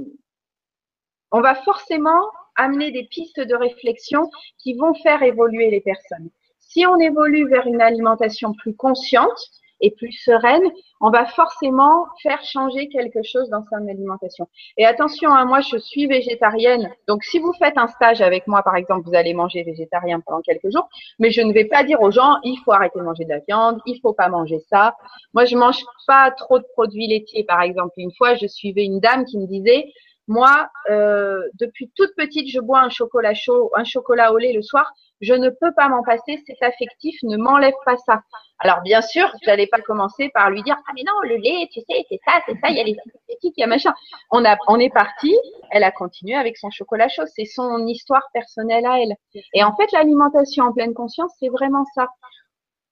on 1.30 1.40
va 1.40 1.54
forcément 1.54 2.30
amener 2.56 2.90
des 2.90 3.04
pistes 3.04 3.40
de 3.40 3.54
réflexion 3.54 4.30
qui 4.58 4.74
vont 4.74 4.94
faire 4.94 5.22
évoluer 5.22 5.70
les 5.70 5.80
personnes. 5.80 6.30
Si 6.58 6.86
on 6.86 6.98
évolue 6.98 7.48
vers 7.48 7.66
une 7.66 7.80
alimentation 7.80 8.52
plus 8.54 8.74
consciente, 8.74 9.38
et 9.80 9.90
plus 9.90 10.12
sereine, 10.12 10.62
on 11.00 11.10
va 11.10 11.24
forcément 11.26 12.06
faire 12.22 12.42
changer 12.42 12.88
quelque 12.88 13.22
chose 13.22 13.48
dans 13.50 13.64
son 13.70 13.88
alimentation. 13.88 14.48
Et 14.76 14.84
attention, 14.84 15.32
hein, 15.32 15.44
moi 15.44 15.60
je 15.60 15.76
suis 15.78 16.06
végétarienne, 16.06 16.90
donc 17.08 17.24
si 17.24 17.38
vous 17.38 17.52
faites 17.54 17.78
un 17.78 17.86
stage 17.88 18.20
avec 18.20 18.46
moi, 18.46 18.62
par 18.62 18.76
exemple, 18.76 19.08
vous 19.08 19.14
allez 19.14 19.34
manger 19.34 19.62
végétarien 19.62 20.20
pendant 20.20 20.42
quelques 20.42 20.70
jours, 20.70 20.88
mais 21.18 21.30
je 21.30 21.40
ne 21.40 21.52
vais 21.52 21.64
pas 21.64 21.84
dire 21.84 22.00
aux 22.02 22.10
gens, 22.10 22.36
il 22.42 22.56
faut 22.64 22.72
arrêter 22.72 22.98
de 22.98 23.04
manger 23.04 23.24
de 23.24 23.30
la 23.30 23.40
viande, 23.40 23.80
il 23.86 23.98
faut 24.00 24.12
pas 24.12 24.28
manger 24.28 24.60
ça. 24.70 24.94
Moi, 25.34 25.44
je 25.44 25.56
mange 25.56 25.82
pas 26.06 26.30
trop 26.30 26.58
de 26.58 26.66
produits 26.74 27.06
laitiers, 27.06 27.44
par 27.44 27.62
exemple. 27.62 27.94
Une 27.96 28.12
fois, 28.12 28.34
je 28.34 28.46
suivais 28.46 28.84
une 28.84 29.00
dame 29.00 29.24
qui 29.24 29.38
me 29.38 29.46
disait, 29.46 29.92
moi, 30.30 30.68
euh, 30.90 31.42
depuis 31.58 31.90
toute 31.96 32.14
petite, 32.16 32.48
je 32.48 32.60
bois 32.60 32.80
un 32.80 32.88
chocolat 32.88 33.34
chaud, 33.34 33.72
un 33.74 33.84
chocolat 33.84 34.32
au 34.32 34.38
lait 34.38 34.52
le 34.52 34.62
soir. 34.62 34.92
Je 35.20 35.34
ne 35.34 35.50
peux 35.50 35.72
pas 35.74 35.88
m'en 35.88 36.02
passer. 36.02 36.42
C'est 36.46 36.62
affectif. 36.62 37.16
Ne 37.22 37.36
m'enlève 37.36 37.74
pas 37.84 37.96
ça. 37.98 38.22
Alors 38.58 38.80
bien 38.82 39.00
sûr, 39.02 39.30
j'allais 39.42 39.66
pas 39.66 39.80
commencer 39.80 40.30
par 40.34 40.50
lui 40.50 40.62
dire 40.62 40.76
ah 40.86 40.92
mais 40.94 41.02
non 41.06 41.20
le 41.22 41.36
lait, 41.36 41.68
tu 41.72 41.80
sais, 41.80 42.04
c'est 42.08 42.20
ça, 42.26 42.40
c'est 42.46 42.58
ça. 42.60 42.70
Il 42.70 42.76
y 42.76 42.80
a 42.80 42.84
les 42.84 42.94
synthétiques, 42.94 43.54
il 43.56 43.60
y 43.60 43.64
a 43.64 43.66
machin. 43.66 43.94
On 44.30 44.44
a, 44.44 44.56
on 44.68 44.78
est 44.78 44.92
parti. 44.92 45.34
Elle 45.70 45.84
a 45.84 45.90
continué 45.90 46.34
avec 46.34 46.56
son 46.56 46.70
chocolat 46.70 47.08
chaud. 47.08 47.24
C'est 47.34 47.44
son 47.44 47.86
histoire 47.86 48.28
personnelle 48.32 48.86
à 48.86 49.00
elle. 49.00 49.14
Et 49.54 49.64
en 49.64 49.74
fait, 49.76 49.90
l'alimentation 49.92 50.64
en 50.64 50.72
pleine 50.72 50.94
conscience, 50.94 51.32
c'est 51.38 51.48
vraiment 51.48 51.84
ça. 51.94 52.08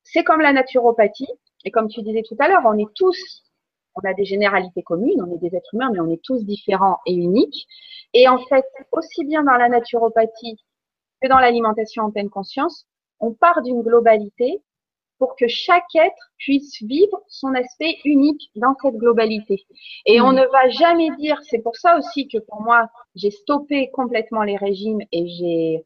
C'est 0.03 0.25
comme 0.25 0.41
la 0.41 0.53
naturopathie. 0.53 1.29
Et 1.65 1.71
comme 1.71 1.89
tu 1.89 2.03
disais 2.03 2.23
tout 2.27 2.37
à 2.39 2.49
l'heure, 2.49 2.63
on 2.65 2.79
est 2.79 2.95
tous 2.95 3.43
on 3.99 4.09
a 4.09 4.15
des 4.15 4.25
généralités 4.25 4.83
communes, 4.83 5.21
on 5.21 5.35
est 5.35 5.39
des 5.39 5.57
êtres 5.57 5.75
humains, 5.75 5.91
mais 5.93 6.01
on 6.01 6.11
est 6.11 6.23
tous 6.23 6.45
différents 6.45 6.99
et 7.07 7.15
uniques. 7.15 7.67
Et 8.15 8.29
en 8.29 8.39
fait, 8.39 8.65
aussi 8.93 9.25
bien 9.25 9.43
dans 9.43 9.57
la 9.57 9.69
naturopathie 9.69 10.57
que 11.21 11.29
dans 11.29 11.39
l'alimentation 11.39 12.05
en 12.05 12.11
pleine 12.11 12.31
conscience, 12.31 12.87
on 13.21 13.33
part 13.33 13.63
d'une 13.63 13.83
globalité 13.83 14.63
pour 15.19 15.35
que 15.37 15.49
chaque 15.49 15.95
être 15.95 16.31
puisse 16.39 16.81
vivre 16.83 17.21
son 17.29 17.55
aspect 17.55 17.97
unique 18.05 18.51
dans 18.55 18.75
cette 18.81 18.97
globalité. 18.97 19.67
Et 20.07 20.21
on 20.21 20.33
ne 20.33 20.45
va 20.45 20.69
jamais 20.69 21.11
dire, 21.17 21.41
c'est 21.43 21.59
pour 21.59 21.77
ça 21.77 21.99
aussi 21.99 22.29
que 22.29 22.39
pour 22.39 22.63
moi, 22.63 22.89
j'ai 23.17 23.31
stoppé 23.31 23.91
complètement 23.91 24.43
les 24.43 24.57
régimes 24.57 25.01
et 25.11 25.29
j'ai 25.29 25.85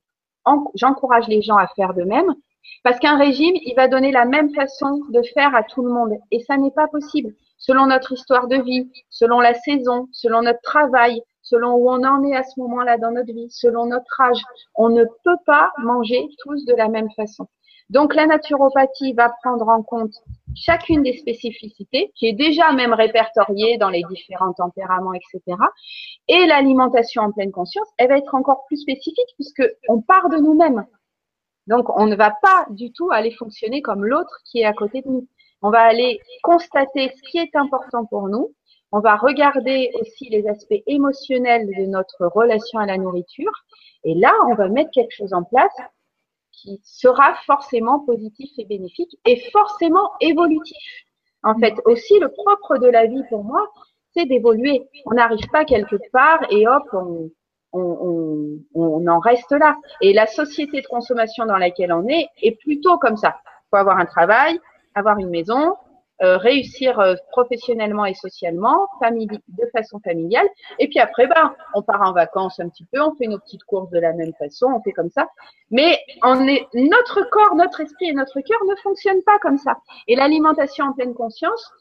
j'encourage 0.74 1.28
les 1.28 1.40
gens 1.40 1.56
à 1.56 1.68
faire 1.68 1.94
de 1.94 2.02
même, 2.02 2.34
parce 2.82 2.98
qu'un 2.98 3.16
régime, 3.16 3.54
il 3.54 3.74
va 3.76 3.88
donner 3.88 4.10
la 4.10 4.24
même 4.24 4.52
façon 4.54 5.00
de 5.10 5.22
faire 5.34 5.54
à 5.54 5.62
tout 5.62 5.82
le 5.82 5.92
monde. 5.92 6.18
Et 6.30 6.40
ça 6.40 6.56
n'est 6.56 6.72
pas 6.72 6.88
possible 6.88 7.34
selon 7.58 7.86
notre 7.86 8.12
histoire 8.12 8.48
de 8.48 8.56
vie, 8.56 8.90
selon 9.08 9.38
la 9.38 9.54
saison, 9.54 10.08
selon 10.12 10.42
notre 10.42 10.60
travail, 10.62 11.22
selon 11.42 11.74
où 11.74 11.90
on 11.90 12.04
en 12.04 12.24
est 12.24 12.36
à 12.36 12.42
ce 12.42 12.58
moment-là 12.60 12.98
dans 12.98 13.10
notre 13.10 13.32
vie, 13.32 13.50
selon 13.50 13.86
notre 13.86 14.20
âge. 14.20 14.42
On 14.74 14.88
ne 14.88 15.04
peut 15.24 15.38
pas 15.46 15.70
manger 15.78 16.28
tous 16.38 16.64
de 16.64 16.74
la 16.74 16.88
même 16.88 17.10
façon. 17.16 17.46
Donc 17.90 18.14
la 18.14 18.26
naturopathie 18.26 19.12
va 19.12 19.34
prendre 19.42 19.68
en 19.68 19.82
compte 19.82 20.14
chacune 20.54 21.02
des 21.02 21.16
spécificités, 21.18 22.10
qui 22.14 22.26
est 22.26 22.32
déjà 22.32 22.72
même 22.72 22.94
répertoriée 22.94 23.76
dans 23.76 23.90
les 23.90 24.02
différents 24.08 24.54
tempéraments, 24.54 25.12
etc. 25.12 25.58
Et 26.28 26.46
l'alimentation 26.46 27.22
en 27.22 27.32
pleine 27.32 27.52
conscience, 27.52 27.88
elle 27.98 28.08
va 28.08 28.16
être 28.16 28.34
encore 28.34 28.64
plus 28.66 28.78
spécifique 28.78 29.28
puisque 29.34 29.64
on 29.88 30.00
part 30.00 30.30
de 30.30 30.38
nous-mêmes. 30.38 30.86
Donc 31.66 31.88
on 31.96 32.06
ne 32.06 32.16
va 32.16 32.30
pas 32.30 32.66
du 32.70 32.92
tout 32.92 33.10
aller 33.12 33.30
fonctionner 33.32 33.82
comme 33.82 34.04
l'autre 34.04 34.40
qui 34.46 34.60
est 34.60 34.64
à 34.64 34.72
côté 34.72 35.02
de 35.02 35.08
nous. 35.08 35.28
On 35.60 35.70
va 35.70 35.80
aller 35.80 36.18
constater 36.42 37.12
ce 37.14 37.30
qui 37.30 37.38
est 37.38 37.54
important 37.54 38.04
pour 38.06 38.28
nous. 38.28 38.54
On 38.92 39.00
va 39.00 39.16
regarder 39.16 39.90
aussi 40.00 40.28
les 40.28 40.46
aspects 40.46 40.82
émotionnels 40.86 41.66
de 41.66 41.86
notre 41.86 42.26
relation 42.26 42.78
à 42.78 42.86
la 42.86 42.98
nourriture. 42.98 43.52
Et 44.04 44.14
là, 44.14 44.32
on 44.50 44.54
va 44.54 44.68
mettre 44.68 44.90
quelque 44.90 45.14
chose 45.14 45.32
en 45.32 45.42
place 45.42 45.74
qui 46.52 46.80
sera 46.84 47.34
forcément 47.46 48.00
positif 48.00 48.50
et 48.58 48.66
bénéfique 48.66 49.18
et 49.24 49.40
forcément 49.50 50.12
évolutif. 50.20 50.76
En 51.42 51.58
fait, 51.58 51.74
aussi, 51.86 52.18
le 52.20 52.28
propre 52.28 52.76
de 52.78 52.86
la 52.86 53.06
vie 53.06 53.22
pour 53.30 53.44
moi, 53.44 53.66
c'est 54.14 54.26
d'évoluer. 54.26 54.88
On 55.06 55.14
n'arrive 55.14 55.48
pas 55.50 55.64
quelque 55.64 55.96
part 56.12 56.40
et 56.50 56.68
hop, 56.68 56.84
on, 56.92 57.30
on, 57.72 58.58
on, 58.74 59.06
en 59.06 59.18
reste 59.18 59.52
là. 59.52 59.76
Et 60.02 60.12
la 60.12 60.26
société 60.26 60.82
de 60.82 60.86
consommation 60.86 61.46
dans 61.46 61.56
laquelle 61.56 61.92
on 61.92 62.06
est 62.06 62.28
est 62.42 62.60
plutôt 62.60 62.98
comme 62.98 63.16
ça. 63.16 63.36
Il 63.46 63.68
faut 63.70 63.76
avoir 63.76 63.98
un 63.98 64.04
travail, 64.04 64.60
avoir 64.94 65.18
une 65.18 65.30
maison, 65.30 65.76
euh, 66.22 66.36
réussir 66.36 67.00
euh, 67.00 67.14
professionnellement 67.32 68.04
et 68.04 68.14
socialement, 68.14 68.86
de 69.10 69.66
façon 69.72 69.98
familiale. 70.04 70.48
Et 70.78 70.86
puis 70.86 71.00
après, 71.00 71.26
ben, 71.26 71.52
on 71.74 71.82
part 71.82 72.02
en 72.02 72.12
vacances 72.12 72.60
un 72.60 72.68
petit 72.68 72.86
peu, 72.92 73.00
on 73.00 73.12
fait 73.16 73.26
nos 73.26 73.40
petites 73.40 73.64
courses 73.64 73.90
de 73.90 73.98
la 73.98 74.12
même 74.12 74.32
façon, 74.38 74.66
on 74.66 74.80
fait 74.82 74.92
comme 74.92 75.10
ça. 75.10 75.26
Mais 75.72 75.98
notre 76.74 77.28
corps, 77.30 77.56
notre 77.56 77.80
esprit 77.80 78.10
et 78.10 78.12
notre 78.12 78.40
cœur 78.40 78.58
ne 78.68 78.76
fonctionnent 78.76 79.22
pas 79.24 79.38
comme 79.40 79.58
ça. 79.58 79.78
Et 80.06 80.14
l'alimentation 80.14 80.84
en 80.84 80.92
pleine 80.92 81.14
conscience, 81.14 81.72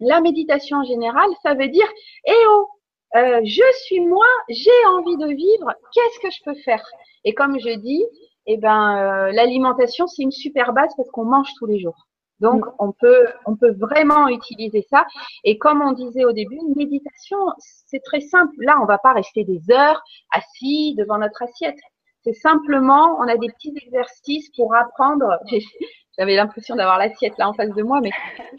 la 0.00 0.20
méditation 0.20 0.78
en 0.78 0.84
général, 0.84 1.28
ça 1.44 1.54
veut 1.54 1.68
dire, 1.68 1.86
eh 2.26 2.32
oh, 2.48 2.68
euh, 3.14 3.40
je 3.44 3.62
suis 3.84 4.00
moi, 4.00 4.26
j'ai 4.48 4.70
envie 4.88 5.16
de 5.16 5.28
vivre, 5.28 5.72
qu'est-ce 5.92 6.18
que 6.20 6.30
je 6.30 6.42
peux 6.44 6.60
faire? 6.64 6.84
Et 7.24 7.32
comme 7.32 7.60
je 7.60 7.78
dis, 7.78 8.04
eh 8.46 8.56
ben, 8.56 9.30
l'alimentation, 9.30 10.08
c'est 10.08 10.22
une 10.22 10.32
super 10.32 10.72
base 10.72 10.90
parce 10.96 11.10
qu'on 11.10 11.26
mange 11.26 11.50
tous 11.58 11.66
les 11.66 11.78
jours. 11.78 12.07
Donc, 12.40 12.64
mm. 12.64 12.72
on 12.78 12.92
peut, 12.92 13.26
on 13.46 13.56
peut 13.56 13.74
vraiment 13.78 14.28
utiliser 14.28 14.86
ça. 14.90 15.06
Et 15.44 15.58
comme 15.58 15.82
on 15.82 15.92
disait 15.92 16.24
au 16.24 16.32
début, 16.32 16.56
une 16.56 16.74
méditation, 16.76 17.38
c'est 17.58 18.02
très 18.02 18.20
simple. 18.20 18.54
Là, 18.58 18.78
on 18.82 18.86
va 18.86 18.98
pas 18.98 19.12
rester 19.12 19.44
des 19.44 19.60
heures 19.70 20.02
assis 20.32 20.94
devant 20.96 21.18
notre 21.18 21.42
assiette. 21.42 21.78
C'est 22.24 22.34
simplement, 22.34 23.16
on 23.20 23.28
a 23.28 23.36
des 23.36 23.48
petits 23.48 23.74
exercices 23.76 24.50
pour 24.56 24.74
apprendre. 24.74 25.38
J'avais 26.18 26.34
l'impression 26.34 26.74
d'avoir 26.74 26.98
l'assiette 26.98 27.38
là 27.38 27.48
en 27.48 27.54
face 27.54 27.72
de 27.74 27.82
moi, 27.82 28.00
mais 28.00 28.10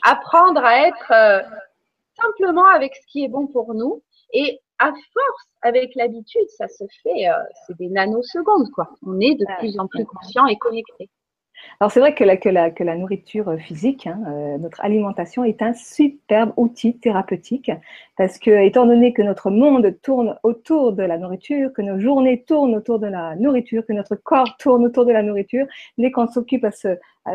apprendre 0.04 0.63
à 0.63 0.88
être 0.88 1.12
euh, 1.12 1.42
simplement 2.22 2.65
avec 2.65 2.96
ce 2.96 3.06
qui 3.08 3.26
est 3.26 3.28
bon 3.28 3.48
pour 3.48 3.74
nous. 3.74 4.02
Et 4.34 4.60
à 4.80 4.88
force, 4.88 5.48
avec 5.62 5.94
l'habitude, 5.96 6.48
ça 6.58 6.68
se 6.70 6.86
fait, 7.04 7.28
euh, 7.30 7.34
c'est 7.68 7.76
des 7.78 7.89
nanosecondes, 7.89 8.72
quoi. 8.72 8.89
On 9.06 9.20
est 9.20 9.36
de 9.36 9.46
plus 9.60 9.78
en 9.78 9.88
plus 9.88 10.06
conscient 10.06 10.46
et 10.48 10.56
connecté. 10.58 11.10
Alors 11.80 11.91
c'est 11.91 12.00
vrai 12.00 12.13
que 12.13 12.24
la, 12.24 12.38
que 12.38 12.50
la, 12.50 12.72
que 12.72 12.84
la 12.84 12.95
nourriture 12.95 13.58
physique, 13.60 14.08
hein, 14.08 14.22
euh, 14.28 14.58
notre 14.58 14.82
alimentation 14.82 15.43
est 15.43 15.62
un 15.62 15.74
superbe 15.74 16.52
outil 16.58 16.98
thérapeutique 16.98 17.72
parce 18.17 18.38
que 18.38 18.52
étant 18.65 18.86
donné 18.86 19.13
que 19.13 19.22
notre 19.22 19.50
monde 19.50 19.98
tourne 20.02 20.38
autour 20.43 20.93
de 20.93 21.04
la 21.04 21.17
nourriture, 21.17 21.72
que 21.74 21.82
nos 21.82 22.00
journées 22.00 22.43
tournent 22.43 22.76
autour 22.76 23.00
de 23.00 23.08
la 23.08 23.36
nourriture, 23.36 23.86
que 23.86 23.93
notre 23.93 24.15
corps 24.15 24.58
tourne 24.58 24.86
autour 24.86 25.06
de 25.06 25.13
la 25.13 25.24
nourriture, 25.24 25.65
dès 25.98 26.12
qu'on 26.12 26.28
s'occupe 26.28 26.65
à 26.65 26.72
ce, 26.72 26.98
à, 27.26 27.34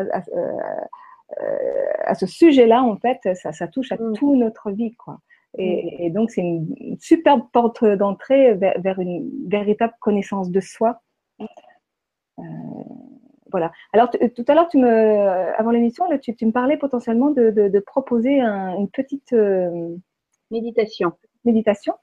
à, 2.05 2.15
ce 2.15 2.25
sujet-là, 2.25 2.83
en 2.83 2.97
fait, 2.97 3.19
ça, 3.35 3.51
ça 3.51 3.67
touche 3.67 3.91
à 3.91 3.95
mm. 3.95 4.13
toute 4.13 4.37
notre 4.37 4.71
vie, 4.71 4.93
quoi. 4.93 5.19
Et, 5.57 5.83
mm. 5.83 6.03
et 6.03 6.09
donc 6.09 6.31
c'est 6.31 6.41
une, 6.41 6.97
superbe 6.99 7.43
porte 7.51 7.83
d'entrée 7.83 8.53
vers, 8.53 8.79
vers, 8.79 8.99
une 8.99 9.29
véritable 9.47 9.93
connaissance 9.99 10.51
de 10.51 10.59
soi. 10.59 11.01
Euh, 12.39 12.43
voilà. 13.55 13.71
Alors, 13.93 14.09
tout 14.09 14.43
à 14.49 14.53
l'heure, 14.53 14.67
tu 14.67 14.77
me, 14.77 15.57
avant 15.57 15.71
l'émission, 15.71 16.05
tu, 16.19 16.35
tu, 16.35 16.45
me 16.45 16.51
parlais 16.51 16.75
potentiellement 16.75 17.29
de, 17.29 17.79
proposer 17.79 18.41
une 18.41 18.89
petite 18.89 19.31
euh, 19.31 19.95
méditation. 20.51 21.13
Méditation. 21.45 21.93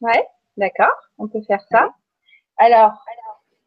Ouais, 0.00 0.26
d'accord. 0.56 0.90
On 1.18 1.28
peut 1.28 1.42
faire 1.46 1.62
ça. 1.70 1.90
Alors, 2.56 3.04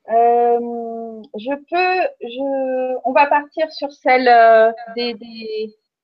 euh, 0.10 1.21
je 1.38 1.56
peux, 1.56 2.28
je, 2.28 2.99
on 3.06 3.13
va 3.13 3.25
partir 3.28 3.71
sur 3.71 3.89
celle 3.93 4.28
euh, 4.28 4.73
des, 4.97 5.13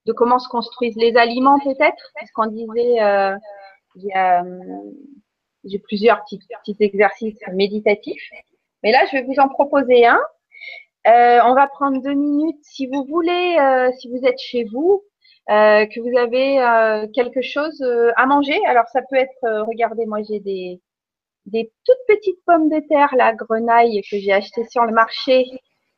de 0.06 0.14
comment 0.14 0.40
se 0.40 0.48
construisent 0.48 0.96
les 0.96 1.18
aliments 1.18 1.60
peut-être, 1.60 2.14
parce 2.18 2.32
qu'on 2.32 2.46
disait, 2.46 2.96
j'ai 5.66 5.80
plusieurs 5.80 6.24
petits, 6.24 6.40
petits 6.64 6.78
exercices 6.80 7.42
méditatifs. 7.52 8.30
Mais 8.84 8.94
là, 8.94 9.00
je 9.12 9.18
vais 9.18 9.24
vous 9.24 9.38
en 9.38 9.50
proposer 9.50 10.06
un 10.06 10.22
euh, 11.08 11.40
on 11.46 11.54
va 11.54 11.68
prendre 11.68 12.02
deux 12.02 12.14
minutes. 12.14 12.60
Si 12.64 12.88
vous 12.88 13.06
voulez, 13.06 13.58
euh, 13.60 13.92
si 14.00 14.10
vous 14.10 14.26
êtes 14.26 14.40
chez 14.40 14.64
vous, 14.66 15.04
euh, 15.50 15.86
que 15.86 16.00
vous 16.00 16.18
avez 16.18 17.08
quelque 17.14 17.42
chose 17.42 17.84
à 18.16 18.26
manger, 18.26 18.60
alors 18.66 18.88
ça 18.88 19.02
peut 19.10 19.16
être, 19.16 19.64
regardez, 19.68 20.06
moi 20.06 20.20
j'ai 20.28 20.40
des, 20.40 20.82
des 21.46 21.72
toutes 21.86 21.98
petites 22.08 22.44
pommes 22.46 22.70
de 22.70 22.80
terre, 22.88 23.14
la 23.16 23.34
grenaille 23.34 24.02
que 24.10 24.18
j'ai 24.18 24.34
achetées 24.34 24.66
sur 24.66 24.84
le 24.86 24.94
marché 24.94 25.46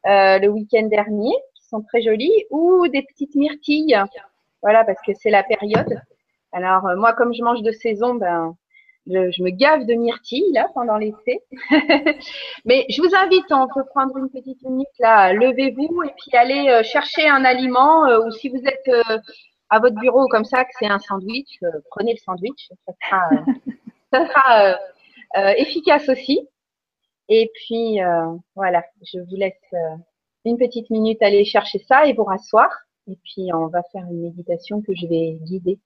le 0.03 0.47
week-end 0.47 0.87
dernier, 0.87 1.33
qui 1.55 1.63
sont 1.65 1.81
très 1.81 2.01
jolies, 2.01 2.45
ou 2.49 2.87
des 2.89 3.03
petites 3.03 3.35
myrtilles, 3.35 3.97
voilà, 4.61 4.83
parce 4.83 4.99
que 5.05 5.13
c'est 5.13 5.29
la 5.29 5.43
période. 5.43 6.01
Alors 6.51 6.83
moi, 6.97 7.13
comme 7.13 7.33
je 7.33 7.43
mange 7.43 7.61
de 7.61 7.71
saison, 7.71 8.15
ben 8.15 8.53
je, 9.09 9.43
me 9.43 9.49
gave 9.49 9.85
de 9.85 9.93
myrtilles 9.93 10.51
là 10.53 10.69
pendant 10.73 10.97
l'été. 10.97 11.41
Mais 12.65 12.85
je 12.89 13.01
vous 13.01 13.15
invite, 13.15 13.45
on 13.51 13.67
peut 13.73 13.85
prendre 13.93 14.17
une 14.17 14.29
petite 14.29 14.61
minute 14.63 14.87
là, 14.99 15.33
levez-vous 15.33 16.03
et 16.03 16.13
puis 16.17 16.35
allez 16.35 16.69
euh, 16.69 16.83
chercher 16.83 17.27
un 17.27 17.43
aliment 17.45 18.05
euh, 18.05 18.25
ou 18.25 18.31
si 18.31 18.49
vous 18.49 18.61
êtes 18.65 18.87
euh, 18.87 19.17
à 19.69 19.79
votre 19.79 19.95
bureau 19.95 20.27
comme 20.27 20.45
ça 20.45 20.63
que 20.63 20.71
c'est 20.79 20.87
un 20.87 20.99
sandwich, 20.99 21.59
prenez 21.91 22.13
le 22.13 22.17
sandwich, 22.17 22.69
ça 22.85 22.93
sera, 23.01 23.29
ça 24.13 24.27
sera 24.27 24.77
efficace 25.57 26.07
aussi. 26.07 26.47
Et 27.27 27.51
puis 27.53 27.99
voilà, 28.55 28.83
je 29.03 29.19
vous 29.19 29.35
laisse 29.35 29.73
une 30.45 30.57
petite 30.57 30.89
minute 30.89 31.21
aller 31.21 31.43
chercher 31.43 31.79
ça 31.79 32.05
et 32.05 32.13
vous 32.13 32.23
rasseoir. 32.23 32.69
Et 33.09 33.17
puis, 33.23 33.49
on 33.53 33.67
va 33.67 33.83
faire 33.91 34.03
une 34.09 34.21
méditation 34.21 34.81
que 34.81 34.93
je 34.95 35.07
vais 35.07 35.37
guider. 35.41 35.79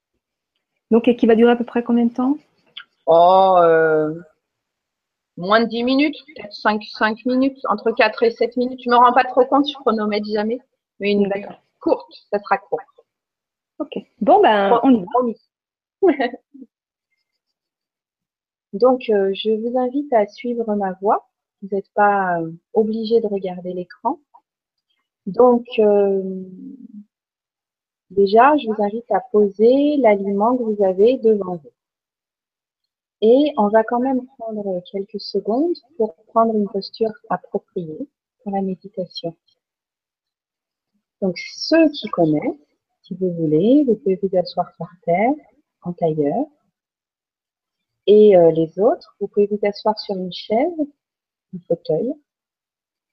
Donc, 0.90 1.08
et 1.08 1.16
qui 1.16 1.26
va 1.26 1.36
durer 1.36 1.52
à 1.52 1.56
peu 1.56 1.64
près 1.64 1.84
combien 1.84 2.06
de 2.06 2.14
temps? 2.14 2.38
Oh, 3.06 3.56
euh, 3.60 4.14
moins 5.38 5.62
de 5.62 5.66
10 5.66 5.84
minutes, 5.84 6.16
peut-être 6.28 6.54
5, 6.54 6.82
5 6.84 7.26
minutes, 7.26 7.60
entre 7.70 7.92
4 7.92 8.24
et 8.24 8.32
7 8.32 8.58
minutes. 8.58 8.82
Je 8.84 8.90
me 8.90 8.96
rends 8.96 9.14
pas 9.14 9.24
trop 9.24 9.46
compte, 9.46 9.68
je 9.68 9.74
chronomètre 9.76 10.28
jamais. 10.32 10.60
Mais 11.00 11.12
une 11.12 11.30
courte, 11.80 12.14
ça 12.32 12.40
sera 12.40 12.58
court. 12.58 12.80
Ok. 13.80 13.94
Bon, 14.20 14.42
ben, 14.42 14.80
on 14.84 14.92
y 15.28 15.36
va. 16.04 16.28
Donc, 18.74 19.10
euh, 19.10 19.34
je 19.34 19.52
vous 19.52 19.78
invite 19.78 20.14
à 20.14 20.28
suivre 20.28 20.76
ma 20.76 20.94
voix. 21.02 21.28
Vous 21.62 21.70
n'êtes 21.72 21.92
pas 21.94 22.40
euh, 22.40 22.52
obligé 22.74 23.20
de 23.20 23.28
regarder 23.28 23.74
l'écran. 23.74 24.20
Donc, 25.26 25.66
euh, 25.80 26.44
déjà, 28.10 28.56
je 28.58 28.68
vous 28.68 28.82
invite 28.82 29.12
à 29.12 29.20
poser 29.32 29.98
l'aliment 29.98 30.58
que 30.58 30.64
vous 30.64 30.84
avez 30.84 31.18
devant 31.18 31.58
vous. 31.58 31.72
Et 33.22 33.54
on 33.58 33.68
va 33.68 33.84
quand 33.84 34.00
même 34.00 34.26
prendre 34.38 34.82
quelques 34.92 35.20
secondes 35.20 35.76
pour 35.98 36.16
prendre 36.28 36.56
une 36.56 36.68
posture 36.68 37.12
appropriée 37.30 38.08
pour 38.44 38.52
la 38.52 38.62
méditation. 38.62 39.36
Donc, 41.22 41.38
ceux 41.38 41.90
qui 41.90 42.10
connaissent, 42.10 42.58
si 43.04 43.14
vous 43.14 43.32
voulez, 43.34 43.84
vous 43.84 43.96
pouvez 43.96 44.20
vous 44.24 44.36
asseoir 44.36 44.72
par 44.80 44.90
terre, 45.04 45.34
en 45.84 45.94
tailleur. 45.94 46.46
Et 48.08 48.36
euh, 48.36 48.52
les 48.52 48.80
autres, 48.80 49.16
vous 49.20 49.28
pouvez 49.28 49.46
vous 49.46 49.60
asseoir 49.64 50.00
sur 50.00 50.16
une 50.16 50.34
chaise, 50.34 50.80
un 51.54 51.60
fauteuil. 51.68 52.14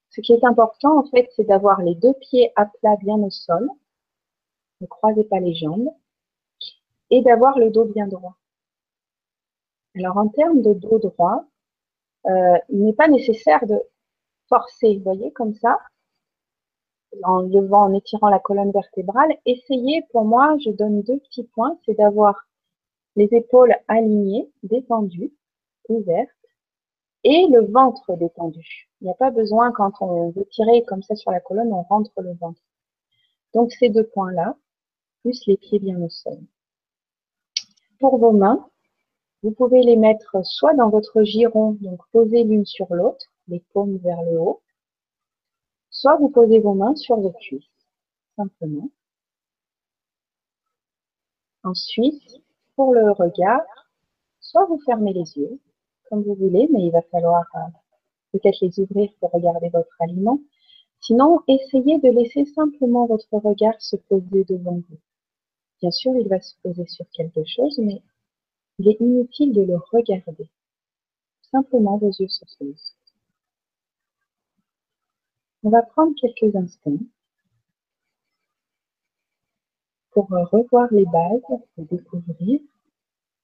Ce 0.09 0.23
qui 0.23 0.33
est 0.33 0.45
important, 0.45 0.99
en 0.99 1.05
fait, 1.11 1.29
c'est 1.37 1.45
d'avoir 1.45 1.83
les 1.83 1.95
deux 1.95 2.15
pieds 2.15 2.51
à 2.57 2.65
plat 2.65 2.97
bien 2.97 3.17
au 3.17 3.31
sol. 3.31 3.69
Ne 4.81 4.87
croisez 4.87 5.25
pas 5.25 5.41
les 5.41 5.55
jambes. 5.55 5.91
Et 7.11 7.21
d'avoir 7.21 7.59
le 7.59 7.71
dos 7.71 7.85
bien 7.85 8.07
droit. 8.07 8.37
Alors, 9.99 10.17
en 10.17 10.29
termes 10.29 10.63
de 10.63 10.75
dos 10.75 10.99
droit, 10.99 11.45
euh, 12.27 12.59
il 12.69 12.85
n'est 12.85 12.93
pas 12.93 13.09
nécessaire 13.09 13.67
de 13.67 13.83
forcer, 14.49 14.97
vous 14.97 15.03
voyez, 15.03 15.33
comme 15.33 15.55
ça, 15.55 15.81
en 17.25 17.41
levant, 17.41 17.87
en 17.87 17.95
étirant 17.95 18.29
la 18.29 18.39
colonne 18.39 18.71
vertébrale. 18.71 19.37
Essayez, 19.45 20.05
pour 20.13 20.25
moi, 20.25 20.57
je 20.65 20.71
donne 20.71 21.03
deux 21.03 21.19
petits 21.19 21.45
points, 21.45 21.79
c'est 21.85 21.95
d'avoir 21.95 22.47
les 23.17 23.29
épaules 23.33 23.75
alignées, 23.89 24.49
détendues, 24.63 25.33
ouvertes, 25.89 26.31
et 27.25 27.49
le 27.51 27.67
ventre 27.67 28.17
détendu. 28.17 28.89
Il 29.01 29.05
n'y 29.05 29.11
a 29.11 29.15
pas 29.15 29.33
besoin, 29.33 29.73
quand 29.73 29.91
on 30.01 30.31
veut 30.31 30.47
tirer 30.47 30.85
comme 30.85 31.03
ça 31.03 31.17
sur 31.17 31.33
la 31.33 31.41
colonne, 31.41 31.73
on 31.73 31.83
rentre 31.83 32.13
le 32.19 32.35
ventre. 32.35 32.61
Donc 33.53 33.73
ces 33.73 33.89
deux 33.89 34.07
points-là, 34.07 34.57
plus 35.23 35.45
les 35.47 35.57
pieds 35.57 35.81
bien 35.81 36.01
au 36.01 36.09
sol. 36.09 36.39
Pour 37.99 38.19
vos 38.19 38.33
mains, 38.33 38.69
vous 39.43 39.53
pouvez 39.53 39.83
les 39.83 39.97
mettre 39.97 40.45
soit 40.45 40.75
dans 40.75 40.91
votre 40.91 41.23
giron, 41.23 41.73
donc 41.81 42.01
posées 42.13 42.45
l'une 42.45 42.67
sur 42.67 42.93
l'autre, 42.93 43.25
les 43.47 43.61
paumes 43.73 43.97
vers 43.99 44.23
le 44.23 44.39
haut, 44.39 44.61
soit 45.91 46.17
vous 46.17 46.29
posez 46.29 46.59
vos 46.59 46.75
mains 46.75 46.97
sur 46.97 47.17
vos 47.21 47.33
cuisses, 47.33 47.65
simplement. 48.37 48.91
Ensuite, 51.65 52.43
pour 52.77 52.95
le 52.95 53.13
regard, 53.13 53.67
soit 54.41 54.65
vous 54.67 54.81
fermez 54.87 55.13
les 55.13 55.37
yeux, 55.37 55.61
comme 56.09 56.23
vous 56.23 56.35
voulez, 56.35 56.69
mais 56.73 56.85
il 56.85 56.91
va 56.91 57.03
falloir 57.03 57.45
euh, 57.55 57.59
peut-être 58.33 58.59
les 58.63 58.81
ouvrir 58.81 59.11
pour 59.21 59.31
regarder 59.31 59.69
votre 59.69 59.95
aliment. 60.01 60.41
Sinon, 61.01 61.41
essayez 61.47 61.99
de 61.99 62.11
laisser 62.11 62.45
simplement 62.45 63.07
votre 63.07 63.29
regard 63.33 63.81
se 63.81 63.97
poser 63.97 64.45
devant 64.45 64.77
vous. 64.89 64.99
Bien 65.81 65.91
sûr, 65.91 66.17
il 66.17 66.29
va 66.29 66.41
se 66.41 66.55
poser 66.63 66.87
sur 66.87 67.07
quelque 67.11 67.45
chose, 67.45 67.79
mais 67.79 68.03
il 68.79 68.89
est 68.89 69.01
inutile 69.01 69.53
de 69.53 69.63
le 69.63 69.77
regarder. 69.77 70.49
Simplement, 71.51 71.99
vos 71.99 72.11
yeux 72.11 72.29
se 72.29 72.45
posent. 72.59 72.95
On 75.65 75.71
va 75.71 75.83
prendre 75.83 76.15
quelques 76.15 76.55
instants 76.55 76.99
pour 80.11 80.29
revoir 80.29 80.89
les 80.93 81.05
bases 81.05 81.61
et 81.79 81.85
découvrir 81.85 82.61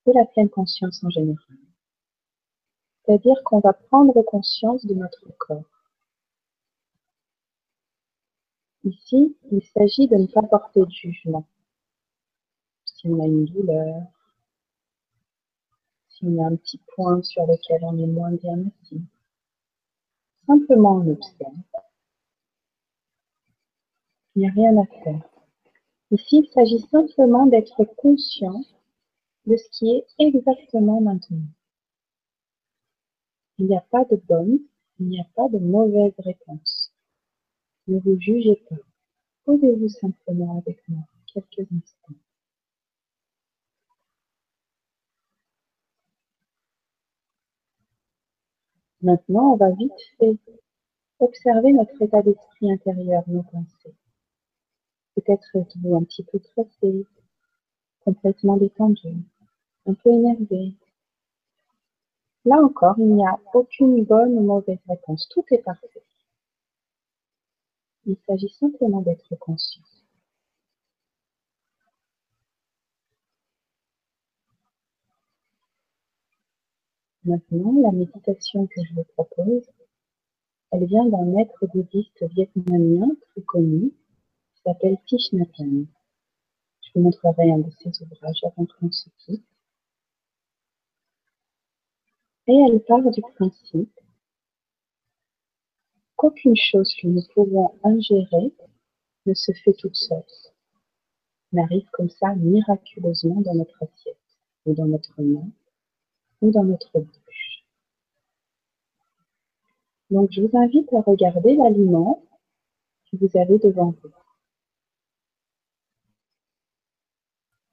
de 0.06 0.12
la 0.12 0.24
pleine 0.26 0.48
conscience 0.48 1.02
en 1.02 1.10
général. 1.10 1.58
C'est-à-dire 3.04 3.42
qu'on 3.44 3.60
va 3.60 3.72
prendre 3.72 4.22
conscience 4.22 4.84
de 4.86 4.94
notre 4.94 5.26
corps. 5.38 5.64
Ici, 8.84 9.36
il 9.50 9.62
s'agit 9.62 10.08
de 10.08 10.16
ne 10.16 10.26
pas 10.26 10.42
porter 10.42 10.80
de 10.80 10.90
jugement. 10.90 11.46
Si 12.84 13.08
on 13.08 13.22
a 13.22 13.26
une 13.26 13.46
douleur, 13.46 14.13
si 16.24 16.30
on 16.30 16.42
a 16.42 16.46
un 16.46 16.56
petit 16.56 16.80
point 16.94 17.22
sur 17.22 17.46
lequel 17.46 17.84
on 17.84 17.98
est 17.98 18.06
moins 18.06 18.32
bien 18.32 18.58
assis, 18.66 19.02
simplement 20.46 20.96
on 20.96 21.10
observe. 21.10 21.52
Il 24.34 24.40
n'y 24.40 24.48
a 24.48 24.52
rien 24.52 24.76
à 24.78 24.86
faire. 24.86 25.22
Ici, 26.10 26.38
il 26.38 26.48
s'agit 26.48 26.80
simplement 26.90 27.46
d'être 27.46 27.84
conscient 27.96 28.62
de 29.46 29.56
ce 29.56 29.68
qui 29.70 29.90
est 29.90 30.06
exactement 30.18 31.00
maintenant. 31.00 31.46
Il 33.58 33.66
n'y 33.66 33.76
a 33.76 33.84
pas 33.90 34.04
de 34.04 34.16
bonne, 34.16 34.58
il 34.98 35.08
n'y 35.08 35.20
a 35.20 35.26
pas 35.34 35.48
de 35.48 35.58
mauvaise 35.58 36.14
réponse. 36.18 36.92
Ne 37.86 37.98
vous 38.00 38.18
jugez 38.18 38.56
pas. 38.68 38.76
Posez-vous 39.44 39.88
simplement 39.88 40.58
avec 40.58 40.82
moi 40.88 41.02
quelques 41.26 41.70
instants. 41.70 42.23
Maintenant, 49.04 49.52
on 49.52 49.56
va 49.56 49.70
vite 49.72 49.92
fait 50.18 50.38
observer 51.20 51.74
notre 51.74 52.00
état 52.00 52.22
d'esprit 52.22 52.72
intérieur, 52.72 53.22
nos 53.26 53.42
pensées. 53.42 53.94
Peut-être 55.14 55.44
êtes-vous 55.56 55.94
un 55.94 56.04
petit 56.04 56.22
peu 56.22 56.38
stressé, 56.38 57.06
complètement 58.02 58.56
détendu, 58.56 59.14
un 59.84 59.92
peu 59.92 60.08
énervé. 60.08 60.72
Là 62.46 62.56
encore, 62.64 62.94
il 62.96 63.14
n'y 63.14 63.26
a 63.26 63.38
aucune 63.52 64.02
bonne 64.04 64.38
ou 64.38 64.40
mauvaise 64.40 64.80
réponse. 64.88 65.28
Tout 65.28 65.44
est 65.50 65.62
parfait. 65.62 66.02
Il 68.06 68.16
s'agit 68.26 68.48
simplement 68.48 69.02
d'être 69.02 69.36
conscient. 69.36 69.82
Maintenant, 77.24 77.72
la 77.80 77.90
méditation 77.90 78.66
que 78.66 78.84
je 78.84 78.94
vous 78.94 79.04
propose, 79.16 79.70
elle 80.70 80.84
vient 80.84 81.06
d'un 81.06 81.24
maître 81.24 81.66
bouddhiste 81.72 82.22
vietnamien 82.34 83.08
très 83.30 83.40
connu, 83.42 83.92
qui 84.54 84.62
s'appelle 84.62 84.98
Thich 85.06 85.32
Nhat 85.32 85.48
Hanh. 85.58 85.86
Je 86.82 86.90
vous 86.94 87.00
montrerai 87.00 87.50
un 87.50 87.60
de 87.60 87.70
ses 87.70 88.02
ouvrages 88.02 88.44
avant 88.44 88.66
qu'on 88.66 88.90
se 88.90 89.08
quitte. 89.20 89.46
Et 92.46 92.54
elle 92.68 92.84
part 92.84 93.10
du 93.10 93.22
principe 93.22 93.98
qu'aucune 96.16 96.56
chose 96.56 96.94
que 97.00 97.06
nous 97.06 97.22
pouvons 97.34 97.78
ingérer 97.84 98.52
ne 99.24 99.32
se 99.32 99.52
fait 99.52 99.72
toute 99.72 99.96
seule, 99.96 100.22
n'arrive 101.52 101.88
comme 101.92 102.10
ça 102.10 102.34
miraculeusement 102.34 103.40
dans 103.40 103.54
notre 103.54 103.82
assiette, 103.82 104.18
ou 104.66 104.74
dans 104.74 104.86
notre 104.86 105.22
main, 105.22 105.48
dans 106.50 106.64
notre 106.64 107.00
bouche. 107.00 107.64
Donc 110.10 110.30
je 110.32 110.42
vous 110.42 110.56
invite 110.56 110.92
à 110.92 111.00
regarder 111.00 111.56
l'aliment 111.56 112.22
que 113.10 113.16
vous 113.16 113.38
avez 113.38 113.58
devant 113.58 113.94
vous. 114.02 114.10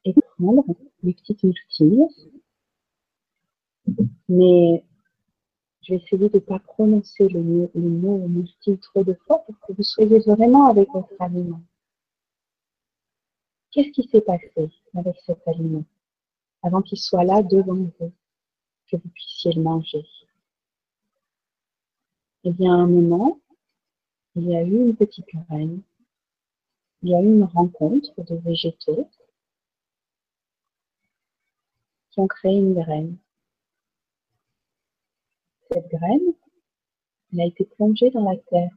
Et 0.05 0.13
prendre 0.37 0.65
les 1.03 1.13
petites 1.13 1.43
myrtilles 1.43 2.07
mais 4.29 4.83
je 5.81 5.93
vais 5.93 5.99
essayer 5.99 6.29
de 6.29 6.35
ne 6.35 6.39
pas 6.39 6.59
prononcer 6.59 7.27
le 7.27 7.41
mot, 7.41 7.69
le 7.75 8.77
trop 8.77 9.03
de 9.03 9.13
fois 9.25 9.39
pour 9.39 9.59
que 9.59 9.73
vous 9.73 9.83
soyez 9.83 10.19
vraiment 10.19 10.67
avec 10.67 10.89
votre 10.93 11.13
aliment. 11.19 11.61
Qu'est-ce 13.71 13.91
qui 13.91 14.07
s'est 14.07 14.21
passé 14.21 14.69
avec 14.95 15.15
cet 15.25 15.47
aliment 15.47 15.83
avant 16.63 16.81
qu'il 16.81 16.99
soit 16.99 17.23
là 17.23 17.41
devant 17.41 17.73
vous, 17.73 18.11
que 18.91 18.97
vous 18.97 19.09
puissiez 19.09 19.53
le 19.53 19.61
manger 19.61 20.05
Eh 22.43 22.51
bien, 22.51 22.73
à 22.73 22.77
un 22.77 22.87
moment, 22.87 23.39
il 24.35 24.49
y 24.49 24.55
a 24.55 24.63
eu 24.63 24.87
une 24.87 24.95
petite 24.95 25.27
graine, 25.27 25.81
il 27.01 27.09
y 27.09 27.15
a 27.15 27.21
eu 27.21 27.25
une 27.25 27.45
rencontre 27.45 28.13
de 28.17 28.35
végétaux 28.35 29.09
qui 32.11 32.19
ont 32.19 32.27
créé 32.27 32.57
une 32.57 32.73
graine 32.73 33.17
cette 35.73 35.87
graine, 35.89 36.33
elle 37.31 37.41
a 37.41 37.45
été 37.45 37.65
plongée 37.65 38.09
dans 38.11 38.29
la 38.29 38.37
terre. 38.37 38.75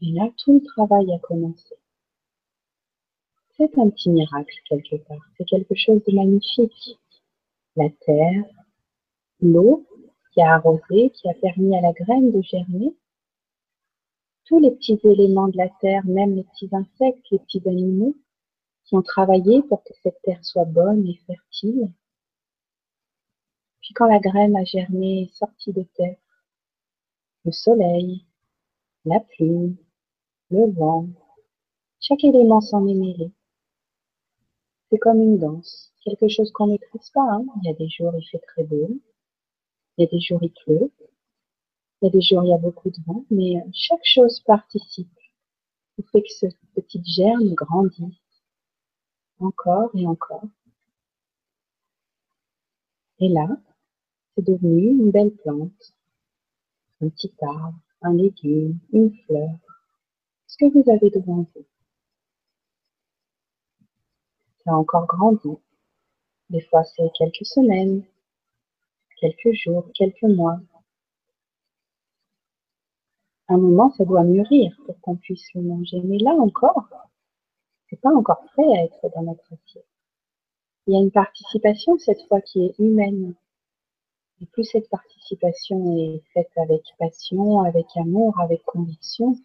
Et 0.00 0.12
là, 0.12 0.30
tout 0.38 0.54
le 0.54 0.62
travail 0.62 1.12
a 1.12 1.18
commencé. 1.18 1.74
c'est 3.56 3.76
un 3.78 3.90
petit 3.90 4.08
miracle 4.08 4.54
quelque 4.68 4.96
part. 4.96 5.20
C'est 5.36 5.44
quelque 5.44 5.74
chose 5.74 6.02
de 6.06 6.14
magnifique. 6.14 6.98
La 7.76 7.88
terre, 8.04 8.44
l'eau 9.40 9.86
qui 10.32 10.40
a 10.42 10.54
arrosé, 10.54 11.10
qui 11.10 11.28
a 11.28 11.34
permis 11.34 11.76
à 11.76 11.80
la 11.80 11.92
graine 11.92 12.32
de 12.32 12.40
germer. 12.42 12.94
Tous 14.44 14.58
les 14.58 14.70
petits 14.70 15.00
éléments 15.04 15.48
de 15.48 15.56
la 15.56 15.68
terre, 15.80 16.04
même 16.06 16.34
les 16.34 16.44
petits 16.44 16.68
insectes, 16.72 17.24
les 17.30 17.38
petits 17.38 17.62
animaux, 17.66 18.16
qui 18.84 18.96
ont 18.96 19.02
travaillé 19.02 19.62
pour 19.62 19.82
que 19.84 19.92
cette 20.02 20.20
terre 20.22 20.44
soit 20.44 20.64
bonne 20.64 21.06
et 21.06 21.20
fertile. 21.26 21.92
Puis 23.80 23.94
quand 23.94 24.06
la 24.06 24.18
graine 24.18 24.56
a 24.56 24.64
germé 24.64 25.22
et 25.22 25.30
sorti 25.32 25.72
de 25.72 25.84
terre, 25.94 26.18
le 27.44 27.52
soleil, 27.52 28.26
la 29.04 29.20
pluie, 29.20 29.76
le 30.50 30.70
vent, 30.72 31.06
chaque 32.00 32.24
élément 32.24 32.60
s'en 32.60 32.86
est 32.86 32.94
mêlé. 32.94 33.30
C'est 34.90 34.98
comme 34.98 35.20
une 35.20 35.38
danse, 35.38 35.89
quelque 36.04 36.28
chose 36.28 36.50
qu'on 36.52 36.66
ne 36.66 36.72
maîtrise 36.72 37.10
pas. 37.10 37.28
Hein. 37.32 37.44
Il 37.62 37.68
y 37.68 37.70
a 37.70 37.74
des 37.74 37.88
jours 37.88 38.12
il 38.16 38.26
fait 38.28 38.38
très 38.40 38.64
beau, 38.64 38.88
il 39.96 40.04
y 40.04 40.06
a 40.06 40.10
des 40.10 40.20
jours 40.20 40.40
il 40.42 40.52
pleut, 40.52 40.90
il 42.02 42.06
y 42.06 42.08
a 42.08 42.10
des 42.10 42.20
jours 42.20 42.44
il 42.44 42.50
y 42.50 42.54
a 42.54 42.58
beaucoup 42.58 42.90
de 42.90 42.98
vent, 43.06 43.24
mais 43.30 43.56
euh, 43.56 43.68
chaque 43.72 44.04
chose 44.04 44.40
participe 44.40 45.08
au 45.98 46.02
fait 46.02 46.22
que 46.22 46.30
cette 46.30 46.56
petite 46.74 47.06
germe 47.06 47.54
grandit 47.54 48.20
encore 49.40 49.90
et 49.94 50.06
encore. 50.06 50.44
Et 53.18 53.28
là, 53.28 53.48
c'est 54.34 54.46
devenu 54.46 54.90
une 54.90 55.10
belle 55.10 55.32
plante, 55.32 55.94
un 57.00 57.08
petit 57.08 57.32
arbre, 57.42 57.78
un 58.02 58.14
légume, 58.14 58.78
une 58.92 59.14
fleur, 59.24 59.50
ce 60.46 60.56
que 60.56 60.72
vous 60.72 60.90
avez 60.90 61.10
devant 61.10 61.46
vous. 61.54 61.66
Ça 64.64 64.72
a 64.72 64.74
encore 64.74 65.06
grandi. 65.06 65.58
Des 66.50 66.60
fois, 66.62 66.84
c'est 66.84 67.10
quelques 67.16 67.46
semaines, 67.46 68.02
quelques 69.20 69.52
jours, 69.52 69.86
quelques 69.94 70.22
mois. 70.22 70.58
un 73.48 73.58
moment, 73.58 73.90
ça 73.96 74.04
doit 74.04 74.22
mûrir 74.22 74.76
pour 74.86 75.00
qu'on 75.00 75.16
puisse 75.16 75.52
le 75.54 75.62
manger. 75.62 76.00
Mais 76.04 76.18
là 76.18 76.32
encore, 76.32 76.88
c'est 77.88 78.00
pas 78.00 78.14
encore 78.14 78.42
prêt 78.52 78.78
à 78.78 78.84
être 78.84 79.10
dans 79.14 79.22
notre 79.22 79.44
assiette. 79.52 79.86
Il 80.86 80.94
y 80.94 80.96
a 80.96 81.00
une 81.00 81.10
participation 81.10 81.98
cette 81.98 82.22
fois 82.28 82.40
qui 82.40 82.64
est 82.64 82.78
humaine. 82.78 83.34
Et 84.40 84.46
plus 84.46 84.64
cette 84.64 84.88
participation 84.88 85.96
est 85.98 86.22
faite 86.32 86.50
avec 86.56 86.82
passion, 86.98 87.60
avec 87.60 87.86
amour, 87.96 88.38
avec 88.40 88.64
conviction, 88.64 89.36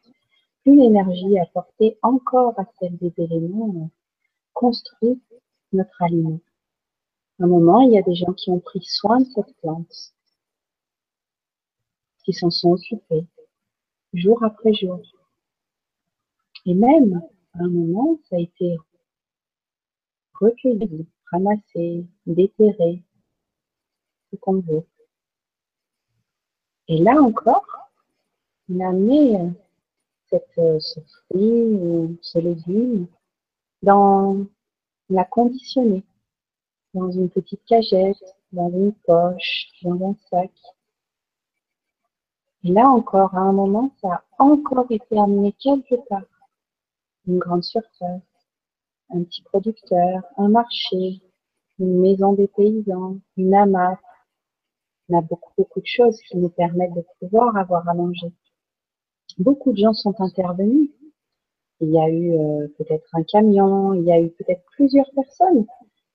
plus 0.64 0.76
l'énergie 0.76 1.38
apportée 1.39 1.97
encore 2.01 2.58
à 2.60 2.66
celle 2.80 2.97
des 2.97 3.14
éléments 3.18 3.89
construit 4.53 5.22
notre 5.74 6.01
aliment. 6.01 6.39
Un 7.40 7.48
moment, 7.48 7.82
il 7.82 7.94
y 7.94 7.98
a 7.98 8.02
des 8.02 8.16
gens 8.16 8.34
qui 8.34 8.50
ont 8.50 8.60
pris 8.60 8.82
soin 8.82 9.20
de 9.20 9.26
cette 9.26 9.56
plante, 9.58 10.14
qui 12.24 12.34
s'en 12.34 12.50
sont 12.50 12.72
occupés, 12.72 13.28
jour 14.14 14.42
après 14.44 14.74
jour. 14.74 15.02
Et 16.66 16.74
même, 16.74 17.22
à 17.54 17.64
un 17.64 17.70
moment, 17.70 18.18
ça 18.30 18.38
a 18.38 18.40
été 18.40 18.78
recueilli, 20.34 21.08
ramassé, 21.32 22.06
déterré, 22.26 23.04
ce 24.32 24.38
qu'on 24.38 24.62
veut. 24.62 24.86
Et 26.88 27.00
là 27.00 27.22
encore, 27.22 27.66
on 28.70 28.80
a 28.80 28.90
amené 28.90 29.40
euh, 29.40 29.50
cette, 30.30 30.58
euh, 30.58 30.80
ce 30.80 31.00
fruit 31.00 31.76
ou 31.76 32.18
ce 32.22 32.40
légume 32.40 33.08
dans 33.82 34.46
la 35.10 35.26
conditionner, 35.26 36.04
dans 36.96 37.12
une 37.12 37.30
petite 37.30 37.64
cagette, 37.66 38.24
dans 38.54 38.70
une 38.70 38.93
poche, 39.06 39.68
dans 39.84 40.10
un 40.10 40.16
sac. 40.30 40.52
Et 42.64 42.72
là 42.72 42.89
encore, 42.89 43.36
à 43.36 43.41
un 43.41 43.52
moment, 43.52 43.91
ça 44.02 44.24
a 44.39 44.43
encore 44.43 44.88
été 44.89 45.20
amené 45.20 45.54
quelque 45.62 45.96
part 46.08 46.24
une 47.28 47.38
grande 47.38 47.64
surface, 47.64 48.22
un 49.10 49.24
petit 49.24 49.41
producteur, 49.43 50.24
un 50.38 50.48
marché, 50.48 51.22
une 51.80 52.00
maison 52.00 52.34
des 52.34 52.48
paysans, 52.48 53.18
une 53.36 53.54
amasse. 53.54 54.00
On 55.10 55.18
a 55.18 55.22
beaucoup, 55.22 55.52
beaucoup 55.58 55.82
de 55.82 55.86
choses 55.86 56.20
qui 56.22 56.38
nous 56.38 56.50
permettent 56.50 56.93
de 56.93 57.06
pouvoir 57.20 57.58
avoir 57.58 57.88
à 57.89 57.93
manger. 57.93 58.32
Beaucoup 59.38 59.74
de 59.74 59.78
gens 59.78 59.93
sont 59.93 60.16
intervenus. 60.20 60.91
Il 61.82 61.91
y 61.91 62.00
a 62.00 62.08
eu 62.10 62.32
euh, 62.32 62.68
peut-être 62.78 63.10
un 63.14 63.24
camion, 63.24 63.93
il 63.93 64.04
y 64.04 64.12
a 64.12 64.22
eu 64.22 64.30
peut-être 64.30 64.64
plusieurs 64.72 65.10
personnes 65.12 65.66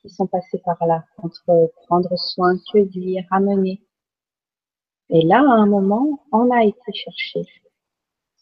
qui 0.02 0.10
sont 0.10 0.26
passées 0.26 0.60
par 0.64 0.84
là, 0.86 1.04
entre 1.18 1.72
prendre 1.86 2.16
soin, 2.16 2.56
cueillir, 2.70 3.24
ramener. 3.30 3.82
Et 5.10 5.22
là, 5.22 5.40
à 5.40 5.54
un 5.54 5.66
moment, 5.66 6.24
on 6.32 6.50
a 6.50 6.64
été 6.64 6.92
chercher 6.92 7.44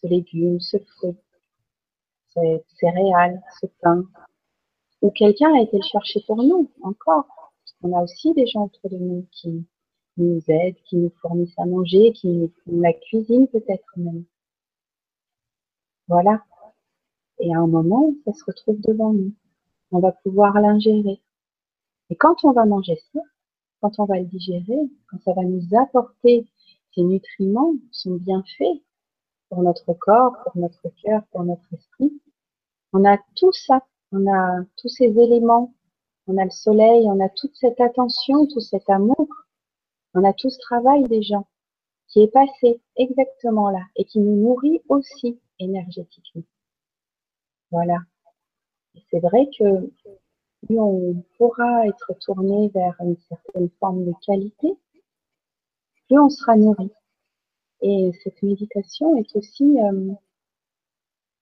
ce 0.01 0.07
légume, 0.07 0.61
ce 0.61 0.77
fruit, 0.79 1.17
cette 2.35 2.67
céréales, 2.79 3.43
ce 3.61 3.67
pain, 3.81 4.05
ou 5.03 5.11
quelqu'un 5.11 5.55
a 5.55 5.63
été 5.63 5.77
le 5.77 5.83
chercher 5.83 6.21
pour 6.27 6.43
nous 6.43 6.71
encore. 6.83 7.53
On 7.83 7.97
a 7.97 8.03
aussi 8.03 8.35
des 8.35 8.47
gens 8.47 8.65
autour 8.65 8.91
de 8.91 8.97
nous 8.97 9.27
qui 9.31 9.65
nous 10.17 10.43
aident, 10.49 10.77
qui 10.85 10.97
nous 10.97 11.13
fournissent 11.21 11.59
à 11.59 11.65
manger, 11.65 12.13
qui 12.13 12.29
nous 12.29 12.53
font 12.65 12.81
la 12.81 12.93
cuisine 12.93 13.47
peut-être 13.49 13.87
même. 13.97 14.25
Voilà. 16.09 16.43
Et 17.39 17.55
à 17.55 17.59
un 17.59 17.67
moment, 17.67 18.13
ça 18.25 18.33
se 18.33 18.45
retrouve 18.45 18.81
devant 18.81 19.13
nous. 19.13 19.33
On 19.93 20.01
va 20.01 20.13
pouvoir 20.13 20.61
l'ingérer. 20.61 21.21
Et 22.11 22.17
quand 22.17 22.45
on 22.45 22.53
va 22.53 22.65
manger 22.65 22.99
ça, 23.13 23.21
quand 23.81 23.99
on 23.99 24.05
va 24.05 24.19
le 24.19 24.25
digérer, 24.25 24.79
quand 25.09 25.21
ça 25.25 25.33
va 25.35 25.43
nous 25.43 25.63
apporter 25.77 26.47
ces 26.95 27.03
nutriments, 27.03 27.75
sont 27.93 28.15
bien 28.17 28.43
faits 28.57 28.83
pour 29.49 29.63
notre 29.63 29.93
corps, 29.95 30.35
pour 30.45 30.57
notre 30.57 30.89
cœur, 31.03 31.23
pour 31.31 31.45
notre 31.45 31.73
esprit, 31.73 32.13
on 32.93 33.05
a 33.05 33.19
tout 33.37 33.53
ça, 33.53 33.87
on 34.13 34.27
a 34.27 34.65
tous 34.77 34.89
ces 34.89 35.07
éléments, 35.19 35.75
on 36.27 36.37
a 36.39 36.45
le 36.45 36.51
soleil, 36.51 37.05
on 37.07 37.21
a 37.21 37.29
toute 37.29 37.55
cette 37.57 37.81
attention, 37.81 38.47
tout 38.47 38.61
cet 38.61 38.89
amour, 38.89 39.29
on 40.15 40.25
a 40.25 40.33
tout 40.33 40.51
ce 40.51 40.59
travail 40.59 41.05
des 41.05 41.23
gens 41.23 41.47
qui 42.09 42.23
est 42.23 42.33
passé 42.33 42.81
exactement 42.97 43.71
là 43.71 43.83
et 43.97 44.05
qui 44.05 44.19
nous 44.21 44.37
nourrit 44.37 44.81
aussi 44.89 45.39
énergétiquement. 45.59 46.43
Voilà. 47.71 47.99
C'est 49.11 49.21
vrai 49.21 49.49
que 49.59 49.91
plus 50.63 50.79
on 50.79 51.25
pourra 51.37 51.87
être 51.87 52.13
tourné 52.21 52.69
vers 52.75 52.97
une 53.01 53.17
certaine 53.29 53.71
forme 53.81 54.05
de 54.05 54.13
qualité, 54.25 54.69
plus 56.09 56.19
on 56.19 56.29
sera 56.29 56.57
nourri. 56.57 56.91
Et 57.81 58.11
cette 58.25 58.43
méditation 58.43 59.17
est 59.17 59.37
aussi 59.37 59.79
euh, 59.79 60.13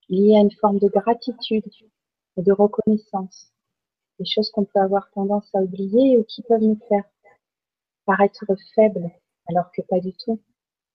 lié 0.09 0.35
à 0.35 0.41
une 0.41 0.51
forme 0.51 0.79
de 0.79 0.87
gratitude 0.87 1.65
et 2.37 2.41
de 2.41 2.51
reconnaissance. 2.51 3.51
Des 4.19 4.25
choses 4.25 4.51
qu'on 4.51 4.65
peut 4.65 4.79
avoir 4.79 5.09
tendance 5.11 5.53
à 5.55 5.59
oublier 5.59 6.17
ou 6.17 6.23
qui 6.23 6.43
peuvent 6.43 6.61
nous 6.61 6.79
faire 6.87 7.03
paraître 8.05 8.45
faibles, 8.75 9.11
alors 9.47 9.71
que 9.71 9.81
pas 9.81 9.99
du 9.99 10.13
tout. 10.13 10.39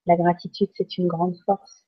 La 0.07 0.17
gratitude, 0.17 0.71
c'est 0.75 0.99
une 0.99 1.07
grande 1.07 1.37
force. 1.45 1.85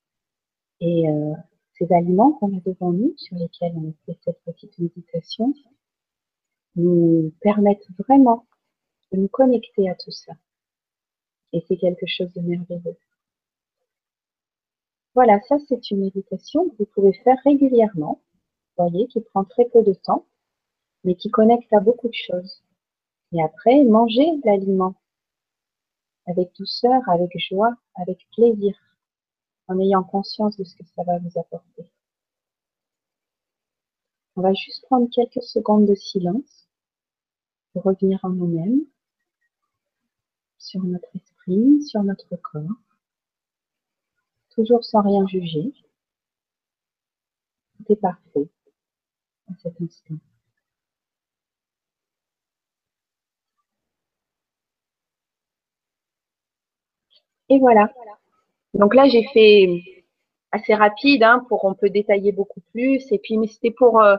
Et 0.81 1.09
euh, 1.09 1.33
ces 1.79 1.93
aliments 1.93 2.33
qu'on 2.33 2.57
a 2.57 2.61
devant 2.61 2.93
nous, 2.93 3.15
sur 3.17 3.37
lesquels 3.37 3.75
on 3.77 3.95
fait 4.07 4.19
cette 4.25 4.41
petite 4.45 4.79
méditation, 4.79 5.53
nous 6.77 7.33
permettent 7.41 7.87
vraiment 7.99 8.47
de 9.13 9.19
nous 9.19 9.29
connecter 9.29 9.89
à 9.89 9.95
tout 9.95 10.11
ça. 10.11 10.33
Et 11.53 11.65
c'est 11.69 11.77
quelque 11.77 12.07
chose 12.07 12.33
de 12.33 12.41
merveilleux. 12.41 12.97
Voilà, 15.15 15.41
ça 15.43 15.57
c'est 15.69 15.91
une 15.91 16.01
méditation 16.01 16.69
que 16.69 16.77
vous 16.79 16.87
pouvez 16.87 17.13
faire 17.13 17.39
régulièrement, 17.45 18.21
vous 18.77 18.89
voyez, 18.89 19.07
qui 19.07 19.21
prend 19.21 19.45
très 19.45 19.65
peu 19.67 19.83
de 19.83 19.95
temps, 19.95 20.27
mais 21.05 21.15
qui 21.15 21.31
connecte 21.31 21.73
à 21.73 21.81
beaucoup 21.81 22.09
de 22.09 22.15
choses. 22.15 22.63
Et 23.33 23.43
après, 23.43 23.85
mangez 23.85 24.27
l'aliment 24.45 24.97
avec 26.27 26.53
douceur, 26.57 27.01
avec 27.09 27.31
joie, 27.39 27.77
avec 27.95 28.27
plaisir, 28.35 28.77
en 29.69 29.79
ayant 29.79 30.03
conscience 30.03 30.57
de 30.57 30.65
ce 30.65 30.75
que 30.75 30.85
ça 30.97 31.05
va 31.05 31.19
vous 31.19 31.39
apporter. 31.39 31.91
On 34.37 34.43
va 34.43 34.53
juste 34.53 34.85
prendre 34.87 35.09
quelques 35.11 35.43
secondes 35.43 35.87
de 35.87 35.95
silence 35.95 36.64
revenir 37.81 38.21
en 38.23 38.31
nous-mêmes, 38.31 38.81
sur 40.59 40.83
notre 40.85 41.09
esprit, 41.15 41.83
sur 41.83 42.03
notre 42.03 42.37
corps 42.37 42.77
toujours 44.55 44.85
sans 44.85 45.03
rien 45.03 45.27
juger. 45.27 45.73
Tout 47.77 47.93
est 47.93 47.97
parfait 47.97 48.49
à 49.49 49.53
cet 49.63 49.81
instant. 49.81 50.15
Et 57.49 57.59
voilà. 57.59 57.93
Donc 58.75 58.95
là, 58.95 59.07
j'ai 59.09 59.25
fait 59.33 59.83
assez 60.53 60.75
rapide, 60.75 61.23
hein, 61.23 61.45
pour 61.49 61.65
on 61.65 61.75
peut 61.75 61.91
détailler 61.91 62.33
beaucoup 62.33 62.61
plus. 62.73 63.11
Et 63.13 63.19
puis, 63.19 63.37
mais 63.39 63.47
c'était 63.49 63.71
pour 63.71 64.01
euh, 64.01 64.17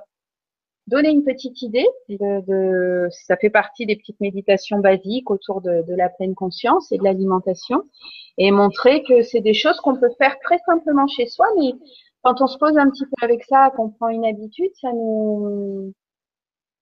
donner 0.88 1.10
une 1.10 1.24
petite 1.24 1.62
idée 1.62 1.88
de, 2.10 3.08
ça 3.10 3.38
fait 3.38 3.50
partie 3.50 3.86
des 3.86 3.96
petites 3.96 4.20
méditations 4.20 4.80
basiques 4.80 5.32
autour 5.32 5.62
de, 5.62 5.84
de 5.88 5.96
la 5.96 6.10
pleine 6.10 6.36
conscience 6.36 6.92
et 6.92 6.98
de 6.98 7.04
l'alimentation 7.04 7.84
et 8.38 8.52
montrer 8.52 9.04
que 9.04 9.22
c'est 9.24 9.42
des 9.42 9.54
choses 9.54 9.80
qu'on 9.82 9.96
peut 9.96 10.12
faire 10.18 10.38
très 10.44 10.60
simplement 10.66 11.08
chez 11.08 11.26
soi, 11.28 11.48
mais 11.58 11.74
quand 12.26 12.42
on 12.42 12.48
se 12.48 12.58
pose 12.58 12.78
un 12.78 12.90
petit 12.90 13.06
peu 13.06 13.26
avec 13.26 13.44
ça, 13.44 13.72
qu'on 13.76 13.90
prend 13.90 14.10
une 14.10 14.26
habitude, 14.26 14.72
ça 14.82 14.92
nous, 14.92 15.94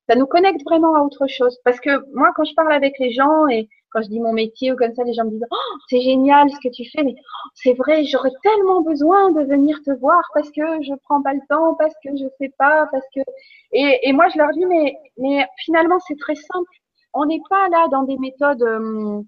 ça 0.08 0.16
nous 0.16 0.26
connecte 0.26 0.64
vraiment 0.66 0.96
à 0.96 1.02
autre 1.02 1.28
chose. 1.28 1.58
Parce 1.66 1.80
que 1.80 1.90
moi, 2.14 2.32
quand 2.36 2.46
je 2.46 2.56
parle 2.56 2.72
avec 2.72 2.98
les 2.98 3.12
gens 3.12 3.48
et 3.50 3.68
quand 3.94 4.02
je 4.02 4.10
dis 4.10 4.20
mon 4.20 4.34
métier 4.34 4.72
ou 4.74 4.76
comme 4.76 4.94
ça, 4.96 5.04
les 5.04 5.14
gens 5.14 5.26
me 5.26 5.32
disent 5.32 5.46
oh, 5.50 5.78
c'est 5.88 6.02
génial 6.02 6.50
ce 6.50 6.58
que 6.58 6.74
tu 6.74 6.84
fais, 6.90 7.04
mais 7.04 7.16
c'est 7.56 7.74
vrai, 7.74 8.04
j'aurais 8.06 8.32
tellement 8.42 8.82
besoin 8.82 9.32
de 9.32 9.44
venir 9.44 9.80
te 9.86 9.92
voir 10.00 10.24
parce 10.34 10.50
que 10.52 10.62
je 10.82 10.94
prends 11.04 11.22
pas 11.22 11.34
le 11.34 11.42
temps, 11.50 11.76
parce 11.76 11.94
que 12.04 12.10
je 12.18 12.26
sais 12.40 12.52
pas, 12.58 12.88
parce 12.92 13.06
que 13.16 13.22
et, 13.72 14.12
moi 14.14 14.28
je 14.30 14.38
leur 14.38 14.50
dis 14.54 14.66
mais 14.66 14.96
mais 15.18 15.46
finalement 15.64 16.00
c'est 16.08 16.18
très 16.18 16.36
simple. 16.36 16.72
On 17.14 17.26
n'est 17.26 17.42
pas 17.50 17.70
là 17.70 17.88
dans 17.90 18.04
des 18.04 18.18
méthodes. 18.18 18.64
Euh, 18.64 19.22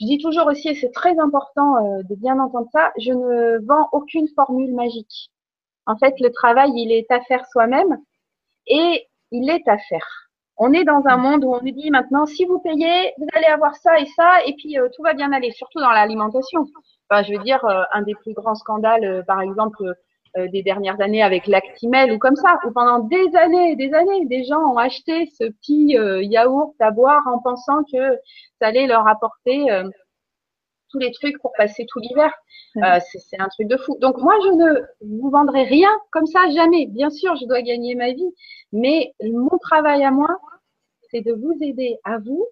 je 0.00 0.06
dis 0.06 0.18
toujours 0.18 0.46
aussi, 0.46 0.68
et 0.70 0.74
c'est 0.74 0.92
très 0.92 1.18
important 1.18 1.76
euh, 1.76 2.02
de 2.04 2.14
bien 2.14 2.38
entendre 2.38 2.68
ça, 2.72 2.90
je 2.98 3.12
ne 3.12 3.58
vends 3.66 3.88
aucune 3.92 4.28
formule 4.34 4.74
magique. 4.74 5.30
En 5.86 5.96
fait, 5.98 6.14
le 6.20 6.30
travail, 6.30 6.70
il 6.74 6.90
est 6.92 7.10
à 7.10 7.20
faire 7.22 7.44
soi-même 7.46 7.98
et 8.66 9.06
il 9.30 9.50
est 9.50 9.66
à 9.68 9.76
faire. 9.76 10.29
On 10.62 10.72
est 10.74 10.84
dans 10.84 11.02
un 11.06 11.16
monde 11.16 11.42
où 11.44 11.54
on 11.54 11.60
nous 11.62 11.72
dit 11.72 11.90
maintenant, 11.90 12.26
si 12.26 12.44
vous 12.44 12.58
payez, 12.58 13.12
vous 13.18 13.26
allez 13.34 13.46
avoir 13.46 13.74
ça 13.76 13.98
et 13.98 14.06
ça, 14.14 14.44
et 14.46 14.54
puis 14.54 14.78
euh, 14.78 14.88
tout 14.94 15.02
va 15.02 15.14
bien 15.14 15.32
aller, 15.32 15.50
surtout 15.52 15.80
dans 15.80 15.90
l'alimentation. 15.90 16.66
Enfin, 17.08 17.22
je 17.22 17.32
veux 17.32 17.42
dire, 17.42 17.64
euh, 17.64 17.82
un 17.94 18.02
des 18.02 18.14
plus 18.14 18.34
grands 18.34 18.54
scandales, 18.54 19.24
par 19.26 19.40
exemple, 19.40 19.94
des 20.36 20.62
dernières 20.62 21.00
années 21.00 21.24
avec 21.24 21.48
l'Actimel 21.48 22.12
ou 22.12 22.18
comme 22.18 22.36
ça, 22.36 22.56
où 22.64 22.70
pendant 22.70 23.00
des 23.00 23.34
années 23.34 23.72
et 23.72 23.74
des 23.74 23.92
années, 23.92 24.26
des 24.26 24.44
gens 24.44 24.60
ont 24.60 24.76
acheté 24.76 25.26
ce 25.26 25.50
petit 25.50 25.96
yaourt 26.28 26.72
à 26.78 26.92
boire 26.92 27.22
en 27.26 27.40
pensant 27.40 27.82
que 27.92 28.16
ça 28.60 28.68
allait 28.68 28.86
leur 28.86 29.08
apporter 29.08 29.70
euh, 29.70 29.88
tous 30.90 30.98
les 30.98 31.12
trucs 31.12 31.38
pour 31.40 31.52
passer 31.56 31.86
tout 31.88 32.00
l'hiver. 32.00 32.32
Euh, 32.76 32.98
c'est 33.00 33.40
un 33.40 33.48
truc 33.48 33.68
de 33.68 33.76
fou. 33.76 33.96
Donc 34.00 34.18
moi, 34.18 34.34
je 34.44 34.50
ne 34.50 34.80
vous 35.00 35.30
vendrai 35.30 35.64
rien 35.64 35.90
comme 36.10 36.26
ça, 36.26 36.48
jamais. 36.50 36.86
Bien 36.86 37.10
sûr, 37.10 37.34
je 37.36 37.46
dois 37.46 37.62
gagner 37.62 37.94
ma 37.94 38.12
vie, 38.12 38.34
mais 38.72 39.14
mon 39.22 39.58
travail 39.58 40.04
à 40.04 40.10
moi, 40.10 40.38
c'est 41.10 41.20
de 41.20 41.32
vous 41.32 41.56
aider 41.60 41.98
à 42.04 42.18
vous 42.18 42.46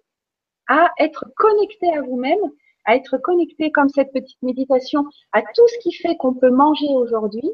à 0.69 0.91
être 0.99 1.25
connecté 1.35 1.91
à 1.93 2.01
vous-même, 2.01 2.39
à 2.85 2.95
être 2.95 3.17
connecté 3.17 3.71
comme 3.71 3.89
cette 3.89 4.13
petite 4.13 4.41
méditation 4.41 5.03
à 5.33 5.41
tout 5.41 5.67
ce 5.67 5.79
qui 5.79 5.91
fait 5.91 6.15
qu'on 6.15 6.33
peut 6.33 6.51
manger 6.51 6.87
aujourd'hui. 6.91 7.49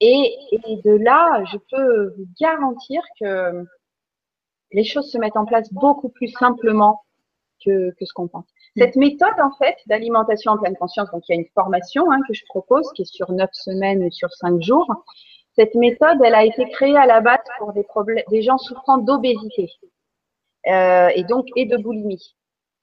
Et, 0.00 0.34
et, 0.52 0.76
de 0.84 0.92
là, 0.92 1.44
je 1.44 1.58
peux 1.70 2.14
vous 2.16 2.26
garantir 2.40 3.02
que 3.20 3.64
les 4.72 4.84
choses 4.84 5.10
se 5.10 5.18
mettent 5.18 5.36
en 5.36 5.44
place 5.44 5.72
beaucoup 5.72 6.08
plus 6.08 6.28
simplement 6.28 7.02
que, 7.64 7.92
ce 8.00 8.12
qu'on 8.12 8.28
pense. 8.28 8.46
Cette 8.76 8.96
méthode, 8.96 9.38
en 9.42 9.52
fait, 9.58 9.76
d'alimentation 9.86 10.52
en 10.52 10.58
pleine 10.58 10.76
conscience, 10.76 11.10
donc 11.10 11.22
il 11.28 11.34
y 11.34 11.38
a 11.38 11.40
une 11.40 11.48
formation 11.54 12.10
hein, 12.10 12.18
que 12.26 12.32
je 12.32 12.42
propose 12.48 12.90
qui 12.94 13.02
est 13.02 13.12
sur 13.12 13.30
neuf 13.32 13.50
semaines 13.52 14.02
et 14.02 14.10
sur 14.10 14.30
cinq 14.32 14.62
jours. 14.62 14.88
Cette 15.54 15.74
méthode, 15.74 16.18
elle 16.24 16.34
a 16.34 16.44
été 16.44 16.66
créée 16.70 16.96
à 16.96 17.06
la 17.06 17.20
base 17.20 17.38
pour 17.58 17.74
des 17.74 17.82
problèmes, 17.82 18.24
des 18.30 18.42
gens 18.42 18.56
souffrant 18.56 18.96
d'obésité 18.96 19.70
euh, 20.68 21.08
et 21.14 21.24
donc 21.24 21.46
et 21.56 21.66
de 21.66 21.76
boulimie. 21.76 22.34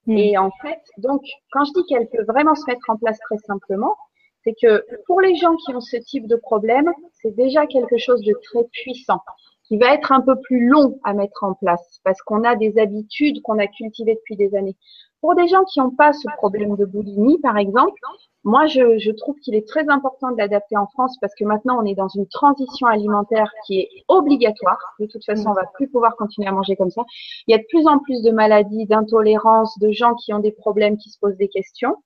Hmm. 0.05 0.17
Et 0.17 0.37
en 0.37 0.51
fait, 0.61 0.81
donc, 0.97 1.23
quand 1.51 1.65
je 1.65 1.71
dis 1.73 1.85
qu'elle 1.87 2.07
peut 2.09 2.23
vraiment 2.27 2.53
se 2.53 2.65
mettre 2.67 2.87
en 2.89 2.97
place 2.97 3.17
très 3.19 3.37
simplement, 3.37 3.95
c'est 4.43 4.53
que 4.61 4.85
pour 5.07 5.21
les 5.21 5.35
gens 5.35 5.55
qui 5.55 5.73
ont 5.73 5.81
ce 5.81 5.97
type 5.97 6.27
de 6.27 6.35
problème, 6.35 6.91
c'est 7.13 7.35
déjà 7.35 7.65
quelque 7.65 7.97
chose 7.97 8.21
de 8.21 8.33
très 8.43 8.63
puissant 8.71 9.21
qui 9.69 9.77
va 9.77 9.93
être 9.93 10.11
un 10.11 10.21
peu 10.21 10.35
plus 10.41 10.67
long 10.67 10.99
à 11.03 11.13
mettre 11.13 11.43
en 11.43 11.53
place 11.53 11.99
parce 12.03 12.21
qu'on 12.23 12.43
a 12.43 12.55
des 12.55 12.79
habitudes 12.79 13.41
qu'on 13.43 13.59
a 13.59 13.67
cultivées 13.67 14.15
depuis 14.15 14.35
des 14.35 14.55
années. 14.55 14.75
Pour 15.21 15.35
des 15.35 15.47
gens 15.47 15.63
qui 15.65 15.79
n'ont 15.79 15.91
pas 15.91 16.13
ce 16.13 16.27
problème 16.37 16.75
de 16.77 16.85
boulimie, 16.85 17.39
par 17.39 17.57
exemple, 17.57 17.99
moi, 18.45 18.67
je, 18.67 19.11
trouve 19.11 19.35
qu'il 19.39 19.53
est 19.53 19.67
très 19.67 19.89
important 19.89 20.31
de 20.31 20.37
l'adapter 20.37 20.77
en 20.77 20.87
France 20.87 21.17
parce 21.19 21.35
que 21.35 21.43
maintenant, 21.43 21.77
on 21.81 21.85
est 21.85 21.95
dans 21.95 22.07
une 22.07 22.25
transition 22.27 22.87
alimentaire 22.87 23.51
qui 23.65 23.79
est 23.79 23.89
obligatoire. 24.07 24.79
De 24.99 25.07
toute 25.07 25.25
façon, 25.25 25.49
on 25.49 25.53
va 25.53 25.65
plus 25.73 25.89
pouvoir 25.89 26.15
continuer 26.15 26.47
à 26.47 26.53
manger 26.53 26.77
comme 26.77 26.89
ça. 26.89 27.03
Il 27.47 27.51
y 27.51 27.53
a 27.53 27.57
de 27.57 27.65
plus 27.67 27.85
en 27.85 27.99
plus 27.99 28.21
de 28.21 28.31
maladies, 28.31 28.85
d'intolérances, 28.85 29.77
de 29.79 29.91
gens 29.91 30.15
qui 30.15 30.33
ont 30.33 30.39
des 30.39 30.53
problèmes, 30.53 30.97
qui 30.97 31.09
se 31.09 31.19
posent 31.19 31.37
des 31.37 31.49
questions. 31.49 31.97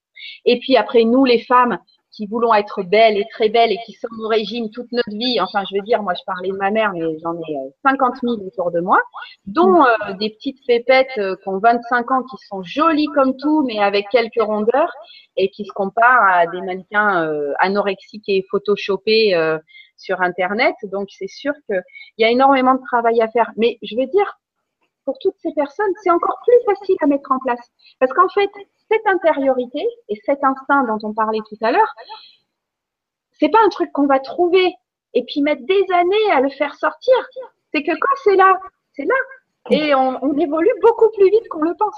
Et 0.45 0.59
puis 0.59 0.75
après, 0.75 1.03
nous, 1.03 1.23
les 1.23 1.39
femmes, 1.39 1.77
qui 2.13 2.27
voulons 2.27 2.53
être 2.53 2.83
belles 2.83 3.17
et 3.17 3.25
très 3.31 3.49
belles 3.49 3.71
et 3.71 3.79
qui 3.85 3.93
sommes 3.93 4.19
au 4.21 4.27
régime 4.27 4.69
toute 4.69 4.91
notre 4.91 5.09
vie, 5.09 5.41
enfin 5.41 5.63
je 5.69 5.75
veux 5.75 5.81
dire, 5.81 6.01
moi 6.03 6.13
je 6.13 6.23
parlais 6.25 6.49
de 6.49 6.57
ma 6.57 6.69
mère, 6.69 6.93
mais 6.93 7.01
j'en 7.19 7.33
ai 7.33 7.71
50 7.83 8.15
euh, 8.23 8.35
000 8.37 8.47
autour 8.47 8.71
de 8.71 8.79
moi, 8.79 8.99
dont 9.45 9.83
euh, 9.83 10.13
des 10.19 10.29
petites 10.29 10.59
pépettes 10.65 11.17
euh, 11.17 11.35
qui 11.41 11.49
ont 11.49 11.57
25 11.57 12.11
ans, 12.11 12.23
qui 12.23 12.37
sont 12.47 12.61
jolies 12.63 13.09
comme 13.15 13.35
tout, 13.37 13.63
mais 13.63 13.79
avec 13.79 14.07
quelques 14.09 14.41
rondeurs, 14.41 14.93
et 15.37 15.49
qui 15.49 15.65
se 15.65 15.71
comparent 15.73 16.27
à 16.27 16.45
des 16.45 16.61
mannequins 16.61 17.27
anorexiques 17.59 18.27
et 18.27 18.45
photoshopés 18.51 19.35
sur 19.97 20.21
Internet. 20.21 20.75
Donc 20.83 21.07
c'est 21.09 21.27
sûr 21.27 21.53
qu'il 21.65 21.81
y 22.19 22.23
a 22.23 22.29
énormément 22.29 22.75
de 22.75 22.81
travail 22.85 23.19
à 23.19 23.27
faire. 23.29 23.51
Mais 23.57 23.79
je 23.81 23.95
veux 23.95 24.05
dire, 24.05 24.39
pour 25.05 25.17
toutes 25.19 25.35
ces 25.41 25.51
personnes, 25.53 25.91
c'est 26.03 26.11
encore 26.11 26.37
plus 26.45 26.75
facile 26.75 26.95
à 27.01 27.07
mettre 27.07 27.31
en 27.31 27.39
place. 27.39 27.71
Parce 27.99 28.13
qu'en 28.13 28.29
fait, 28.29 28.51
cette 28.89 29.05
intériorité 29.05 29.85
et 30.09 30.15
cet 30.25 30.43
instinct 30.43 30.83
dont 30.83 30.99
on 31.03 31.13
parlait 31.13 31.39
tout 31.47 31.57
à 31.61 31.71
l'heure, 31.71 31.93
c'est 33.33 33.49
pas 33.49 33.63
un 33.63 33.69
truc 33.69 33.91
qu'on 33.91 34.07
va 34.07 34.19
trouver 34.19 34.73
et 35.13 35.23
puis 35.23 35.41
mettre 35.41 35.65
des 35.65 35.85
années 35.93 36.31
à 36.31 36.41
le 36.41 36.49
faire 36.49 36.75
sortir. 36.75 37.15
C'est 37.73 37.83
que 37.83 37.91
quand 37.91 38.15
c'est 38.23 38.35
là, 38.35 38.59
c'est 38.93 39.05
là. 39.05 39.15
Et 39.69 39.95
on, 39.95 40.37
évolue 40.37 40.73
beaucoup 40.81 41.09
plus 41.15 41.29
vite 41.29 41.47
qu'on 41.49 41.63
le 41.63 41.73
pense. 41.77 41.95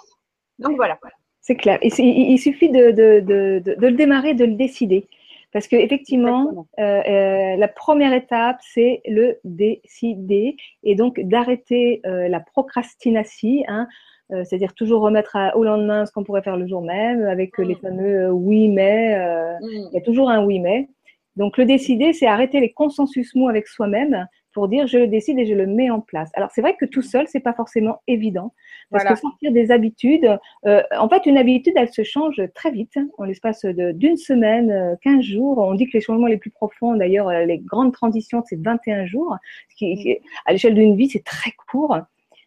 Donc 0.60 0.76
voilà. 0.76 1.00
C'est 1.42 1.56
clair. 1.56 1.80
Il, 1.82 2.38
suffit 2.40 2.70
de, 2.70 2.94
le 2.96 3.92
démarrer, 3.92 4.34
de 4.34 4.46
le 4.46 4.54
décider. 4.54 5.08
Parce 5.52 5.68
que 5.68 5.76
effectivement, 5.78 6.68
euh, 6.80 7.02
euh, 7.08 7.56
la 7.56 7.68
première 7.68 8.14
étape, 8.14 8.58
c'est 8.62 9.02
le 9.06 9.40
décider 9.46 10.58
et 10.84 10.96
donc 10.96 11.20
d'arrêter 11.22 12.02
euh, 12.06 12.28
la 12.28 12.42
procrastination. 12.42 13.64
Hein, 13.68 13.88
euh, 14.32 14.44
c'est-à-dire 14.44 14.74
toujours 14.74 15.02
remettre 15.02 15.38
au 15.56 15.64
lendemain 15.64 16.06
ce 16.06 16.12
qu'on 16.12 16.24
pourrait 16.24 16.42
faire 16.42 16.58
le 16.58 16.66
jour 16.68 16.82
même, 16.82 17.26
avec 17.26 17.58
les 17.60 17.76
mm. 17.76 17.80
fameux 17.80 18.26
euh, 18.26 18.32
oui 18.32 18.70
mais. 18.70 19.16
Euh, 19.18 19.54
mm. 19.62 19.90
Il 19.92 19.94
y 19.94 19.98
a 19.98 20.02
toujours 20.02 20.30
un 20.30 20.44
oui 20.44 20.60
mais. 20.60 20.90
Donc 21.36 21.58
le 21.58 21.66
décider, 21.66 22.14
c'est 22.14 22.28
arrêter 22.28 22.60
les 22.60 22.72
consensus 22.72 23.36
mous 23.36 23.50
avec 23.50 23.68
soi-même 23.68 24.26
pour 24.54 24.70
dire 24.70 24.88
je 24.88 25.00
le 25.00 25.08
décide 25.08 25.38
et 25.38 25.46
je 25.46 25.54
le 25.54 25.68
mets 25.68 25.90
en 25.90 26.00
place. 26.00 26.32
Alors 26.34 26.50
c'est 26.56 26.62
vrai 26.62 26.78
que 26.80 26.86
tout 26.86 27.02
seul, 27.02 27.28
c'est 27.28 27.42
pas 27.42 27.54
forcément 27.54 28.02
évident 28.08 28.54
parce 28.90 29.04
que 29.04 29.16
sortir 29.16 29.52
des 29.52 29.70
habitudes, 29.70 30.40
en 30.64 31.10
fait 31.10 31.26
une 31.26 31.38
habitude, 31.38 31.74
elle 31.76 31.92
se 31.92 32.04
change 32.04 32.42
très 32.54 32.72
vite 32.72 32.96
hein, 32.96 33.08
en 33.18 33.26
l'espace 33.26 33.66
d'une 33.66 34.16
semaine, 34.16 34.98
15 35.02 35.22
jours. 35.24 35.58
On 35.58 35.74
dit 35.74 35.88
que 35.88 35.98
les 35.98 36.02
changements 36.02 36.28
les 36.28 36.38
plus 36.38 36.52
profonds, 36.52 36.96
d'ailleurs 36.96 37.30
les 37.30 37.58
grandes 37.60 37.92
transitions, 37.92 38.42
c'est 38.48 38.58
21 38.64 39.06
jours, 39.06 39.36
ce 39.72 39.76
qui, 39.76 40.20
à 40.46 40.54
l'échelle 40.54 40.74
d'une 40.74 40.96
vie, 40.96 41.10
c'est 41.10 41.26
très 41.26 41.52
court. 41.70 41.98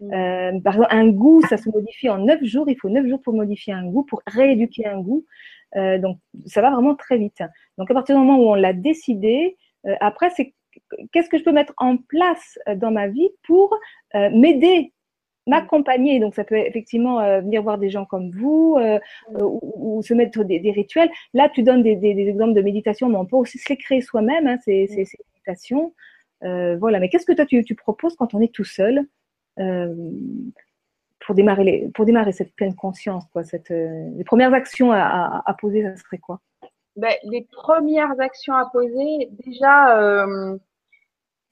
Mm. 0.01 0.13
Euh, 0.13 0.61
par 0.61 0.75
exemple, 0.75 0.95
un 0.95 1.09
goût, 1.09 1.43
ça 1.43 1.57
se 1.57 1.69
modifie 1.69 2.09
en 2.09 2.19
9 2.19 2.43
jours. 2.45 2.69
Il 2.69 2.77
faut 2.77 2.89
9 2.89 3.07
jours 3.07 3.21
pour 3.23 3.35
modifier 3.35 3.73
un 3.73 3.87
goût, 3.87 4.05
pour 4.05 4.23
rééduquer 4.27 4.87
un 4.87 5.01
goût. 5.01 5.25
Euh, 5.77 5.99
donc, 5.99 6.19
ça 6.47 6.63
va 6.63 6.71
vraiment 6.71 6.95
très 6.95 7.19
vite. 7.19 7.43
Donc, 7.77 7.91
à 7.91 7.95
partir 7.95 8.17
du 8.17 8.25
moment 8.25 8.39
où 8.39 8.51
on 8.51 8.55
l'a 8.55 8.73
décidé, 8.73 9.57
euh, 9.87 9.95
après, 10.01 10.31
c'est 10.31 10.55
qu'est-ce 11.13 11.29
que 11.29 11.39
je 11.39 11.45
peux 11.45 11.53
mettre 11.53 11.73
en 11.77 11.97
place 11.97 12.59
dans 12.77 12.93
ma 12.93 13.09
vie 13.09 13.29
pour 13.43 13.77
m'aider 14.15 14.93
m'accompagner? 15.47 16.21
Donc, 16.21 16.35
ça 16.35 16.45
peut 16.45 16.57
effectivement 16.57 17.19
venir 17.41 17.63
voir 17.63 17.79
des 17.79 17.91
gens 17.91 18.05
comme 18.05 18.31
vous 18.31 18.79
ou, 19.35 20.01
se 20.03 20.15
mettre 20.15 20.45
des, 20.45 20.71
rituels. 20.71 21.11
Là, 21.35 21.49
tu 21.49 21.65
donnes 21.65 21.83
des, 21.83 21.99
exemples 22.05 22.55
de 22.55 22.63
méditation, 22.63 23.09
mais 23.09 23.17
on 23.17 23.27
peut 23.27 23.37
aussi 23.37 23.59
se 23.59 23.69
les 23.71 23.77
créer 23.77 24.01
soi-même, 24.03 24.47
hein, 24.47 24.59
ces, 24.65 24.87
ces, 24.87 25.19
méditations. 25.35 25.95
voilà. 26.43 27.01
Mais 27.01 27.09
qu'est-ce 27.09 27.27
que 27.27 27.33
toi, 27.33 27.45
tu, 27.45 27.65
tu, 27.65 27.75
proposes 27.75 28.15
quand 28.15 28.35
on 28.35 28.41
est 28.41 28.55
tout 28.55 28.65
seul? 28.65 29.05
Euh, 29.59 29.95
pour 31.21 31.35
démarrer, 31.35 32.33
cette 32.33 32.55
pleine 32.55 32.75
conscience 32.75 33.25
euh, 33.37 34.11
Les 34.17 34.25
premières 34.25 34.55
actions 34.55 34.93
à, 34.93 35.57
poser, 35.61 35.83
ça 35.83 35.97
serait 35.97 36.19
quoi? 36.19 36.41
Ben, 36.97 37.15
Les 37.25 37.47
premières 37.53 38.19
actions 38.19 38.55
à 38.55 38.67
poser, 38.67 39.29
déjà, 39.45 39.99
euh, 39.99 40.57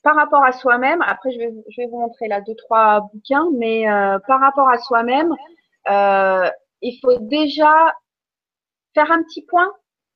par 0.03 0.17
rapport 0.17 0.45
à 0.45 0.53
soi-même, 0.53 1.03
après 1.03 1.31
je 1.33 1.39
vais 1.39 1.87
vous 1.87 2.01
montrer 2.01 2.29
là 2.29 2.41
deux, 2.41 2.55
trois 2.55 3.09
bouquins, 3.13 3.49
mais 3.59 3.85
par 4.27 4.41
rapport 4.41 4.69
à 4.69 4.79
soi-même, 4.79 5.35
il 6.81 6.99
faut 7.03 7.19
déjà 7.21 7.93
faire 8.95 9.11
un 9.11 9.23
petit 9.25 9.43
point, 9.43 9.71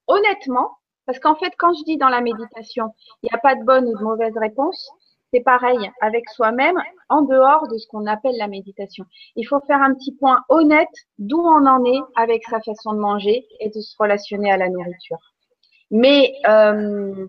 honnêtement, 0.07 0.79
parce 1.07 1.19
qu'en 1.19 1.35
fait, 1.35 1.53
quand 1.59 1.73
je 1.75 1.85
dis 1.85 1.97
dans 1.97 2.09
la 2.09 2.21
méditation, 2.21 2.95
il 3.23 3.29
n'y 3.31 3.37
a 3.37 3.39
pas 3.39 3.57
de 3.57 3.65
bonne 3.65 3.87
ou 3.87 3.99
de 3.99 4.03
mauvaise 4.03 4.37
réponse, 4.39 4.91
c'est 5.33 5.41
pareil 5.41 5.91
avec 6.01 6.29
soi-même 6.31 6.79
en 7.09 7.23
dehors 7.23 7.69
de 7.69 7.79
ce 7.79 7.87
qu'on 7.89 8.07
appelle 8.07 8.37
la 8.39 8.49
méditation. 8.49 9.05
Il 9.37 9.47
faut 9.47 9.61
faire 9.61 9.81
un 9.81 9.95
petit 9.95 10.15
point 10.15 10.41
honnête 10.49 10.89
d'où 11.19 11.41
on 11.41 11.67
en 11.67 11.85
est 11.85 12.01
avec 12.17 12.45
sa 12.45 12.61
façon 12.61 12.93
de 12.93 12.99
manger 12.99 13.47
et 13.61 13.71
de 13.71 13.81
se 13.81 13.95
relationner 13.99 14.51
à 14.51 14.57
la 14.57 14.69
nourriture. 14.69 15.19
Mais 15.91 16.35
euh, 16.47 17.27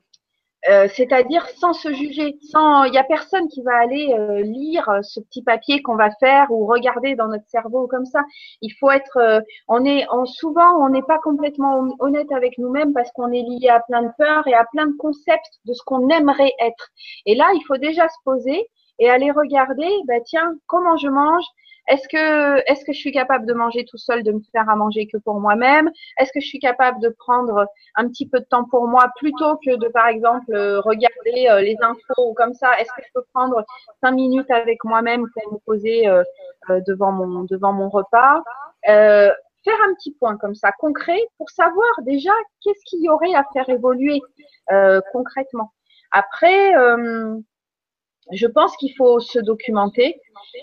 Euh, 0.70 0.88
c'est-à-dire 0.93 1.47
sans 1.57 1.74
se 1.74 1.91
juger, 1.91 2.38
sans, 2.51 2.84
il 2.84 2.93
y 2.93 2.97
a 2.99 3.03
personne 3.03 3.47
qui 3.47 3.64
va 3.64 3.76
aller 3.78 4.14
euh, 4.14 4.41
lire 4.41 4.88
ce 5.01 5.20
petit 5.20 5.41
papier 5.41 5.82
qu'on 5.82 5.95
va 5.95 6.12
faire 6.20 6.51
ou 6.51 6.68
regarder 6.68 7.16
dans 7.16 7.28
notre 7.28 7.47
cerveau 7.47 7.88
comme 7.88 8.05
ça. 8.05 8.22
Il 8.62 8.72
faut 8.80 8.91
être, 8.91 9.18
euh, 9.18 9.41
on 9.68 9.84
est, 9.86 10.05
on, 10.12 10.26
souvent 10.26 10.86
on 10.86 10.89
n'est 10.89 11.01
pas 11.01 11.18
complètement 11.20 11.88
honnête 11.99 12.32
avec 12.32 12.59
nous-mêmes 12.59 12.93
parce 12.93 13.12
qu'on 13.12 13.32
est 13.32 13.41
lié 13.41 13.70
à 13.70 13.80
plein 13.80 14.03
de 14.03 14.12
peurs 14.20 14.47
et 14.47 14.53
à 14.53 14.66
plein 14.72 14.86
de 14.86 14.95
concepts 14.97 15.59
de 15.66 15.74
ce 15.74 15.82
qu'on 15.84 16.07
aimerait 16.09 16.53
être. 16.59 16.89
Et 17.26 17.34
là, 17.34 17.49
il 17.55 17.64
faut 17.66 17.78
déjà 17.78 18.07
se 18.07 18.18
poser 18.24 18.68
et 18.99 19.09
aller 19.09 19.32
regarder, 19.32 19.89
bah 20.07 20.22
tiens, 20.24 20.53
comment 20.68 20.95
je 20.97 21.07
mange, 21.07 21.45
est-ce 21.88 22.08
que, 22.08 22.72
est-ce 22.72 22.86
que 22.86 22.94
je 22.94 23.00
suis 23.00 23.12
capable 23.12 23.46
de 23.46 23.54
manger 23.54 23.86
tout 23.86 23.98
seul, 23.98 24.24
de 24.24 24.32
me 24.32 24.42
faire 24.52 24.70
à 24.70 24.76
manger 24.76 25.08
que 25.08 25.18
pour 25.18 25.40
moi-même? 25.40 25.90
Est-ce 26.18 26.32
que 26.32 26.40
je 26.40 26.48
suis 26.48 26.60
capable 26.60 27.00
de 27.02 27.10
prendre 27.10 27.66
un 27.96 28.08
petit 28.08 28.28
peu 28.28 28.40
de 28.40 28.46
temps 28.46 28.66
pour 28.66 28.88
moi 28.88 29.10
plutôt 29.18 29.58
que 29.58 29.76
de, 29.76 29.88
par 29.90 30.08
exemple, 30.08 30.54
euh, 30.54 30.80
regarder 30.82 31.48
euh, 31.50 31.62
les 31.62 31.76
infos 31.82 32.30
ou 32.30 32.34
comme 32.34 32.54
ça? 32.54 32.80
Est-ce 32.80 32.92
que 32.94 33.02
je 33.06 33.12
peux 33.14 33.24
prendre 33.34 33.66
cinq 34.02 34.12
minutes 34.12 34.52
avec 34.52 34.84
moi-même 34.84 35.26
pour 35.34 35.54
me 35.54 35.58
poser 35.66 36.08
euh, 36.08 36.24
devant 36.88 37.12
mon 37.12 37.44
devant 37.44 37.74
mon 37.74 37.90
repas? 37.90 38.44
Faire 39.64 39.78
un 39.88 39.94
petit 39.94 40.12
point 40.16 40.38
comme 40.38 40.56
ça, 40.56 40.72
concret, 40.80 41.20
pour 41.38 41.52
savoir 41.52 41.92
déjà 42.02 42.32
qu'est-ce 42.64 42.84
qu'il 42.86 43.04
y 43.04 43.10
aurait 43.10 43.36
à 43.36 43.46
faire 43.54 43.70
évoluer 43.70 44.20
concrètement. 45.14 45.72
Après, 46.12 46.74
je 48.32 48.47
pense 48.47 48.76
qu'il 48.78 48.93
faut 48.95 49.19
se 49.19 49.39
documenter 49.39 50.19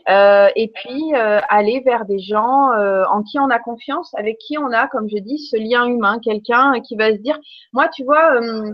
euh, 0.09 0.48
et 0.54 0.68
puis 0.68 1.14
euh, 1.14 1.40
aller 1.48 1.80
vers 1.80 2.04
des 2.04 2.18
gens 2.18 2.72
euh, 2.72 3.04
en 3.11 3.22
qui 3.22 3.38
on 3.38 3.50
a 3.50 3.59
confiance, 3.59 4.14
avec 4.14 4.38
qui 4.38 4.59
on 4.59 4.72
a, 4.72 4.88
comme 4.88 5.09
je 5.09 5.18
dis, 5.18 5.38
ce 5.38 5.56
lien 5.56 5.86
humain, 5.86 6.18
quelqu'un 6.22 6.80
qui 6.80 6.96
va 6.96 7.12
se 7.12 7.18
dire, 7.18 7.38
moi, 7.72 7.88
tu 7.88 8.04
vois, 8.04 8.40
euh, 8.40 8.70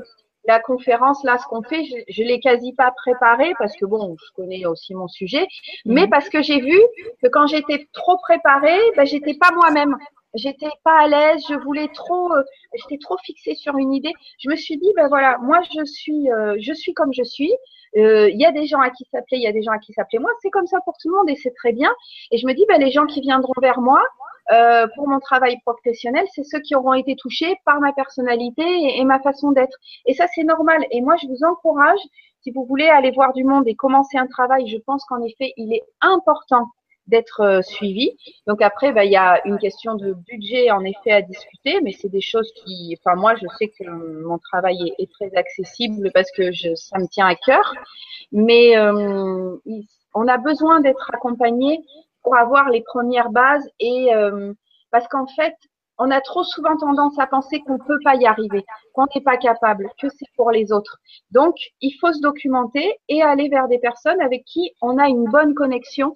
la 0.46 0.60
conférence 0.60 1.24
là, 1.24 1.38
ce 1.38 1.46
qu'on 1.46 1.62
fait, 1.62 1.84
je, 1.84 1.96
je 2.08 2.22
l'ai 2.22 2.38
quasi 2.38 2.74
pas 2.74 2.92
préparé 2.96 3.54
parce 3.58 3.74
que 3.76 3.86
bon, 3.86 4.16
je 4.18 4.32
connais 4.34 4.66
aussi 4.66 4.94
mon 4.94 5.08
sujet, 5.08 5.46
mais 5.86 6.02
mhm. 6.02 6.10
parce 6.10 6.28
que 6.28 6.42
j'ai 6.42 6.60
vu 6.60 6.78
que 7.22 7.28
quand 7.28 7.46
j'étais 7.46 7.88
trop 7.92 8.18
préparée, 8.18 8.80
ben, 8.96 9.06
j'étais 9.06 9.34
pas 9.34 9.50
moi-même 9.54 9.96
j'étais 10.36 10.70
pas 10.82 11.02
à 11.02 11.06
l'aise, 11.06 11.44
je 11.48 11.54
voulais 11.54 11.86
trop, 11.94 12.32
j'étais 12.74 12.98
trop 12.98 13.16
fixée 13.24 13.54
sur 13.54 13.76
une 13.76 13.94
idée. 13.94 14.12
Je 14.40 14.50
me 14.50 14.56
suis 14.56 14.76
dit, 14.78 14.92
ben 14.96 15.06
voilà, 15.06 15.38
moi 15.38 15.60
je 15.62 15.84
suis, 15.84 16.26
je 16.58 16.72
suis 16.72 16.92
comme 16.92 17.12
je 17.12 17.22
suis. 17.22 17.52
Euh, 17.96 18.28
il 18.30 18.40
y 18.40 18.46
a 18.46 18.52
des 18.52 18.66
gens 18.66 18.80
à 18.80 18.90
qui 18.90 19.04
s'appeler, 19.10 19.38
il 19.38 19.42
y 19.42 19.46
a 19.46 19.52
des 19.52 19.62
gens 19.62 19.72
à 19.72 19.78
qui 19.78 19.92
s'appeler 19.92 20.18
moi. 20.18 20.30
C'est 20.42 20.50
comme 20.50 20.66
ça 20.66 20.80
pour 20.84 20.94
tout 20.98 21.08
le 21.08 21.16
monde 21.16 21.30
et 21.30 21.36
c'est 21.36 21.54
très 21.54 21.72
bien. 21.72 21.90
Et 22.30 22.38
je 22.38 22.46
me 22.46 22.52
dis, 22.54 22.64
ben, 22.68 22.80
les 22.80 22.90
gens 22.90 23.06
qui 23.06 23.20
viendront 23.20 23.52
vers 23.60 23.80
moi 23.80 24.02
euh, 24.52 24.86
pour 24.94 25.08
mon 25.08 25.20
travail 25.20 25.58
professionnel, 25.64 26.26
c'est 26.34 26.44
ceux 26.44 26.60
qui 26.60 26.74
auront 26.74 26.94
été 26.94 27.16
touchés 27.16 27.56
par 27.64 27.80
ma 27.80 27.92
personnalité 27.92 28.64
et 28.98 29.04
ma 29.04 29.20
façon 29.20 29.52
d'être. 29.52 29.76
Et 30.06 30.14
ça, 30.14 30.26
c'est 30.34 30.44
normal. 30.44 30.84
Et 30.90 31.00
moi, 31.00 31.16
je 31.22 31.26
vous 31.28 31.44
encourage, 31.44 32.00
si 32.42 32.50
vous 32.50 32.64
voulez 32.64 32.88
aller 32.88 33.10
voir 33.10 33.32
du 33.32 33.44
monde 33.44 33.66
et 33.68 33.74
commencer 33.74 34.18
un 34.18 34.26
travail, 34.26 34.68
je 34.68 34.78
pense 34.78 35.04
qu'en 35.04 35.22
effet, 35.22 35.52
il 35.56 35.72
est 35.72 35.84
important 36.00 36.66
d'être 37.06 37.40
euh, 37.40 37.62
suivi. 37.62 38.10
Donc 38.46 38.62
après, 38.62 38.92
bah, 38.92 39.04
il 39.04 39.12
y 39.12 39.16
a 39.16 39.40
une 39.46 39.58
question 39.58 39.94
de 39.94 40.12
budget 40.12 40.70
en 40.70 40.84
effet 40.84 41.12
à 41.12 41.22
discuter, 41.22 41.80
mais 41.82 41.92
c'est 41.92 42.08
des 42.08 42.20
choses 42.20 42.50
qui, 42.64 42.96
enfin 42.98 43.16
moi, 43.16 43.34
je 43.36 43.46
sais 43.58 43.68
que 43.68 43.88
mon 43.88 44.38
travail 44.38 44.92
est, 44.98 45.10
très 45.12 45.34
accessible 45.36 46.10
parce 46.12 46.30
que 46.32 46.50
je, 46.50 46.74
ça 46.74 46.98
me 46.98 47.06
tient 47.06 47.26
à 47.26 47.34
cœur. 47.34 47.74
Mais 48.32 48.76
euh, 48.76 49.56
on 50.14 50.28
a 50.28 50.38
besoin 50.38 50.80
d'être 50.80 51.10
accompagné 51.12 51.84
pour 52.22 52.36
avoir 52.36 52.70
les 52.70 52.82
premières 52.82 53.30
bases 53.30 53.68
et 53.78 54.14
euh, 54.14 54.52
parce 54.90 55.06
qu'en 55.08 55.26
fait, 55.26 55.54
on 55.98 56.10
a 56.10 56.20
trop 56.20 56.42
souvent 56.42 56.76
tendance 56.76 57.18
à 57.18 57.26
penser 57.26 57.60
qu'on 57.60 57.74
ne 57.74 57.84
peut 57.86 58.00
pas 58.02 58.16
y 58.16 58.26
arriver, 58.26 58.64
qu'on 58.94 59.06
n'est 59.14 59.20
pas 59.20 59.36
capable, 59.36 59.88
que 60.00 60.08
c'est 60.08 60.26
pour 60.36 60.50
les 60.50 60.72
autres. 60.72 60.98
Donc, 61.30 61.54
il 61.80 61.92
faut 62.00 62.12
se 62.12 62.20
documenter 62.20 62.98
et 63.08 63.22
aller 63.22 63.48
vers 63.48 63.68
des 63.68 63.78
personnes 63.78 64.20
avec 64.20 64.44
qui 64.44 64.72
on 64.82 64.98
a 64.98 65.08
une 65.08 65.24
bonne 65.24 65.54
connexion 65.54 66.12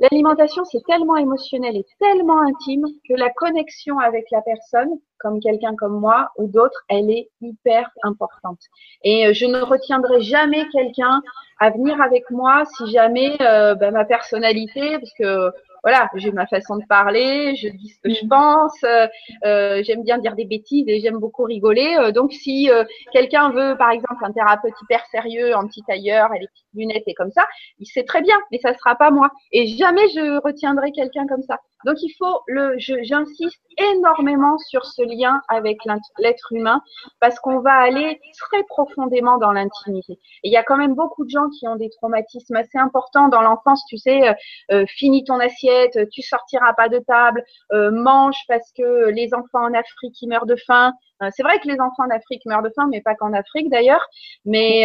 L'alimentation, 0.00 0.64
c'est 0.64 0.82
tellement 0.86 1.16
émotionnel 1.16 1.76
et 1.76 1.84
tellement 2.00 2.40
intime 2.40 2.86
que 3.06 3.14
la 3.14 3.28
connexion 3.30 3.98
avec 3.98 4.24
la 4.30 4.40
personne, 4.40 4.88
comme 5.18 5.40
quelqu'un 5.40 5.76
comme 5.76 6.00
moi 6.00 6.30
ou 6.38 6.48
d'autres, 6.48 6.82
elle 6.88 7.10
est 7.10 7.28
hyper 7.42 7.90
importante. 8.02 8.60
Et 9.04 9.26
euh, 9.26 9.34
je 9.34 9.44
ne 9.44 9.60
retiendrai 9.60 10.22
jamais 10.22 10.66
quelqu'un 10.72 11.20
à 11.58 11.68
venir 11.68 12.00
avec 12.00 12.30
moi 12.30 12.64
si 12.78 12.90
jamais 12.90 13.36
euh, 13.42 13.74
ben, 13.74 13.92
ma 13.92 14.06
personnalité, 14.06 14.98
parce 14.98 15.12
que 15.18 15.52
voilà, 15.82 16.08
j'ai 16.14 16.32
ma 16.32 16.46
façon 16.46 16.76
de 16.76 16.84
parler, 16.86 17.54
je 17.56 17.68
dis 17.68 17.88
ce 17.88 18.00
que 18.00 18.14
je 18.14 18.24
mm. 18.24 18.28
pense, 18.28 18.84
euh, 18.84 19.06
euh, 19.44 19.82
j'aime 19.82 20.02
bien 20.02 20.18
dire 20.18 20.34
des 20.34 20.44
bêtises 20.44 20.88
et 20.88 21.00
j'aime 21.00 21.18
beaucoup 21.18 21.44
rigoler. 21.44 21.96
Euh, 21.98 22.12
donc 22.12 22.32
si 22.32 22.68
quelqu'un 23.12 23.50
veut, 23.50 23.76
par 23.76 23.90
exemple, 23.90 24.24
un 24.24 24.32
thérapeute 24.32 24.74
hyper 24.82 25.04
sérieux, 25.06 25.54
en 25.54 25.66
petit 25.66 25.82
tailleur, 25.82 26.32
et 26.34 26.40
les 26.40 26.46
petites 26.48 26.66
lunettes 26.74 27.04
et 27.06 27.14
comme 27.14 27.30
ça, 27.30 27.46
il 27.78 27.86
sait 27.86 28.04
très 28.04 28.22
bien, 28.22 28.36
mais 28.50 28.58
ça 28.58 28.74
sera 28.74 28.94
pas 28.96 29.10
moi. 29.10 29.30
Et 29.52 29.66
jamais 29.66 30.08
je 30.08 30.40
retiendrai 30.42 30.92
quelqu'un 30.92 31.26
comme 31.26 31.42
ça. 31.42 31.58
Donc 31.84 31.96
il 32.02 32.12
faut 32.18 32.42
le, 32.46 32.74
j'insiste 32.78 33.60
énormément 33.78 34.58
sur 34.58 34.84
ce 34.84 35.02
lien 35.02 35.40
avec 35.48 35.78
l'être 36.18 36.52
humain 36.52 36.82
parce 37.20 37.38
qu'on 37.40 37.60
va 37.60 37.72
aller 37.72 38.20
très 38.38 38.62
profondément 38.64 39.38
dans 39.38 39.52
l'intimité. 39.52 40.18
Il 40.44 40.52
y 40.52 40.56
a 40.56 40.62
quand 40.62 40.76
même 40.76 40.94
beaucoup 40.94 41.24
de 41.24 41.30
gens 41.30 41.48
qui 41.58 41.66
ont 41.66 41.76
des 41.76 41.90
traumatismes 41.90 42.56
assez 42.56 42.78
importants 42.78 43.28
dans 43.28 43.42
l'enfance. 43.42 43.84
Tu 43.88 43.96
sais, 43.96 44.28
euh, 44.28 44.34
euh 44.72 44.84
finis 44.88 45.24
ton 45.24 45.38
assiette, 45.40 45.98
tu 46.10 46.22
sortiras 46.22 46.74
pas 46.74 46.88
de 46.88 46.98
table, 46.98 47.44
euh, 47.72 47.90
mange 47.90 48.36
parce 48.48 48.70
que 48.76 49.08
les 49.10 49.32
enfants 49.34 49.64
en 49.64 49.74
Afrique 49.74 50.20
ils 50.20 50.28
meurent 50.28 50.46
de 50.46 50.56
faim. 50.56 50.92
Euh, 51.22 51.28
c'est 51.32 51.42
vrai 51.42 51.58
que 51.60 51.68
les 51.68 51.80
enfants 51.80 52.04
en 52.04 52.10
Afrique 52.10 52.42
meurent 52.46 52.62
de 52.62 52.72
faim, 52.74 52.88
mais 52.90 53.00
pas 53.00 53.14
qu'en 53.14 53.32
Afrique 53.32 53.70
d'ailleurs. 53.70 54.06
Mais 54.44 54.82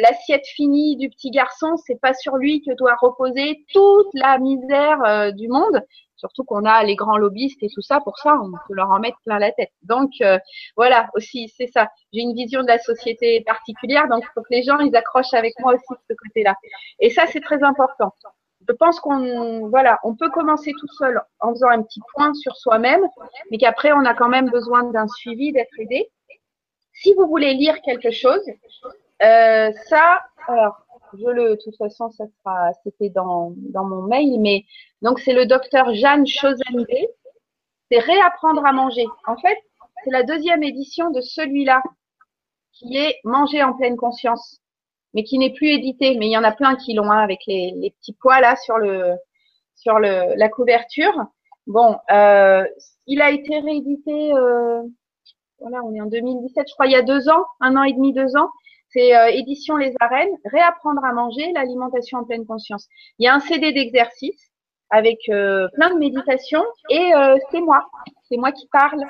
l'assiette 0.00 0.46
finie 0.46 0.96
du 0.96 1.08
petit 1.08 1.30
garçon, 1.30 1.76
c'est 1.76 2.00
pas 2.00 2.14
sur 2.14 2.36
lui 2.36 2.62
que 2.62 2.74
doit 2.76 2.96
reposer 3.00 3.64
toute 3.72 4.08
la 4.14 4.38
misère 4.38 5.32
du 5.34 5.48
monde 5.48 5.82
Surtout 6.18 6.42
qu'on 6.42 6.64
a 6.64 6.82
les 6.82 6.96
grands 6.96 7.16
lobbyistes 7.16 7.62
et 7.62 7.68
tout 7.72 7.80
ça, 7.80 8.00
pour 8.00 8.18
ça, 8.18 8.38
on 8.42 8.50
peut 8.50 8.74
leur 8.74 8.90
en 8.90 8.98
mettre 8.98 9.18
plein 9.24 9.38
la 9.38 9.52
tête. 9.52 9.70
Donc 9.82 10.10
euh, 10.20 10.38
voilà, 10.76 11.08
aussi, 11.14 11.48
c'est 11.56 11.68
ça. 11.68 11.88
J'ai 12.12 12.20
une 12.20 12.34
vision 12.34 12.62
de 12.62 12.66
la 12.66 12.78
société 12.78 13.40
particulière, 13.42 14.08
donc 14.08 14.24
il 14.24 14.30
faut 14.34 14.42
que 14.42 14.50
les 14.50 14.64
gens, 14.64 14.78
ils 14.80 14.94
accrochent 14.96 15.34
avec 15.34 15.54
moi 15.60 15.74
aussi 15.74 15.84
de 15.90 15.98
ce 16.10 16.14
côté-là. 16.14 16.56
Et 16.98 17.10
ça, 17.10 17.26
c'est 17.26 17.40
très 17.40 17.62
important. 17.62 18.14
Je 18.68 18.74
pense 18.74 18.98
qu'on 19.00 19.68
voilà, 19.68 19.98
on 20.02 20.16
peut 20.16 20.28
commencer 20.28 20.72
tout 20.78 20.88
seul 20.98 21.22
en 21.40 21.50
faisant 21.52 21.68
un 21.68 21.82
petit 21.82 22.00
point 22.14 22.34
sur 22.34 22.56
soi-même, 22.56 23.02
mais 23.50 23.58
qu'après, 23.58 23.92
on 23.92 24.04
a 24.04 24.14
quand 24.14 24.28
même 24.28 24.50
besoin 24.50 24.82
d'un 24.90 25.06
suivi, 25.06 25.52
d'être 25.52 25.78
aidé. 25.78 26.10
Si 26.92 27.14
vous 27.14 27.28
voulez 27.28 27.54
lire 27.54 27.80
quelque 27.82 28.10
chose, 28.10 28.44
euh, 29.22 29.70
ça, 29.88 30.20
alors, 30.48 30.84
je 31.14 31.26
le, 31.26 31.50
de 31.50 31.60
toute 31.62 31.76
façon, 31.76 32.10
ça 32.10 32.24
sera, 32.26 32.72
c'était 32.84 33.10
dans, 33.10 33.52
dans 33.56 33.84
mon 33.84 34.02
mail, 34.02 34.40
mais 34.40 34.64
donc 35.02 35.20
c'est 35.20 35.32
le 35.32 35.46
docteur 35.46 35.94
Jeanne 35.94 36.26
Chosendé. 36.26 37.08
C'est 37.90 38.00
réapprendre 38.00 38.66
à 38.66 38.72
manger. 38.72 39.06
En 39.26 39.36
fait, 39.36 39.58
c'est 40.04 40.10
la 40.10 40.22
deuxième 40.22 40.62
édition 40.62 41.10
de 41.10 41.20
celui-là, 41.20 41.82
qui 42.72 42.96
est 42.96 43.18
Manger 43.24 43.62
en 43.62 43.72
pleine 43.72 43.96
conscience, 43.96 44.60
mais 45.14 45.24
qui 45.24 45.38
n'est 45.38 45.52
plus 45.52 45.68
édité. 45.68 46.16
Mais 46.18 46.26
il 46.26 46.32
y 46.32 46.38
en 46.38 46.44
a 46.44 46.52
plein 46.52 46.76
qui 46.76 46.94
l'ont, 46.94 47.10
hein, 47.10 47.18
avec 47.18 47.40
les, 47.46 47.72
les, 47.76 47.90
petits 47.90 48.16
pois 48.20 48.40
là 48.40 48.56
sur 48.56 48.78
le, 48.78 49.16
sur 49.74 49.98
le, 49.98 50.34
la 50.36 50.48
couverture. 50.48 51.26
Bon, 51.66 51.96
euh, 52.10 52.64
il 53.06 53.20
a 53.20 53.30
été 53.30 53.58
réédité, 53.58 54.32
euh, 54.32 54.82
voilà, 55.60 55.82
on 55.84 55.94
est 55.94 56.00
en 56.00 56.06
2017, 56.06 56.66
je 56.68 56.74
crois, 56.74 56.86
il 56.86 56.92
y 56.92 56.96
a 56.96 57.02
deux 57.02 57.28
ans, 57.28 57.44
un 57.60 57.76
an 57.76 57.82
et 57.82 57.92
demi, 57.92 58.12
deux 58.12 58.36
ans. 58.36 58.50
C'est 58.90 59.14
euh, 59.14 59.26
édition 59.28 59.76
Les 59.76 59.94
Arènes, 60.00 60.34
réapprendre 60.46 61.04
à 61.04 61.12
manger, 61.12 61.52
l'alimentation 61.52 62.18
en 62.18 62.24
pleine 62.24 62.46
conscience. 62.46 62.88
Il 63.18 63.24
y 63.24 63.28
a 63.28 63.34
un 63.34 63.40
CD 63.40 63.72
d'exercice 63.72 64.50
avec 64.90 65.18
euh, 65.28 65.68
plein 65.74 65.92
de 65.92 65.98
méditations 65.98 66.64
et 66.88 67.14
euh, 67.14 67.36
c'est 67.50 67.60
moi, 67.60 67.86
c'est 68.28 68.38
moi 68.38 68.52
qui 68.52 68.66
parle. 68.68 69.04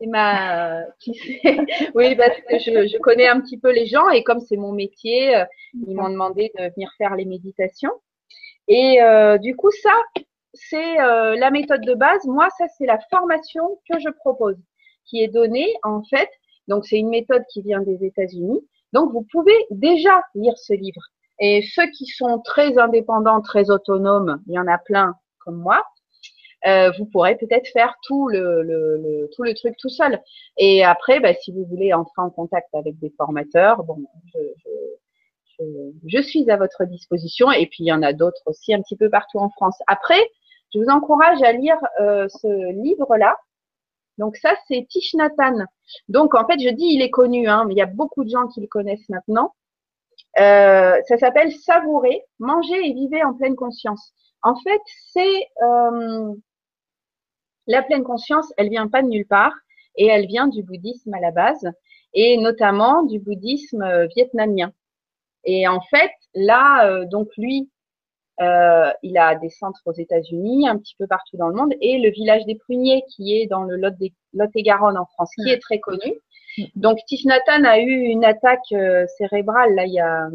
C'est 0.00 0.06
ma, 0.06 0.82
qui 0.98 1.12
oui 1.94 2.16
parce 2.16 2.40
que 2.48 2.58
je, 2.58 2.88
je, 2.88 2.98
connais 2.98 3.28
un 3.28 3.38
petit 3.42 3.58
peu 3.58 3.70
les 3.70 3.84
gens 3.84 4.08
et 4.08 4.24
comme 4.24 4.40
c'est 4.40 4.56
mon 4.56 4.72
métier, 4.72 5.44
ils 5.74 5.94
m'ont 5.94 6.08
demandé 6.08 6.50
de 6.56 6.72
venir 6.74 6.90
faire 6.96 7.14
les 7.16 7.26
méditations. 7.26 7.92
Et 8.66 8.98
du 9.42 9.54
coup 9.56 9.70
ça, 9.70 9.92
c'est 10.54 10.94
la 10.94 11.50
méthode 11.50 11.82
de 11.82 11.92
base. 11.92 12.24
Moi 12.24 12.48
ça 12.56 12.64
c'est 12.78 12.86
la 12.86 12.98
formation 13.10 13.78
que 13.90 13.98
je 14.00 14.08
propose, 14.08 14.56
qui 15.04 15.22
est 15.22 15.28
donnée 15.28 15.68
en 15.82 16.02
fait. 16.02 16.30
Donc 16.66 16.86
c'est 16.86 16.96
une 16.96 17.10
méthode 17.10 17.44
qui 17.52 17.60
vient 17.60 17.82
des 17.82 18.02
États-Unis 18.02 18.62
donc, 18.92 19.12
vous 19.12 19.26
pouvez 19.30 19.56
déjà 19.70 20.22
lire 20.34 20.56
ce 20.56 20.72
livre. 20.72 21.02
Et 21.38 21.62
ceux 21.74 21.88
qui 21.90 22.06
sont 22.06 22.40
très 22.40 22.78
indépendants, 22.78 23.40
très 23.40 23.70
autonomes, 23.70 24.42
il 24.46 24.54
y 24.54 24.58
en 24.58 24.66
a 24.66 24.78
plein 24.78 25.14
comme 25.38 25.56
moi, 25.56 25.82
euh, 26.66 26.90
vous 26.98 27.06
pourrez 27.06 27.36
peut-être 27.36 27.66
faire 27.68 27.94
tout 28.02 28.28
le, 28.28 28.62
le, 28.62 29.30
tout 29.34 29.42
le 29.42 29.54
truc 29.54 29.74
tout 29.78 29.88
seul. 29.88 30.20
Et 30.58 30.84
après, 30.84 31.18
bah, 31.20 31.32
si 31.34 31.52
vous 31.52 31.64
voulez 31.64 31.94
entrer 31.94 32.20
en 32.20 32.30
contact 32.30 32.68
avec 32.74 32.98
des 32.98 33.10
formateurs, 33.16 33.82
bon, 33.84 34.04
je, 34.34 34.38
je, 35.58 35.64
je, 36.06 36.20
suis 36.20 36.50
à 36.50 36.56
votre 36.56 36.84
disposition. 36.84 37.50
Et 37.50 37.66
puis, 37.66 37.84
il 37.84 37.86
y 37.86 37.92
en 37.92 38.02
a 38.02 38.12
d'autres 38.12 38.42
aussi 38.44 38.74
un 38.74 38.82
petit 38.82 38.96
peu 38.96 39.08
partout 39.08 39.38
en 39.38 39.48
France. 39.50 39.78
Après, 39.86 40.20
je 40.74 40.78
vous 40.78 40.88
encourage 40.88 41.42
à 41.42 41.52
lire 41.52 41.78
euh, 42.00 42.28
ce 42.28 42.72
livre-là, 42.82 43.36
Donc 44.20 44.36
ça, 44.36 44.54
c'est 44.68 44.86
Tish 44.88 45.14
Nathan. 45.14 45.64
Donc 46.08 46.34
en 46.34 46.46
fait, 46.46 46.60
je 46.60 46.68
dis 46.68 46.84
il 46.84 47.00
est 47.02 47.10
connu, 47.10 47.48
hein, 47.48 47.64
mais 47.66 47.72
il 47.72 47.78
y 47.78 47.82
a 47.82 47.86
beaucoup 47.86 48.22
de 48.22 48.28
gens 48.28 48.46
qui 48.48 48.60
le 48.60 48.66
connaissent 48.66 49.08
maintenant. 49.08 49.54
Euh, 50.38 51.00
ça 51.08 51.16
s'appelle 51.16 51.50
savourer, 51.52 52.22
manger 52.38 52.76
et 52.86 52.92
vivre 52.92 53.16
en 53.26 53.32
pleine 53.32 53.56
conscience. 53.56 54.12
En 54.42 54.54
fait, 54.56 54.82
c'est 55.12 55.46
euh, 55.62 56.34
la 57.66 57.82
pleine 57.82 58.04
conscience, 58.04 58.52
elle 58.58 58.68
vient 58.68 58.88
pas 58.88 59.02
de 59.02 59.08
nulle 59.08 59.26
part 59.26 59.54
et 59.96 60.06
elle 60.06 60.26
vient 60.26 60.48
du 60.48 60.62
bouddhisme 60.62 61.14
à 61.14 61.20
la 61.20 61.30
base 61.30 61.66
et 62.12 62.36
notamment 62.36 63.02
du 63.04 63.20
bouddhisme 63.20 63.82
euh, 63.82 64.06
vietnamien. 64.14 64.70
Et 65.44 65.66
en 65.66 65.80
fait, 65.80 66.12
là, 66.34 67.06
donc 67.06 67.28
lui, 67.38 67.70
euh, 68.40 68.90
il 69.02 69.18
a 69.18 69.34
des 69.34 69.50
centres 69.50 69.82
aux 69.84 69.92
États-Unis, 69.92 70.68
un 70.68 70.78
petit 70.78 70.94
peu 70.98 71.06
partout 71.06 71.36
dans 71.36 71.48
le 71.48 71.54
monde, 71.54 71.74
et 71.80 71.98
le 71.98 72.10
village 72.10 72.44
des 72.46 72.54
Pruniers, 72.54 73.04
qui 73.08 73.36
est 73.36 73.46
dans 73.46 73.64
le 73.64 73.76
Lot-et-Garonne 73.76 74.96
en 74.96 75.06
France, 75.06 75.30
qui 75.34 75.50
est 75.50 75.60
très 75.60 75.78
connu. 75.78 76.14
Donc 76.74 76.98
Tiff 77.06 77.24
Nathan 77.24 77.64
a 77.64 77.78
eu 77.78 77.90
une 77.90 78.24
attaque 78.24 78.74
cérébrale 79.16 79.74
là 79.74 79.86
il 79.86 79.92
y 79.92 80.00
a 80.00 80.28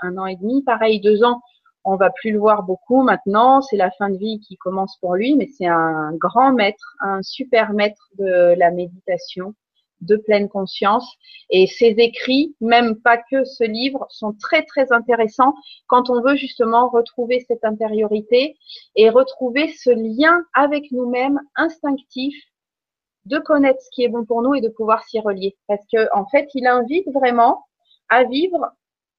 un 0.00 0.16
an 0.16 0.26
et 0.26 0.36
demi, 0.36 0.62
pareil 0.62 1.00
deux 1.00 1.22
ans. 1.22 1.42
On 1.84 1.96
va 1.96 2.10
plus 2.10 2.32
le 2.32 2.38
voir 2.38 2.62
beaucoup 2.62 3.02
maintenant. 3.02 3.62
C'est 3.62 3.76
la 3.76 3.90
fin 3.90 4.10
de 4.10 4.18
vie 4.18 4.40
qui 4.40 4.56
commence 4.56 4.96
pour 5.00 5.14
lui, 5.14 5.34
mais 5.36 5.48
c'est 5.56 5.66
un 5.66 6.12
grand 6.14 6.52
maître, 6.52 6.96
un 7.00 7.22
super 7.22 7.72
maître 7.72 8.02
de 8.18 8.54
la 8.58 8.70
méditation, 8.70 9.54
de 10.00 10.16
pleine 10.16 10.48
conscience. 10.48 11.16
Et 11.50 11.66
ses 11.66 11.94
écrits, 11.98 12.54
même 12.60 13.00
pas 13.00 13.18
que 13.18 13.44
ce 13.44 13.64
livre, 13.64 14.06
sont 14.08 14.32
très 14.32 14.64
très 14.64 14.92
intéressants 14.92 15.54
quand 15.86 16.10
on 16.10 16.22
veut 16.22 16.36
justement 16.36 16.88
retrouver 16.88 17.44
cette 17.46 17.64
intériorité 17.64 18.56
et 18.96 19.10
retrouver 19.10 19.68
ce 19.68 19.90
lien 19.90 20.44
avec 20.54 20.90
nous-mêmes 20.92 21.40
instinctif 21.56 22.34
de 23.26 23.38
connaître 23.38 23.80
ce 23.80 23.90
qui 23.92 24.04
est 24.04 24.08
bon 24.08 24.24
pour 24.24 24.42
nous 24.42 24.54
et 24.54 24.60
de 24.60 24.68
pouvoir 24.68 25.04
s'y 25.04 25.20
relier. 25.20 25.56
Parce 25.68 25.82
que 25.92 26.08
en 26.14 26.26
fait, 26.26 26.48
il 26.54 26.66
invite 26.66 27.08
vraiment 27.12 27.66
à 28.08 28.24
vivre 28.24 28.72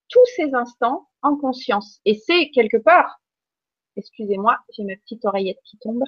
tous 0.10 0.26
ces 0.36 0.54
instants 0.54 1.08
en 1.22 1.36
conscience. 1.38 2.00
Et 2.06 2.16
c'est 2.16 2.50
quelque 2.50 2.78
part, 2.78 3.20
excusez-moi, 3.96 4.58
j'ai 4.76 4.84
ma 4.84 4.96
petite 4.96 5.26
oreillette 5.26 5.60
qui 5.64 5.78
tombe. 5.78 6.04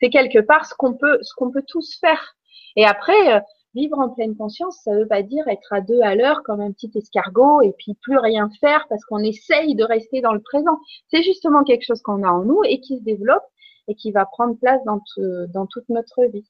C'est 0.00 0.10
quelque 0.10 0.38
part 0.38 0.66
ce 0.66 0.74
qu'on 0.74 0.94
peut, 0.94 1.18
ce 1.22 1.34
qu'on 1.34 1.50
peut 1.50 1.64
tous 1.66 1.98
faire. 2.00 2.34
Et 2.76 2.84
après, 2.84 3.34
euh, 3.34 3.40
Vivre 3.74 3.98
en 3.98 4.08
pleine 4.08 4.34
conscience, 4.34 4.80
ça 4.82 4.92
ne 4.92 5.00
veut 5.00 5.08
pas 5.08 5.22
dire 5.22 5.46
être 5.46 5.72
à 5.72 5.80
deux 5.80 6.00
à 6.00 6.14
l'heure 6.14 6.42
comme 6.44 6.60
un 6.60 6.72
petit 6.72 6.90
escargot 6.94 7.60
et 7.60 7.72
puis 7.78 7.94
plus 8.00 8.18
rien 8.18 8.48
faire 8.60 8.86
parce 8.88 9.04
qu'on 9.04 9.18
essaye 9.18 9.74
de 9.74 9.84
rester 9.84 10.20
dans 10.20 10.32
le 10.32 10.40
présent. 10.40 10.78
C'est 11.08 11.22
justement 11.22 11.64
quelque 11.64 11.84
chose 11.84 12.00
qu'on 12.00 12.22
a 12.22 12.30
en 12.30 12.44
nous 12.44 12.62
et 12.64 12.80
qui 12.80 12.98
se 12.98 13.04
développe 13.04 13.44
et 13.86 13.94
qui 13.94 14.10
va 14.10 14.24
prendre 14.26 14.58
place 14.58 14.80
dans, 14.84 15.00
dans 15.48 15.66
toute 15.66 15.88
notre 15.88 16.24
vie. 16.24 16.46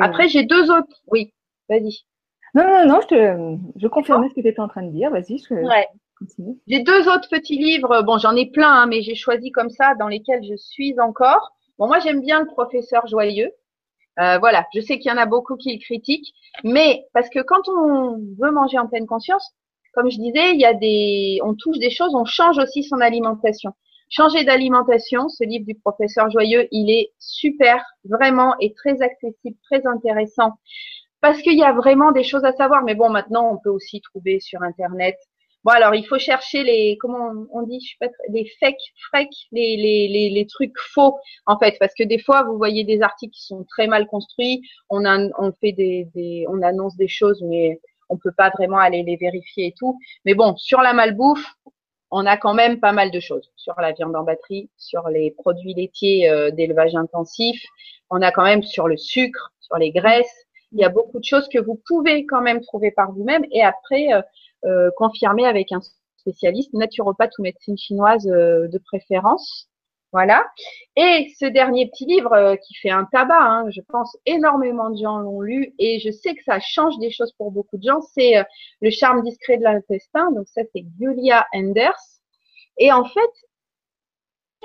Après, 0.00 0.28
j'ai 0.28 0.44
deux 0.44 0.70
autres. 0.70 1.02
Oui, 1.08 1.32
vas-y. 1.68 2.04
Non, 2.54 2.64
non, 2.64 2.86
non, 2.86 3.00
je, 3.02 3.06
te, 3.06 3.58
je 3.76 3.86
confirmais 3.86 4.28
ce 4.28 4.34
que 4.34 4.40
tu 4.40 4.48
étais 4.48 4.60
en 4.60 4.68
train 4.68 4.82
de 4.82 4.90
dire. 4.90 5.10
Vas-y, 5.10 5.38
je 5.38 5.54
ouais. 5.54 5.86
J'ai 6.66 6.82
deux 6.82 7.08
autres 7.08 7.28
petits 7.28 7.58
livres. 7.58 8.02
Bon, 8.02 8.18
j'en 8.18 8.34
ai 8.34 8.50
plein, 8.50 8.72
hein, 8.72 8.86
mais 8.86 9.02
j'ai 9.02 9.14
choisi 9.14 9.52
comme 9.52 9.70
ça 9.70 9.94
dans 9.94 10.08
lesquels 10.08 10.42
je 10.44 10.56
suis 10.56 10.98
encore. 10.98 11.52
Bon, 11.78 11.86
moi, 11.86 12.00
j'aime 12.00 12.20
bien 12.20 12.40
le 12.40 12.46
professeur 12.46 13.06
joyeux. 13.06 13.52
Euh, 14.20 14.38
voilà, 14.38 14.66
je 14.74 14.80
sais 14.80 14.98
qu'il 14.98 15.10
y 15.10 15.14
en 15.14 15.18
a 15.18 15.26
beaucoup 15.26 15.56
qui 15.56 15.72
le 15.72 15.80
critiquent, 15.80 16.34
mais 16.64 17.06
parce 17.12 17.28
que 17.28 17.40
quand 17.40 17.68
on 17.68 18.18
veut 18.40 18.50
manger 18.50 18.78
en 18.78 18.88
pleine 18.88 19.06
conscience, 19.06 19.52
comme 19.94 20.10
je 20.10 20.18
disais, 20.18 20.52
il 20.54 20.60
y 20.60 20.64
a 20.64 20.74
des, 20.74 21.40
on 21.44 21.54
touche 21.54 21.78
des 21.78 21.90
choses, 21.90 22.14
on 22.14 22.24
change 22.24 22.58
aussi 22.58 22.82
son 22.82 23.00
alimentation. 23.00 23.72
Changer 24.10 24.42
d'alimentation, 24.42 25.28
ce 25.28 25.44
livre 25.44 25.66
du 25.66 25.74
professeur 25.74 26.30
Joyeux, 26.30 26.66
il 26.72 26.90
est 26.90 27.12
super, 27.18 27.84
vraiment, 28.04 28.54
et 28.60 28.72
très 28.72 29.02
accessible, 29.02 29.56
très 29.70 29.86
intéressant, 29.86 30.54
parce 31.20 31.40
qu'il 31.42 31.58
y 31.58 31.62
a 31.62 31.72
vraiment 31.72 32.10
des 32.10 32.24
choses 32.24 32.44
à 32.44 32.52
savoir. 32.52 32.82
Mais 32.84 32.94
bon, 32.94 33.10
maintenant, 33.10 33.50
on 33.52 33.58
peut 33.58 33.70
aussi 33.70 34.00
trouver 34.00 34.40
sur 34.40 34.62
Internet 34.62 35.16
Bon 35.68 35.74
alors 35.74 35.94
il 35.94 36.06
faut 36.06 36.18
chercher 36.18 36.64
les 36.64 36.96
comment 36.98 37.30
on 37.52 37.60
dit 37.60 37.78
je 37.78 37.98
pas 38.00 38.10
les 38.30 38.50
fake 38.58 38.80
fake 39.10 39.28
les, 39.52 39.76
les, 39.76 40.30
les, 40.30 40.46
trucs 40.46 40.78
faux 40.78 41.18
en 41.44 41.58
fait. 41.58 41.76
Parce 41.78 41.92
que 41.92 42.04
des 42.04 42.18
fois 42.18 42.42
vous 42.44 42.56
voyez 42.56 42.84
des 42.84 43.02
articles 43.02 43.34
qui 43.34 43.44
sont 43.44 43.64
très 43.64 43.86
mal 43.86 44.06
construits 44.06 44.62
on 44.88 45.04
a, 45.04 45.18
on 45.38 45.52
fait 45.60 45.72
des, 45.72 46.46
on 46.48 46.62
annonce 46.62 46.96
des 46.96 47.06
choses 47.06 47.42
mais 47.42 47.78
on 48.08 48.16
peut 48.16 48.32
pas 48.34 48.48
vraiment 48.48 48.78
aller 48.78 49.02
les 49.02 49.16
vérifier 49.16 49.66
et 49.66 49.74
tout. 49.78 49.98
Mais 50.24 50.32
bon 50.32 50.56
sur 50.56 50.80
la 50.80 50.94
malbouffe 50.94 51.46
on 52.10 52.24
a 52.24 52.38
quand 52.38 52.54
même 52.54 52.80
pas 52.80 52.92
mal 52.92 53.10
de 53.10 53.20
choses. 53.20 53.52
Sur 53.56 53.74
la 53.78 53.92
viande 53.92 54.16
en 54.16 54.22
batterie 54.24 54.70
sur 54.78 55.06
les 55.10 55.32
produits 55.32 55.74
laitiers 55.74 56.30
euh, 56.30 56.50
d'élevage 56.50 56.94
intensif 56.94 57.62
on 58.08 58.22
a 58.22 58.32
quand 58.32 58.44
même 58.44 58.62
sur 58.62 58.88
le 58.88 58.96
sucre 58.96 59.52
sur 59.60 59.76
les 59.76 59.90
graisses. 59.90 60.46
Il 60.72 60.80
y 60.80 60.84
a 60.84 60.88
beaucoup 60.88 61.18
de 61.18 61.24
choses 61.24 61.46
que 61.48 61.58
vous 61.58 61.78
pouvez 61.86 62.24
quand 62.24 62.40
même 62.40 62.60
trouver 62.62 62.90
par 62.90 63.12
vous-même. 63.12 63.44
Et 63.52 63.62
après 63.62 64.14
euh, 64.14 64.22
confirmé 64.96 65.46
avec 65.46 65.72
un 65.72 65.80
spécialiste, 66.28 66.72
naturopathe 66.74 67.32
ou 67.38 67.42
médecine 67.42 67.78
chinoise 67.78 68.26
euh, 68.26 68.68
de 68.68 68.78
préférence. 68.78 69.68
Voilà. 70.12 70.46
Et 70.96 71.28
ce 71.38 71.44
dernier 71.44 71.88
petit 71.90 72.06
livre 72.06 72.32
euh, 72.32 72.56
qui 72.56 72.74
fait 72.74 72.90
un 72.90 73.04
tabac, 73.04 73.40
hein, 73.40 73.66
je 73.70 73.80
pense 73.82 74.16
énormément 74.24 74.90
de 74.90 74.96
gens 74.96 75.18
l'ont 75.18 75.42
lu 75.42 75.74
et 75.78 76.00
je 76.00 76.10
sais 76.10 76.34
que 76.34 76.42
ça 76.44 76.60
change 76.60 76.98
des 76.98 77.10
choses 77.10 77.32
pour 77.36 77.52
beaucoup 77.52 77.76
de 77.76 77.82
gens, 77.82 78.00
c'est 78.00 78.34
Le 78.80 78.90
charme 78.90 79.22
discret 79.22 79.58
de 79.58 79.64
l'intestin. 79.64 80.32
Donc 80.32 80.48
ça, 80.48 80.62
c'est 80.72 80.84
Julia 80.98 81.46
Enders. 81.52 81.92
Et 82.78 82.90
en 82.92 83.04
fait, 83.04 83.30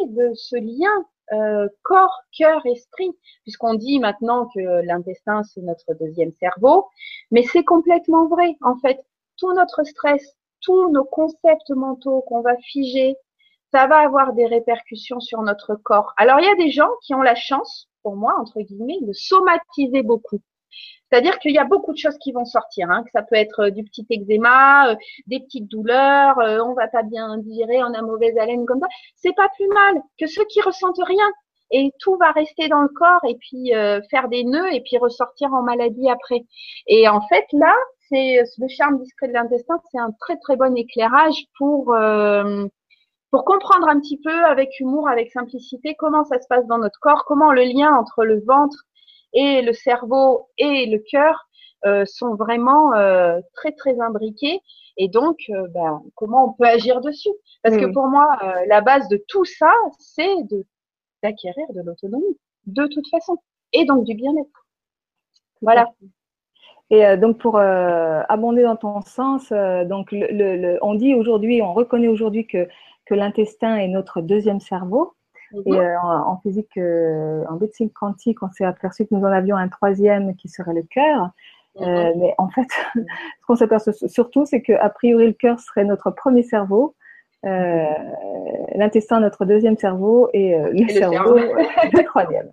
de 0.02 0.32
ce 0.34 0.56
lien 0.56 1.06
euh, 1.34 1.68
corps, 1.84 2.22
cœur, 2.38 2.66
esprit, 2.66 3.12
puisqu'on 3.44 3.74
dit 3.74 4.00
maintenant 4.00 4.48
que 4.54 4.86
l'intestin 4.86 5.44
c'est 5.44 5.62
notre 5.62 5.94
deuxième 6.00 6.34
cerveau, 6.40 6.88
mais 7.32 7.44
c'est 7.44 7.64
complètement 7.64 8.28
vrai 8.28 8.56
en 8.62 8.76
fait 8.78 9.00
tout 9.44 9.54
notre 9.54 9.84
stress, 9.84 10.24
tous 10.62 10.90
nos 10.90 11.04
concepts 11.04 11.70
mentaux 11.72 12.22
qu'on 12.22 12.42
va 12.42 12.56
figer, 12.58 13.18
ça 13.74 13.88
va 13.88 13.98
avoir 13.98 14.32
des 14.32 14.46
répercussions 14.46 15.20
sur 15.20 15.42
notre 15.42 15.76
corps. 15.76 16.14
Alors 16.16 16.40
il 16.40 16.46
y 16.46 16.50
a 16.50 16.56
des 16.56 16.72
gens 16.72 16.90
qui 17.02 17.14
ont 17.14 17.22
la 17.22 17.36
chance, 17.36 17.90
pour 18.04 18.16
moi, 18.16 18.36
entre 18.40 18.62
guillemets, 18.62 19.02
de 19.02 19.12
somatiser 19.12 20.02
beaucoup. 20.02 20.40
C'est-à-dire 21.12 21.38
qu'il 21.40 21.52
y 21.52 21.58
a 21.58 21.66
beaucoup 21.66 21.92
de 21.92 21.98
choses 21.98 22.18
qui 22.20 22.32
vont 22.32 22.46
sortir, 22.46 22.90
hein, 22.90 23.04
que 23.04 23.12
ça 23.12 23.22
peut 23.22 23.36
être 23.36 23.66
euh, 23.66 23.70
du 23.70 23.84
petit 23.84 24.06
eczéma, 24.10 24.92
euh, 24.92 24.96
des 25.28 25.42
petites 25.42 25.68
douleurs, 25.68 26.40
euh, 26.40 26.60
on 26.64 26.74
va 26.74 26.88
pas 26.88 27.04
bien 27.04 27.38
digérer, 27.40 27.84
on 27.84 27.94
a 27.94 28.02
mauvaise 28.02 28.38
haleine 28.38 28.66
comme 28.66 28.80
ça. 28.80 28.88
C'est 29.18 29.36
pas 29.36 29.50
plus 29.56 29.68
mal 29.68 30.02
que 30.18 30.26
ceux 30.26 30.46
qui 30.46 30.62
ressentent 30.62 31.04
rien 31.06 31.30
et 31.72 31.92
tout 32.00 32.16
va 32.16 32.32
rester 32.32 32.70
dans 32.70 32.82
le 32.82 32.88
corps 32.88 33.24
et 33.28 33.36
puis 33.36 33.72
faire 34.12 34.30
des 34.30 34.44
nœuds 34.44 34.72
et 34.72 34.82
puis 34.82 34.98
ressortir 35.00 35.52
en 35.54 35.64
maladie 35.64 36.08
après. 36.08 36.46
Et 36.86 37.08
en 37.10 37.22
fait 37.22 37.46
là, 37.52 37.74
c'est 38.14 38.44
le 38.60 38.68
charme 38.68 39.00
discret 39.00 39.28
de 39.28 39.34
l'intestin, 39.34 39.80
c'est 39.92 40.00
un 40.00 40.12
très 40.20 40.38
très 40.38 40.56
bon 40.56 40.76
éclairage 40.76 41.46
pour 41.58 41.94
euh, 41.94 42.68
pour 43.32 43.46
comprendre 43.46 43.88
un 43.88 44.00
petit 44.00 44.20
peu 44.20 44.46
avec 44.46 44.80
humour, 44.80 45.10
avec 45.10 45.32
simplicité, 45.32 45.96
comment 45.98 46.24
ça 46.24 46.40
se 46.40 46.48
passe 46.48 46.68
dans 46.68 46.78
notre 46.78 47.00
corps, 47.00 47.26
comment 47.26 47.52
le 47.52 47.64
lien 47.64 47.92
entre 47.96 48.24
le 48.24 48.44
ventre 48.46 48.84
et 49.34 49.64
le 49.64 49.74
cerveau 49.74 50.50
et 50.60 50.86
le 50.86 51.00
cœur 51.00 51.48
euh, 51.86 52.06
sont 52.06 52.36
vraiment 52.36 52.94
euh, 52.94 53.40
très 53.56 53.72
très 53.72 54.00
imbriqués 54.00 54.60
et 54.98 55.10
donc 55.10 55.38
ben, 55.74 56.04
comment 56.14 56.50
on 56.50 56.54
peut 56.54 56.68
agir 56.68 57.02
dessus? 57.02 57.34
Parce 57.64 57.76
que 57.78 57.86
pour 57.86 58.08
moi, 58.08 58.38
la 58.68 58.82
base 58.82 59.08
de 59.08 59.24
tout 59.28 59.46
ça, 59.46 59.74
c'est 59.98 60.44
de 60.52 60.66
d'acquérir 61.24 61.66
de 61.74 61.82
l'autonomie, 61.82 62.38
de 62.68 62.86
toute 62.86 63.10
façon, 63.10 63.38
et 63.72 63.86
donc 63.86 64.04
du 64.04 64.14
bien-être. 64.14 64.68
Voilà. 65.62 65.88
Et 66.94 67.04
euh, 67.04 67.18
donc 67.18 67.40
pour 67.40 67.58
euh, 67.58 68.22
abonder 68.30 68.62
dans 68.62 68.76
ton 68.76 69.02
sens, 69.02 69.52
euh, 69.52 69.84
donc 69.84 70.10
le, 70.12 70.78
on 70.84 70.94
dit 70.94 71.16
aujourd'hui, 71.16 71.60
on 71.60 71.74
reconnaît 71.74 72.08
aujourd'hui 72.08 72.46
que, 72.46 72.68
que 73.08 73.16
l'intestin 73.16 73.78
est 73.78 73.88
notre 73.88 74.22
deuxième 74.22 74.60
cerveau. 74.60 75.16
Et 75.66 75.72
mhm. 75.72 75.98
en, 76.04 76.38
physique, 76.42 76.78
en 76.78 77.58
médecine 77.60 77.90
quantique, 77.92 78.42
on 78.42 78.50
s'est 78.52 78.66
aperçu 78.66 79.06
que 79.06 79.14
nous 79.14 79.22
en 79.22 79.32
avions 79.32 79.56
un 79.56 79.70
troisième 79.70 80.36
qui 80.36 80.50
serait 80.50 80.74
le 80.74 80.84
cœur. 80.84 81.30
Mhm. 81.80 82.14
mais 82.20 82.36
en 82.38 82.50
fait, 82.50 82.68
ce 82.96 83.46
qu'on 83.48 83.56
s'aperçoit 83.56 83.94
surtout, 83.94 84.46
c'est 84.46 84.62
que 84.62 84.74
a 84.74 84.90
priori 84.90 85.28
le 85.28 85.34
cœur 85.34 85.60
serait 85.60 85.86
notre 85.86 86.12
premier 86.12 86.44
cerveau, 86.44 86.96
l'intestin 87.44 89.20
notre 89.20 89.46
deuxième 89.46 89.78
cerveau 89.78 90.30
et 90.34 90.56
le, 90.58 90.88
cerveau, 90.90 91.36
le 91.94 92.04
troisième. 92.04 92.52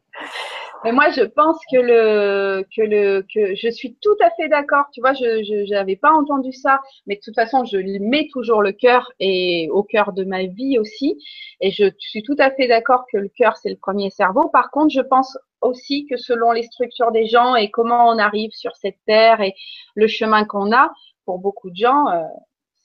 Mais 0.85 0.93
moi, 0.93 1.11
je 1.11 1.23
pense 1.23 1.59
que 1.71 1.77
le 1.77 2.65
que 2.75 2.81
le 2.83 3.23
que 3.33 3.55
je 3.55 3.69
suis 3.69 3.97
tout 4.01 4.17
à 4.21 4.31
fait 4.31 4.49
d'accord. 4.49 4.87
Tu 4.93 5.01
vois, 5.01 5.13
je 5.13 5.71
n'avais 5.71 5.97
pas 5.97 6.11
entendu 6.11 6.53
ça, 6.53 6.81
mais 7.07 7.17
de 7.17 7.21
toute 7.23 7.35
façon, 7.35 7.65
je 7.65 7.77
mets 8.01 8.29
toujours 8.33 8.63
le 8.63 8.73
cœur 8.73 9.13
et 9.21 9.69
au 9.73 9.83
cœur 9.83 10.13
de 10.13 10.25
ma 10.25 10.45
vie 10.45 10.79
aussi. 10.79 11.23
Et 11.61 11.71
je 11.71 11.85
suis 11.99 12.23
tout 12.23 12.37
à 12.39 12.51
fait 12.51 12.67
d'accord 12.67 13.05
que 13.13 13.19
le 13.19 13.29
cœur 13.29 13.57
c'est 13.59 13.71
le 13.71 13.77
premier 13.77 14.11
cerveau. 14.11 14.49
Par 14.49 14.71
contre, 14.71 14.95
je 14.95 15.03
pense 15.03 15.37
aussi 15.61 16.07
que 16.07 16.17
selon 16.17 16.53
les 16.53 16.63
structures 16.63 17.13
des 17.13 17.27
gens 17.27 17.55
et 17.57 17.71
comment 17.71 18.09
on 18.09 18.19
arrive 18.19 18.53
sur 18.53 18.75
cette 18.77 18.99
terre 19.07 19.43
et 19.43 19.55
le 19.95 20.07
chemin 20.07 20.45
qu'on 20.45 20.73
a, 20.73 20.91
pour 21.27 21.39
beaucoup 21.39 21.71
de 21.71 21.77
gens, 21.77 22.09
euh, 22.09 22.23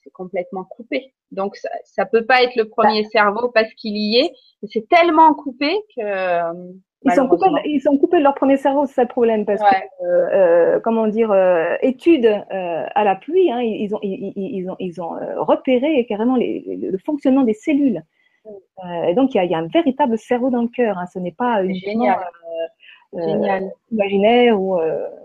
c'est 0.04 0.10
complètement 0.10 0.64
coupé. 0.64 1.14
Donc 1.32 1.56
ça, 1.56 1.70
ça 1.84 2.04
peut 2.04 2.26
pas 2.26 2.42
être 2.42 2.56
le 2.56 2.68
premier 2.68 3.04
cerveau 3.04 3.50
parce 3.50 3.72
qu'il 3.74 3.96
y 3.96 4.18
est. 4.18 4.32
C'est 4.64 4.88
tellement 4.88 5.32
coupé 5.34 5.74
que 5.96 6.52
Ils 7.04 7.12
sont, 7.12 7.28
coupés, 7.28 7.46
ils 7.64 7.80
sont 7.80 7.96
coupés 7.98 8.18
de 8.18 8.22
leur 8.22 8.34
premier 8.34 8.56
cerveau, 8.56 8.86
c'est 8.86 8.94
ça 8.94 9.02
le 9.02 9.08
problème, 9.08 9.44
parce 9.44 9.60
que, 9.60 10.04
euh, 10.04 10.28
euh, 10.32 10.80
comment 10.80 11.06
dire, 11.06 11.30
euh, 11.30 11.76
études 11.82 12.26
à 12.50 13.04
la 13.04 13.14
pluie, 13.14 13.50
hein, 13.50 13.60
ils, 13.60 13.94
ont, 13.94 14.00
ils, 14.02 14.32
ils, 14.34 14.70
ont, 14.70 14.76
ils 14.78 15.00
ont 15.00 15.10
repéré 15.36 16.04
carrément 16.08 16.36
les, 16.36 16.78
le 16.80 16.98
fonctionnement 16.98 17.42
des 17.42 17.54
cellules. 17.54 18.02
et 19.08 19.14
donc, 19.14 19.34
il 19.34 19.36
y, 19.36 19.40
a, 19.40 19.44
il 19.44 19.50
y, 19.50 19.54
a, 19.54 19.58
un 19.58 19.68
véritable 19.68 20.18
cerveau 20.18 20.50
dans 20.50 20.62
le 20.62 20.68
cœur. 20.68 20.98
Hein, 20.98 21.06
ce 21.12 21.18
n'est 21.18 21.32
pas 21.32 21.62
génial. 21.66 22.18
Génial. 23.12 23.70
imaginaire 23.92 24.60
ou 24.60 24.78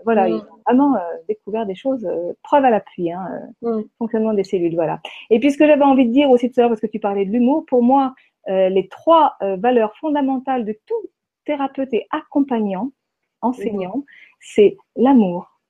voilà, 0.04 0.28
mm. 0.28 0.30
ils 0.30 0.34
ont 0.36 0.62
vraiment 0.64 0.96
découvert 1.28 1.66
des 1.66 1.74
choses, 1.74 2.08
preuve 2.42 2.64
à 2.64 2.70
l'appui, 2.70 3.10
hein, 3.10 3.28
mm. 3.62 3.80
fonctionnement 3.98 4.34
des 4.34 4.44
cellules, 4.44 4.74
voilà. 4.74 5.00
Et 5.30 5.40
puis 5.40 5.50
ce 5.50 5.58
que 5.58 5.66
j'avais 5.66 5.82
envie 5.82 6.06
de 6.06 6.12
dire 6.12 6.30
aussi 6.30 6.50
tout 6.50 6.60
à 6.60 6.62
l'heure, 6.62 6.70
parce 6.70 6.80
que 6.80 6.86
tu 6.86 7.00
parlais 7.00 7.24
de 7.24 7.32
l'humour, 7.32 7.64
pour 7.66 7.82
moi, 7.82 8.14
les 8.46 8.88
trois 8.88 9.36
valeurs 9.40 9.94
fondamentales 9.96 10.64
de 10.64 10.76
tout 10.86 11.08
thérapeute 11.44 11.92
et 11.92 12.06
accompagnant, 12.10 12.92
enseignant, 13.40 14.04
c'est 14.40 14.76
l'amour, 14.96 15.60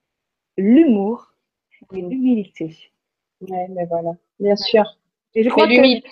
l'humour 0.57 1.35
et 1.95 2.03
l'humilité. 2.03 2.77
Ouais, 3.41 3.67
mais 3.71 3.87
voilà, 3.87 4.13
bien 4.39 4.57
sûr. 4.57 4.85
Et 5.35 5.43
je 5.43 5.49
crois 5.49 5.67
que... 5.67 6.03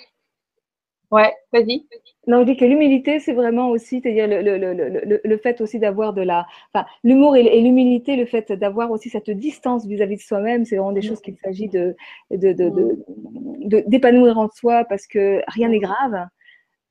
Ouais, 1.11 1.33
vas-y. 1.51 1.85
Non, 2.25 2.39
je 2.41 2.45
dis 2.45 2.55
que 2.55 2.63
l'humilité, 2.63 3.19
c'est 3.19 3.33
vraiment 3.33 3.69
aussi, 3.69 3.99
c'est-à-dire 3.99 4.27
le, 4.27 4.41
le, 4.41 4.57
le, 4.57 5.21
le, 5.21 5.37
fait 5.37 5.59
aussi 5.59 5.77
d'avoir 5.77 6.13
de 6.13 6.21
la, 6.21 6.47
enfin, 6.73 6.85
l'humour 7.03 7.35
et, 7.35 7.61
l'humilité, 7.61 8.15
le 8.15 8.25
fait 8.25 8.53
d'avoir 8.53 8.91
aussi 8.91 9.09
cette 9.09 9.29
distance 9.29 9.85
vis-à-vis 9.85 10.15
de 10.15 10.21
soi-même, 10.21 10.63
c'est 10.63 10.77
vraiment 10.77 10.93
des 10.93 11.01
choses 11.01 11.19
qu'il 11.19 11.35
s'agit 11.43 11.67
de, 11.67 11.97
de, 12.29 12.53
de, 12.53 13.83
d'épanouir 13.87 14.37
en 14.37 14.47
soi 14.49 14.85
parce 14.85 15.05
que 15.05 15.41
rien 15.47 15.67
n'est 15.67 15.79
grave. 15.79 16.27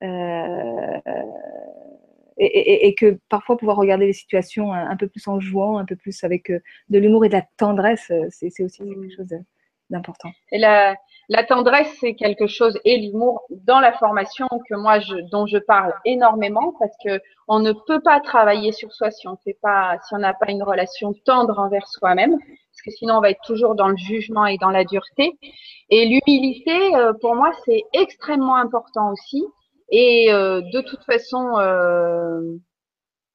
Euh, 0.02 0.98
et, 2.40 2.94
que 2.94 3.18
parfois 3.28 3.56
pouvoir 3.56 3.76
regarder 3.76 4.06
les 4.06 4.12
situations 4.12 4.72
un, 4.72 4.96
peu 4.96 5.08
plus 5.08 5.26
en 5.28 5.40
jouant, 5.40 5.78
un 5.78 5.84
peu 5.84 5.96
plus 5.96 6.24
avec 6.24 6.50
euh, 6.50 6.58
de 6.88 6.98
l'humour 6.98 7.24
et 7.24 7.28
de 7.28 7.34
la 7.34 7.44
tendresse, 7.56 8.10
euh, 8.10 8.26
c'est 8.30 8.62
aussi 8.62 8.78
quelque 8.78 9.06
mm. 9.06 9.10
chose 9.10 9.26
d'important. 9.90 10.30
Et 10.50 10.58
la, 10.58 10.96
la 11.28 11.44
tendresse, 11.44 11.94
c'est 12.00 12.14
quelque 12.14 12.46
chose, 12.46 12.78
et 12.84 12.96
l'humour 12.96 13.42
dans 13.50 13.80
la 13.80 13.92
formation 13.92 14.48
que 14.68 14.74
moi, 14.74 15.00
je, 15.00 15.16
dont 15.30 15.46
je 15.46 15.58
parle 15.58 15.92
énormément, 16.04 16.74
parce 16.78 16.94
que 17.04 17.20
on 17.46 17.58
ne 17.58 17.72
peut 17.86 18.00
pas 18.00 18.20
travailler 18.20 18.72
sur 18.72 18.92
soi 18.92 19.10
si 19.10 19.28
on 19.28 19.36
fait 19.36 19.58
pas, 19.60 19.98
si 20.06 20.14
on 20.14 20.18
n'a 20.18 20.32
pas 20.32 20.50
une 20.50 20.62
relation 20.62 21.12
tendre 21.24 21.58
envers 21.58 21.86
soi-même, 21.86 22.38
parce 22.38 22.82
que 22.84 22.90
sinon 22.90 23.16
on 23.16 23.20
va 23.20 23.30
être 23.30 23.42
toujours 23.44 23.74
dans 23.74 23.88
le 23.88 23.96
jugement 23.96 24.46
et 24.46 24.56
dans 24.58 24.70
la 24.70 24.84
dureté. 24.84 25.38
Et 25.90 26.06
l'humilité, 26.06 26.96
euh, 26.96 27.12
pour 27.20 27.34
moi, 27.34 27.50
c'est 27.64 27.82
extrêmement 27.92 28.56
important 28.56 29.12
aussi. 29.12 29.44
Et 29.90 30.32
euh, 30.32 30.60
de 30.72 30.80
toute 30.80 31.04
façon 31.04 31.58
euh, 31.58 32.58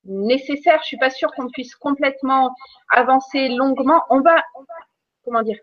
nécessaire. 0.06 0.80
Je 0.82 0.88
suis 0.88 0.98
pas 0.98 1.10
sûre 1.10 1.32
qu'on 1.36 1.50
puisse 1.50 1.76
complètement 1.76 2.56
avancer 2.90 3.50
longuement. 3.50 4.04
On 4.10 4.22
va, 4.22 4.44
comment 5.24 5.42
dire, 5.42 5.58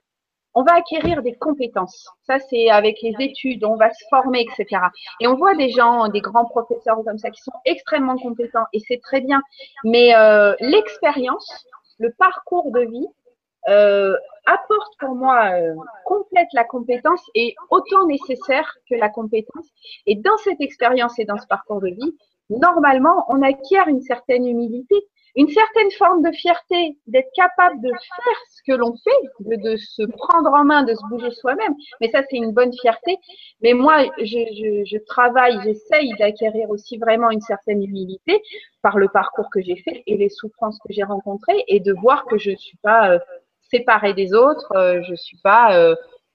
on 0.54 0.64
va 0.64 0.74
acquérir 0.74 1.22
des 1.22 1.34
compétences. 1.34 2.08
Ça, 2.24 2.38
c'est 2.38 2.68
avec 2.68 3.00
les 3.02 3.14
études, 3.20 3.64
on 3.64 3.76
va 3.76 3.90
se 3.90 4.04
former, 4.10 4.42
etc. 4.42 4.82
Et 5.20 5.26
on 5.26 5.34
voit 5.34 5.54
des 5.54 5.70
gens, 5.70 6.08
des 6.08 6.20
grands 6.20 6.44
professeurs 6.44 6.98
comme 7.04 7.18
ça, 7.18 7.30
qui 7.30 7.40
sont 7.40 7.52
extrêmement 7.64 8.16
compétents, 8.18 8.66
et 8.72 8.80
c'est 8.80 9.00
très 9.00 9.20
bien. 9.20 9.40
Mais 9.84 10.14
euh, 10.14 10.54
l'expérience, 10.60 11.66
le 11.98 12.12
parcours 12.18 12.70
de 12.72 12.80
vie, 12.80 13.06
euh, 13.68 14.16
apporte 14.46 14.92
pour 14.98 15.14
moi, 15.14 15.52
euh, 15.52 15.74
complète 16.04 16.48
la 16.52 16.64
compétence 16.64 17.22
et 17.34 17.54
autant 17.70 18.06
nécessaire 18.06 18.74
que 18.90 18.96
la 18.96 19.08
compétence. 19.08 19.66
Et 20.06 20.16
dans 20.16 20.36
cette 20.38 20.60
expérience 20.60 21.18
et 21.18 21.24
dans 21.24 21.38
ce 21.38 21.46
parcours 21.46 21.80
de 21.80 21.88
vie, 21.88 22.16
normalement, 22.50 23.24
on 23.28 23.42
acquiert 23.42 23.88
une 23.88 24.02
certaine 24.02 24.46
humilité, 24.46 24.96
une 25.34 25.48
certaine 25.48 25.90
forme 25.92 26.22
de 26.22 26.30
fierté, 26.32 26.98
d'être 27.06 27.30
capable 27.34 27.80
de 27.80 27.88
faire 27.88 28.36
ce 28.50 28.60
que 28.66 28.76
l'on 28.76 28.94
fait, 28.96 29.28
de, 29.40 29.56
de, 29.70 29.76
se 29.76 30.02
prendre 30.02 30.52
en 30.52 30.64
main, 30.64 30.82
de 30.82 30.94
se 30.94 31.08
bouger 31.08 31.30
soi-même. 31.30 31.74
Mais 32.00 32.10
ça, 32.10 32.22
c'est 32.28 32.36
une 32.36 32.52
bonne 32.52 32.72
fierté. 32.72 33.16
Mais 33.62 33.72
moi, 33.72 34.04
je, 34.18 34.24
je, 34.24 34.84
je 34.84 34.98
travaille, 35.06 35.58
j'essaye 35.62 36.12
d'acquérir 36.18 36.68
aussi 36.68 36.98
vraiment 36.98 37.30
une 37.30 37.40
certaine 37.40 37.82
humilité 37.82 38.42
par 38.82 38.98
le 38.98 39.08
parcours 39.08 39.48
que 39.50 39.62
j'ai 39.62 39.76
fait 39.76 40.02
et 40.06 40.16
les 40.18 40.28
souffrances 40.28 40.78
que 40.80 40.92
j'ai 40.92 41.04
rencontrées 41.04 41.64
et 41.68 41.80
de 41.80 41.94
voir 41.94 42.26
que 42.26 42.36
je 42.36 42.50
ne 42.50 42.56
suis 42.56 42.76
pas 42.82 43.12
euh, 43.12 43.18
séparée 43.72 44.14
des 44.14 44.34
autres. 44.34 44.72
Euh, 44.76 45.02
je 45.02 45.14
suis 45.14 45.38
pas 45.38 45.76
euh, 45.76 45.94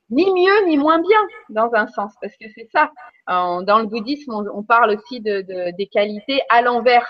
ni 0.09 0.25
mieux 0.25 0.65
ni 0.67 0.77
moins 0.77 0.99
bien 0.99 1.19
dans 1.49 1.73
un 1.73 1.87
sens, 1.87 2.13
parce 2.21 2.33
que 2.37 2.45
c'est 2.55 2.69
ça. 2.71 2.91
dans 3.27 3.79
le 3.79 3.85
bouddhisme, 3.85 4.33
on, 4.53 4.63
parle 4.63 4.91
aussi 4.91 5.19
de, 5.19 5.41
de, 5.41 5.75
des 5.77 5.87
qualités 5.87 6.39
à 6.49 6.61
l'envers, 6.61 7.07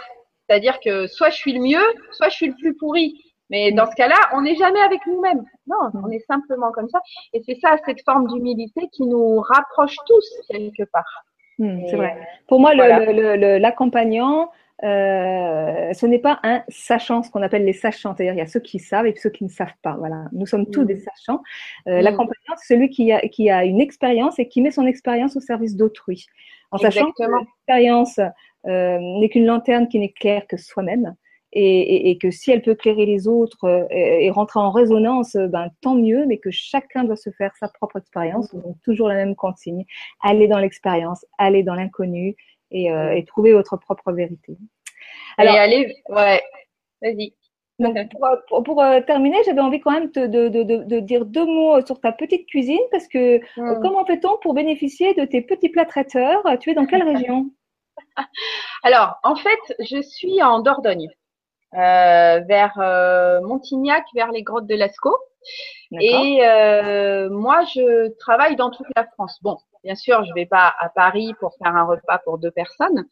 c'est-à-dire 0.47 0.79
que 0.79 1.07
soit 1.07 1.29
je 1.29 1.35
suis 1.35 1.53
le 1.53 1.61
mieux, 1.61 1.93
soit 2.11 2.29
je 2.29 2.35
suis 2.35 2.47
le 2.47 2.55
plus 2.55 2.75
pourri. 2.75 3.13
Mais 3.49 3.71
dans 3.71 3.85
ce 3.85 3.95
cas-là, 3.95 4.17
on 4.33 4.41
n'est 4.41 4.55
jamais 4.55 4.81
avec 4.81 4.99
nous-mêmes. 5.05 5.43
Non, 5.67 5.89
on 6.03 6.09
est 6.09 6.25
simplement 6.27 6.71
comme 6.71 6.89
ça. 6.89 6.99
Et 7.33 7.41
c'est 7.45 7.57
ça, 7.61 7.77
cette 7.85 8.03
forme 8.03 8.27
d'humilité 8.27 8.89
qui 8.91 9.03
nous 9.05 9.39
rapproche 9.39 9.95
tous 10.05 10.25
quelque 10.49 10.83
part. 10.91 11.23
Hmm, 11.57 11.85
c'est 11.89 11.95
vrai. 11.95 12.17
Pour 12.47 12.59
moi, 12.59 12.73
l'accompagnant, 12.75 14.51
euh, 14.83 15.91
ce 15.93 16.05
n'est 16.05 16.19
pas 16.19 16.39
un 16.43 16.63
sachant, 16.69 17.23
ce 17.23 17.31
qu'on 17.31 17.41
appelle 17.41 17.65
les 17.65 17.73
sachants. 17.73 18.15
C'est-à-dire, 18.15 18.33
il 18.33 18.37
y 18.37 18.41
a 18.41 18.47
ceux 18.47 18.59
qui 18.59 18.79
savent 18.79 19.07
et 19.07 19.15
ceux 19.15 19.29
qui 19.29 19.43
ne 19.43 19.49
savent 19.49 19.73
pas. 19.81 19.95
Voilà. 19.97 20.25
Nous 20.31 20.45
sommes 20.45 20.69
tous 20.69 20.83
mm. 20.83 20.87
des 20.87 20.97
sachants. 20.97 21.41
Euh, 21.87 21.99
mm. 21.99 22.03
L'accompagnant, 22.03 22.55
c'est 22.57 22.75
celui 22.75 22.89
qui 22.89 23.11
a, 23.11 23.21
qui 23.21 23.49
a 23.49 23.65
une 23.65 23.81
expérience 23.81 24.37
et 24.39 24.47
qui 24.47 24.61
met 24.61 24.71
son 24.71 24.85
expérience 24.85 25.35
au 25.35 25.39
service 25.39 25.75
d'autrui. 25.75 26.25
En 26.71 26.77
sachant 26.77 27.11
que 27.11 27.23
l'expérience 27.23 28.19
euh, 28.67 28.99
n'est 28.99 29.29
qu'une 29.29 29.45
lanterne 29.45 29.87
qui 29.87 29.99
n'éclaire 29.99 30.45
que 30.47 30.57
soi-même. 30.57 31.15
Et, 31.53 32.11
et, 32.11 32.17
que 32.17 32.29
si 32.29 32.51
elle 32.51 32.61
peut 32.61 32.71
éclairer 32.71 33.05
les 33.05 33.25
autres 33.25 33.87
et, 33.89 34.29
rentrer 34.29 34.59
en 34.59 34.69
résonance, 34.69 35.37
ben, 35.37 35.69
tant 35.81 35.95
mieux, 35.95 36.25
mais 36.27 36.39
que 36.39 36.51
chacun 36.51 37.05
doit 37.05 37.15
se 37.15 37.29
faire 37.31 37.55
sa 37.55 37.69
propre 37.69 37.97
expérience. 37.97 38.53
Mm. 38.53 38.61
Donc, 38.61 38.75
toujours 38.83 39.07
la 39.07 39.15
même 39.15 39.33
consigne. 39.33 39.85
Aller 40.21 40.49
dans 40.49 40.59
l'expérience, 40.59 41.25
aller 41.37 41.63
dans 41.63 41.73
l'inconnu 41.73 42.35
et, 42.71 42.91
euh, 42.91 43.15
et 43.15 43.25
trouver 43.25 43.53
votre 43.53 43.77
propre 43.77 44.11
vérité. 44.11 44.57
Alors, 45.37 45.55
et 45.55 45.59
allez, 45.59 45.95
ouais, 46.09 46.41
vas-y. 47.01 47.33
pour, 48.47 48.63
pour, 48.63 48.81
euh, 48.81 49.01
terminer, 49.01 49.37
j'avais 49.45 49.61
envie 49.61 49.79
quand 49.79 49.91
même 49.91 50.09
de, 50.09 50.25
de, 50.25 50.49
de, 50.49 50.83
de, 50.83 50.99
dire 50.99 51.25
deux 51.25 51.45
mots 51.45 51.85
sur 51.85 52.01
ta 52.01 52.11
petite 52.11 52.47
cuisine 52.47 52.79
parce 52.89 53.07
que 53.07 53.37
hmm. 53.37 53.81
comment 53.83 54.03
fait-on 54.03 54.37
pour 54.41 54.55
bénéficier 54.55 55.13
de 55.13 55.25
tes 55.25 55.41
petits 55.41 55.69
plats 55.69 55.85
traiteurs? 55.85 56.41
Tu 56.59 56.71
es 56.71 56.73
dans 56.73 56.87
quelle 56.87 57.03
région? 57.03 57.51
Alors, 58.83 59.19
en 59.23 59.35
fait, 59.35 59.75
je 59.79 60.01
suis 60.01 60.41
en 60.41 60.61
Dordogne, 60.61 61.09
euh, 61.73 62.39
vers 62.47 62.73
euh, 62.79 63.41
Montignac, 63.41 64.05
vers 64.15 64.31
les 64.31 64.43
grottes 64.43 64.67
de 64.67 64.75
Lascaux. 64.75 65.17
Et 65.91 66.39
euh, 66.41 67.16
moi, 67.29 67.63
je 67.65 68.09
travaille 68.17 68.55
dans 68.55 68.71
toute 68.71 68.87
la 68.95 69.05
France. 69.05 69.37
Bon, 69.41 69.57
Bien 69.87 69.95
sûr, 69.95 70.23
je 70.25 70.33
vais 70.33 70.45
pas 70.45 70.73
à 70.81 70.89
Paris 70.89 71.33
pour 71.39 71.55
faire 71.63 71.73
un 71.73 71.85
repas 71.85 72.17
pour 72.25 72.37
deux 72.39 72.51
personnes, 72.51 73.05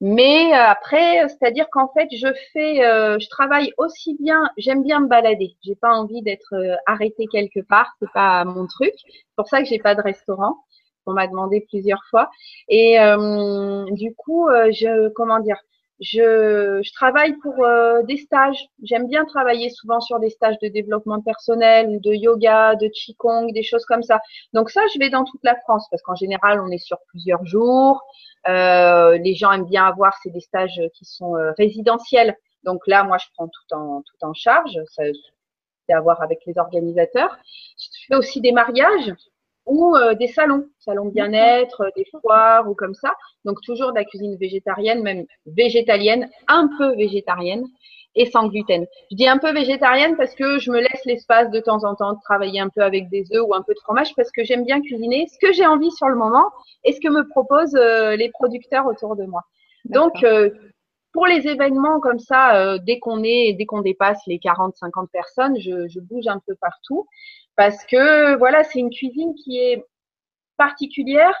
mais 0.00 0.54
euh, 0.54 0.64
après, 0.66 1.28
c'est-à-dire 1.28 1.66
qu'en 1.70 1.88
fait, 1.92 2.08
je 2.10 2.28
fais, 2.54 2.82
euh, 2.86 3.18
je 3.18 3.28
travaille 3.28 3.70
aussi 3.76 4.16
bien. 4.18 4.48
J'aime 4.56 4.82
bien 4.82 5.00
me 5.00 5.08
balader. 5.08 5.56
J'ai 5.62 5.74
pas 5.74 5.92
envie 5.92 6.22
d'être 6.22 6.54
euh, 6.54 6.74
arrêtée 6.86 7.26
quelque 7.30 7.60
part. 7.60 7.92
C'est 8.00 8.10
pas 8.14 8.46
mon 8.46 8.66
truc. 8.66 8.94
C'est 8.96 9.36
pour 9.36 9.46
ça 9.46 9.60
que 9.62 9.68
j'ai 9.68 9.78
pas 9.78 9.94
de 9.94 10.00
restaurant. 10.00 10.56
On 11.04 11.12
m'a 11.12 11.26
demandé 11.26 11.66
plusieurs 11.68 12.02
fois. 12.08 12.30
Et 12.68 12.96
du 13.90 14.14
coup, 14.14 14.48
je, 14.70 15.08
comment 15.10 15.40
dire, 15.40 15.56
je, 16.02 16.80
je 16.82 16.92
travaille 16.92 17.34
pour 17.38 17.64
euh, 17.64 18.02
des 18.02 18.16
stages. 18.16 18.68
J'aime 18.82 19.06
bien 19.06 19.24
travailler 19.24 19.70
souvent 19.70 20.00
sur 20.00 20.18
des 20.18 20.30
stages 20.30 20.58
de 20.60 20.68
développement 20.68 21.22
personnel, 21.22 22.00
de 22.00 22.12
yoga, 22.12 22.74
de 22.74 22.88
qigong, 22.88 23.52
des 23.52 23.62
choses 23.62 23.84
comme 23.84 24.02
ça. 24.02 24.20
Donc 24.52 24.70
ça, 24.70 24.82
je 24.92 24.98
vais 24.98 25.10
dans 25.10 25.24
toute 25.24 25.42
la 25.44 25.54
France 25.60 25.86
parce 25.90 26.02
qu'en 26.02 26.16
général, 26.16 26.60
on 26.60 26.70
est 26.70 26.84
sur 26.84 26.98
plusieurs 27.08 27.46
jours. 27.46 28.02
Euh, 28.48 29.16
les 29.18 29.34
gens 29.36 29.52
aiment 29.52 29.68
bien 29.68 29.86
avoir, 29.86 30.18
c'est 30.22 30.30
des 30.30 30.40
stages 30.40 30.80
qui 30.94 31.04
sont 31.04 31.36
euh, 31.36 31.52
résidentiels. 31.56 32.36
Donc 32.64 32.80
là, 32.88 33.04
moi, 33.04 33.18
je 33.18 33.26
prends 33.36 33.46
tout 33.46 33.74
en 33.74 34.02
tout 34.02 34.26
en 34.26 34.34
charge. 34.34 34.76
Ça, 34.90 35.04
c'est 35.86 35.94
à 35.94 36.00
voir 36.00 36.20
avec 36.20 36.40
les 36.46 36.58
organisateurs. 36.58 37.38
Je 37.78 38.06
fais 38.08 38.16
aussi 38.16 38.40
des 38.40 38.52
mariages 38.52 39.12
ou 39.66 39.94
euh, 39.96 40.14
des 40.14 40.26
salons, 40.26 40.66
salons 40.78 41.06
bien-être, 41.06 41.82
euh, 41.82 41.90
des 41.96 42.04
foires 42.04 42.68
ou 42.68 42.74
comme 42.74 42.94
ça. 42.94 43.14
Donc 43.44 43.60
toujours 43.62 43.90
de 43.92 43.96
la 43.96 44.04
cuisine 44.04 44.36
végétarienne, 44.36 45.02
même 45.02 45.24
végétalienne, 45.46 46.28
un 46.48 46.68
peu 46.78 46.94
végétarienne 46.96 47.64
et 48.14 48.26
sans 48.26 48.48
gluten. 48.48 48.86
Je 49.10 49.16
dis 49.16 49.28
un 49.28 49.38
peu 49.38 49.52
végétarienne 49.52 50.16
parce 50.16 50.34
que 50.34 50.58
je 50.58 50.70
me 50.70 50.80
laisse 50.80 51.04
l'espace 51.06 51.50
de 51.50 51.60
temps 51.60 51.84
en 51.84 51.94
temps 51.94 52.12
de 52.12 52.20
travailler 52.22 52.60
un 52.60 52.68
peu 52.68 52.82
avec 52.82 53.08
des 53.08 53.24
œufs 53.32 53.44
ou 53.46 53.54
un 53.54 53.62
peu 53.62 53.72
de 53.72 53.78
fromage 53.78 54.14
parce 54.16 54.30
que 54.30 54.44
j'aime 54.44 54.64
bien 54.64 54.80
cuisiner 54.82 55.26
ce 55.28 55.38
que 55.38 55.52
j'ai 55.52 55.66
envie 55.66 55.90
sur 55.92 56.08
le 56.08 56.16
moment 56.16 56.50
et 56.84 56.92
ce 56.92 57.00
que 57.00 57.08
me 57.08 57.26
proposent 57.28 57.76
euh, 57.76 58.16
les 58.16 58.30
producteurs 58.30 58.86
autour 58.86 59.16
de 59.16 59.24
moi. 59.24 59.42
Donc 59.86 60.24
pour 61.12 61.26
les 61.26 61.48
événements 61.48 61.98
comme 62.00 62.20
ça, 62.20 62.78
dès 62.78 63.00
qu'on 63.00 63.24
est, 63.24 63.54
dès 63.58 63.66
qu'on 63.66 63.80
dépasse 63.82 64.20
les 64.28 64.38
40-50 64.38 65.08
personnes, 65.12 65.58
je, 65.58 65.88
je, 65.88 65.98
bouge 65.98 66.28
un 66.28 66.38
peu 66.38 66.54
partout 66.54 67.06
parce 67.56 67.84
que 67.86 68.36
voilà, 68.36 68.64
c'est 68.64 68.78
une 68.78 68.90
cuisine 68.90 69.34
qui 69.34 69.58
est 69.58 69.84
particulière 70.56 71.36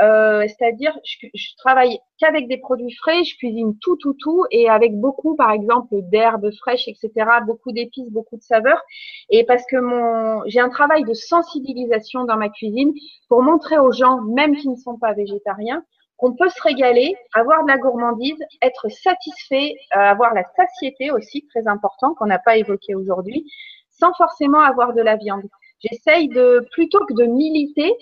Euh, 0.00 0.46
c'est-à-dire, 0.48 0.96
je, 1.04 1.26
je, 1.34 1.48
travaille 1.58 1.98
qu'avec 2.18 2.48
des 2.48 2.56
produits 2.58 2.94
frais, 2.94 3.22
je 3.24 3.36
cuisine 3.36 3.76
tout, 3.80 3.96
tout, 3.96 4.14
tout, 4.14 4.46
et 4.50 4.68
avec 4.68 4.94
beaucoup, 4.98 5.36
par 5.36 5.50
exemple, 5.50 5.94
d'herbes 6.10 6.50
fraîches, 6.60 6.88
etc., 6.88 7.10
beaucoup 7.46 7.72
d'épices, 7.72 8.10
beaucoup 8.10 8.36
de 8.36 8.42
saveurs, 8.42 8.80
et 9.28 9.44
parce 9.44 9.64
que 9.66 9.76
mon, 9.76 10.42
j'ai 10.46 10.60
un 10.60 10.70
travail 10.70 11.04
de 11.04 11.12
sensibilisation 11.12 12.24
dans 12.24 12.36
ma 12.36 12.48
cuisine 12.48 12.92
pour 13.28 13.42
montrer 13.42 13.78
aux 13.78 13.92
gens, 13.92 14.22
même 14.22 14.56
qui 14.56 14.68
ne 14.68 14.76
sont 14.76 14.96
pas 14.96 15.12
végétariens, 15.12 15.84
qu'on 16.16 16.34
peut 16.34 16.48
se 16.48 16.62
régaler, 16.62 17.14
avoir 17.34 17.64
de 17.64 17.68
la 17.68 17.78
gourmandise, 17.78 18.42
être 18.62 18.88
satisfait, 18.88 19.74
euh, 19.96 19.98
avoir 19.98 20.34
la 20.34 20.44
satiété 20.56 21.10
aussi, 21.10 21.46
très 21.48 21.66
important, 21.66 22.14
qu'on 22.14 22.26
n'a 22.26 22.38
pas 22.38 22.56
évoqué 22.56 22.94
aujourd'hui, 22.94 23.44
sans 24.00 24.12
forcément 24.14 24.60
avoir 24.60 24.94
de 24.94 25.02
la 25.02 25.16
viande. 25.16 25.44
J'essaye 25.80 26.28
de, 26.28 26.66
plutôt 26.72 27.04
que 27.06 27.14
de 27.14 27.24
militer, 27.24 27.92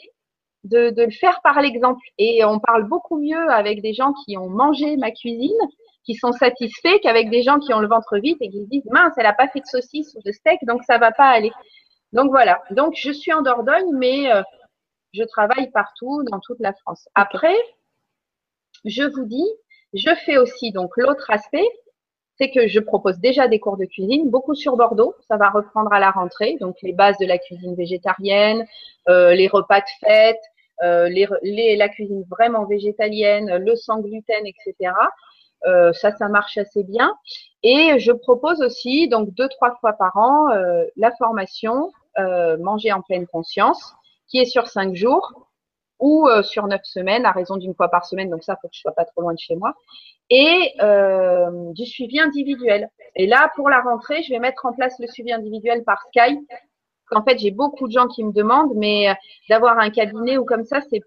de, 0.64 0.90
de 0.90 1.02
le 1.04 1.10
faire 1.10 1.40
par 1.42 1.60
l'exemple. 1.60 2.00
Et 2.18 2.44
on 2.44 2.58
parle 2.58 2.84
beaucoup 2.88 3.18
mieux 3.18 3.50
avec 3.50 3.82
des 3.82 3.94
gens 3.94 4.12
qui 4.24 4.36
ont 4.36 4.48
mangé 4.48 4.96
ma 4.96 5.10
cuisine, 5.10 5.58
qui 6.04 6.14
sont 6.14 6.32
satisfaits, 6.32 6.98
qu'avec 7.02 7.30
des 7.30 7.42
gens 7.42 7.58
qui 7.58 7.74
ont 7.74 7.80
le 7.80 7.88
ventre 7.88 8.16
vide 8.18 8.38
et 8.40 8.48
qui 8.48 8.60
se 8.60 8.68
disent 8.68 8.88
mince, 8.90 9.12
elle 9.16 9.24
n'a 9.24 9.34
pas 9.34 9.48
fait 9.48 9.60
de 9.60 9.66
saucisse 9.66 10.14
ou 10.14 10.22
de 10.24 10.32
steak, 10.32 10.58
donc 10.64 10.82
ça 10.84 10.98
va 10.98 11.12
pas 11.12 11.28
aller. 11.28 11.52
Donc 12.12 12.30
voilà. 12.30 12.62
Donc 12.70 12.94
je 12.96 13.12
suis 13.12 13.32
en 13.32 13.42
Dordogne, 13.42 13.92
mais 13.94 14.32
euh, 14.32 14.42
je 15.12 15.22
travaille 15.24 15.70
partout 15.70 16.22
dans 16.30 16.40
toute 16.40 16.60
la 16.60 16.72
France. 16.72 17.08
Après, 17.14 17.56
je 18.84 19.02
vous 19.04 19.26
dis, 19.26 19.46
je 19.92 20.14
fais 20.24 20.38
aussi 20.38 20.72
donc 20.72 20.90
l'autre 20.96 21.30
aspect, 21.30 21.68
c'est 22.38 22.50
que 22.50 22.68
je 22.68 22.78
propose 22.78 23.18
déjà 23.18 23.48
des 23.48 23.58
cours 23.58 23.76
de 23.76 23.84
cuisine, 23.84 24.30
beaucoup 24.30 24.54
sur 24.54 24.76
Bordeaux. 24.76 25.14
Ça 25.26 25.36
va 25.36 25.50
reprendre 25.50 25.92
à 25.92 25.98
la 25.98 26.10
rentrée, 26.10 26.56
donc 26.60 26.76
les 26.82 26.92
bases 26.92 27.18
de 27.18 27.26
la 27.26 27.38
cuisine 27.38 27.74
végétarienne, 27.74 28.64
euh, 29.08 29.34
les 29.34 29.48
repas 29.48 29.80
de 29.80 30.06
fête, 30.06 30.40
euh, 30.84 31.08
la 31.42 31.88
cuisine 31.88 32.24
vraiment 32.30 32.64
végétalienne, 32.64 33.56
le 33.56 33.74
sans 33.74 34.00
gluten, 34.00 34.46
etc. 34.46 34.92
Euh, 35.66 35.92
ça, 35.92 36.12
ça 36.12 36.28
marche 36.28 36.56
assez 36.56 36.84
bien. 36.84 37.12
Et 37.64 37.98
je 37.98 38.12
propose 38.12 38.62
aussi, 38.62 39.08
donc 39.08 39.34
deux, 39.34 39.48
trois 39.48 39.74
fois 39.80 39.94
par 39.94 40.16
an, 40.16 40.46
la 40.96 41.10
formation 41.16 41.90
Manger 42.58 42.92
en 42.92 43.02
pleine 43.02 43.26
conscience, 43.28 43.94
qui 44.28 44.38
est 44.38 44.44
sur 44.44 44.66
cinq 44.66 44.94
jours 44.94 45.47
ou 45.98 46.28
euh, 46.28 46.42
sur 46.42 46.66
neuf 46.66 46.82
semaines, 46.84 47.26
à 47.26 47.32
raison 47.32 47.56
d'une 47.56 47.74
fois 47.74 47.88
par 47.88 48.04
semaine. 48.04 48.30
Donc 48.30 48.42
ça, 48.42 48.56
faut 48.60 48.68
que 48.68 48.74
je 48.74 48.80
sois 48.80 48.92
pas 48.92 49.04
trop 49.04 49.22
loin 49.22 49.34
de 49.34 49.38
chez 49.38 49.56
moi. 49.56 49.74
Et 50.30 50.74
euh, 50.80 51.72
du 51.72 51.86
suivi 51.86 52.20
individuel. 52.20 52.90
Et 53.16 53.26
là, 53.26 53.50
pour 53.56 53.70
la 53.70 53.80
rentrée, 53.80 54.22
je 54.22 54.30
vais 54.30 54.38
mettre 54.38 54.66
en 54.66 54.72
place 54.72 54.94
le 54.98 55.06
suivi 55.06 55.32
individuel 55.32 55.84
par 55.84 56.02
Skype. 56.08 56.40
En 57.10 57.22
fait, 57.22 57.38
j'ai 57.38 57.50
beaucoup 57.50 57.86
de 57.86 57.92
gens 57.92 58.06
qui 58.06 58.22
me 58.22 58.32
demandent, 58.32 58.74
mais 58.76 59.08
euh, 59.08 59.14
d'avoir 59.48 59.78
un 59.78 59.90
cabinet 59.90 60.36
ou 60.36 60.44
comme 60.44 60.64
ça, 60.64 60.80
c'est 60.90 61.00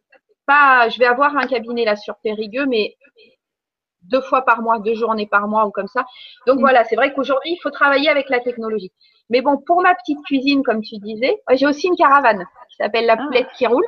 pas. 0.47 0.89
Je 0.89 0.97
vais 0.97 1.05
avoir 1.05 1.37
un 1.37 1.45
cabinet 1.45 1.85
là 1.85 1.95
sur 1.95 2.15
Périgueux, 2.17 2.65
mais 2.65 2.95
deux 4.03 4.21
fois 4.21 4.43
par 4.43 4.63
mois, 4.63 4.79
deux 4.79 4.95
journées 4.95 5.27
par 5.27 5.47
mois 5.47 5.67
ou 5.67 5.71
comme 5.71 5.87
ça. 5.87 6.05
Donc 6.47 6.57
mm. 6.57 6.61
voilà, 6.61 6.83
c'est 6.85 6.95
vrai 6.95 7.13
qu'aujourd'hui, 7.13 7.51
il 7.51 7.59
faut 7.61 7.69
travailler 7.69 8.09
avec 8.09 8.29
la 8.29 8.39
technologie. 8.39 8.91
Mais 9.29 9.41
bon, 9.41 9.57
pour 9.57 9.81
ma 9.81 9.93
petite 9.95 10.21
cuisine, 10.25 10.63
comme 10.63 10.81
tu 10.81 10.97
disais, 10.97 11.37
j'ai 11.51 11.67
aussi 11.67 11.87
une 11.87 11.95
caravane 11.95 12.45
qui 12.69 12.75
s'appelle 12.77 13.05
la 13.05 13.13
ah. 13.13 13.23
poulette 13.23 13.47
qui 13.55 13.67
roule 13.67 13.85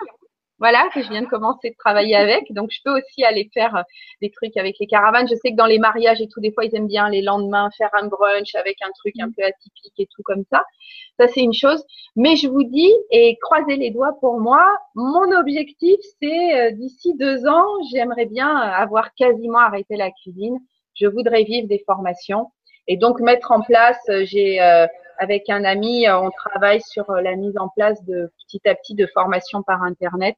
voilà, 0.60 0.88
que 0.94 1.02
je 1.02 1.10
viens 1.10 1.22
de 1.22 1.28
commencer 1.28 1.72
de 1.72 1.76
travailler 1.78 2.16
avec. 2.16 2.52
Donc, 2.52 2.70
je 2.72 2.80
peux 2.84 2.96
aussi 2.98 3.24
aller 3.24 3.50
faire 3.54 3.76
euh, 3.76 3.82
des 4.22 4.30
trucs 4.30 4.56
avec 4.58 4.76
les 4.80 4.88
caravanes. 4.88 5.28
Je 5.28 5.36
sais 5.36 5.52
que 5.52 5.56
dans 5.56 5.66
les 5.66 5.80
mariages 5.80 6.22
et 6.22 6.28
tout, 6.28 6.40
des 6.40 6.52
fois, 6.52 6.66
ils 6.66 6.76
aiment 6.76 6.88
bien 6.88 7.10
les 7.10 7.22
lendemains 7.22 7.70
faire 7.78 7.90
un 7.94 8.08
brunch 8.08 8.56
avec 8.56 8.78
un 8.82 8.92
truc 8.92 9.14
un 9.20 9.28
mm. 9.28 9.34
peu 9.36 9.44
atypique 9.44 9.94
et 9.98 10.08
tout 10.08 10.22
comme 10.24 10.44
ça. 10.52 10.64
Ça, 11.20 11.28
c'est 11.28 11.42
une 11.42 11.54
chose. 11.54 11.84
Mais 12.16 12.36
je 12.36 12.48
vous 12.48 12.64
dis, 12.64 12.92
et 13.12 13.38
croisez 13.42 13.76
les 13.76 13.92
doigts 13.92 14.18
pour 14.20 14.40
moi, 14.40 14.66
mon 14.96 15.32
objectif, 15.38 15.98
c'est 16.22 16.60
euh, 16.60 16.72
d'ici 16.72 17.16
deux 17.16 17.46
ans, 17.48 17.68
j'aimerais 17.92 18.26
bien 18.26 18.56
avoir 18.56 19.14
quasiment 19.16 19.60
arrêté 19.60 19.96
la 19.96 20.12
cuisine. 20.12 20.60
Je 20.96 21.08
voudrais 21.08 21.44
vivre 21.44 21.68
des 21.68 21.84
formations 21.86 22.52
et 22.88 22.98
donc 22.98 23.20
mettre 23.20 23.52
en 23.52 23.62
place, 23.62 24.00
euh, 24.10 24.24
j'ai 24.26 24.60
avec 25.20 25.50
un 25.50 25.64
ami, 25.64 26.10
on 26.10 26.32
travaille 26.32 26.82
sur 26.82 27.12
la 27.12 27.36
mise 27.36 27.58
en 27.58 27.70
place 27.70 28.04
de 28.04 28.32
petit 28.46 28.68
à 28.68 28.76
petit 28.76 28.96
de 28.96 29.06
formations 29.08 29.62
par 29.62 29.84
internet 29.84 30.36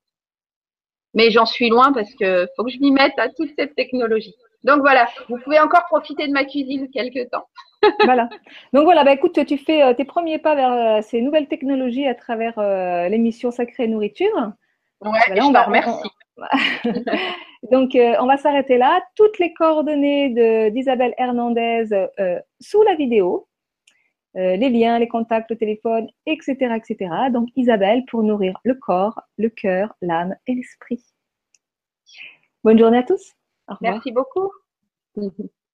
mais 1.15 1.31
j'en 1.31 1.45
suis 1.45 1.69
loin 1.69 1.91
parce 1.93 2.13
que 2.13 2.47
faut 2.55 2.63
que 2.63 2.71
je 2.71 2.79
m'y 2.79 2.91
mette 2.91 3.17
à 3.17 3.29
toute 3.29 3.49
cette 3.57 3.73
technologie. 3.73 4.35
Donc 4.63 4.81
voilà, 4.81 5.07
vous 5.29 5.37
pouvez 5.43 5.59
encore 5.59 5.85
profiter 5.85 6.27
de 6.27 6.33
ma 6.33 6.43
cuisine 6.43 6.89
quelques 6.91 7.29
temps. 7.31 7.47
voilà. 8.03 8.29
Donc 8.73 8.83
voilà, 8.83 9.03
bah 9.03 9.13
écoute, 9.13 9.39
tu 9.45 9.57
fais 9.57 9.81
euh, 9.81 9.93
tes 9.93 10.05
premiers 10.05 10.39
pas 10.39 10.55
vers 10.55 10.71
euh, 10.71 11.01
ces 11.01 11.21
nouvelles 11.21 11.47
technologies 11.47 12.07
à 12.07 12.15
travers 12.15 12.57
euh, 12.59 13.07
l'émission 13.07 13.51
Sacrée 13.51 13.87
Nourriture. 13.87 14.51
Ouais, 15.01 15.19
je 15.27 15.41
on 15.41 15.51
va, 15.51 15.63
remercie. 15.63 16.09
Donc 17.71 17.91
on 17.95 18.25
va 18.25 18.37
s'arrêter 18.37 18.77
là. 18.77 19.01
Toutes 19.15 19.39
les 19.39 19.53
coordonnées 19.53 20.71
d'Isabelle 20.71 21.13
Hernandez 21.17 21.85
sous 22.59 22.83
la 22.83 22.95
vidéo. 22.95 23.47
les 24.33 24.69
liens, 24.69 24.99
les 24.99 25.07
contacts, 25.07 25.49
le 25.49 25.57
téléphone, 25.57 26.07
etc., 26.25 26.75
etc. 26.75 27.09
Donc 27.31 27.49
Isabelle 27.55 28.03
pour 28.05 28.23
nourrir 28.23 28.59
le 28.63 28.75
corps, 28.75 29.21
le 29.37 29.49
cœur, 29.49 29.95
l'âme 30.01 30.35
et 30.47 30.55
l'esprit. 30.55 31.03
Bonne 32.63 32.79
journée 32.79 32.97
à 32.99 33.03
tous. 33.03 33.33
Merci 33.81 34.11
beaucoup. 34.11 34.51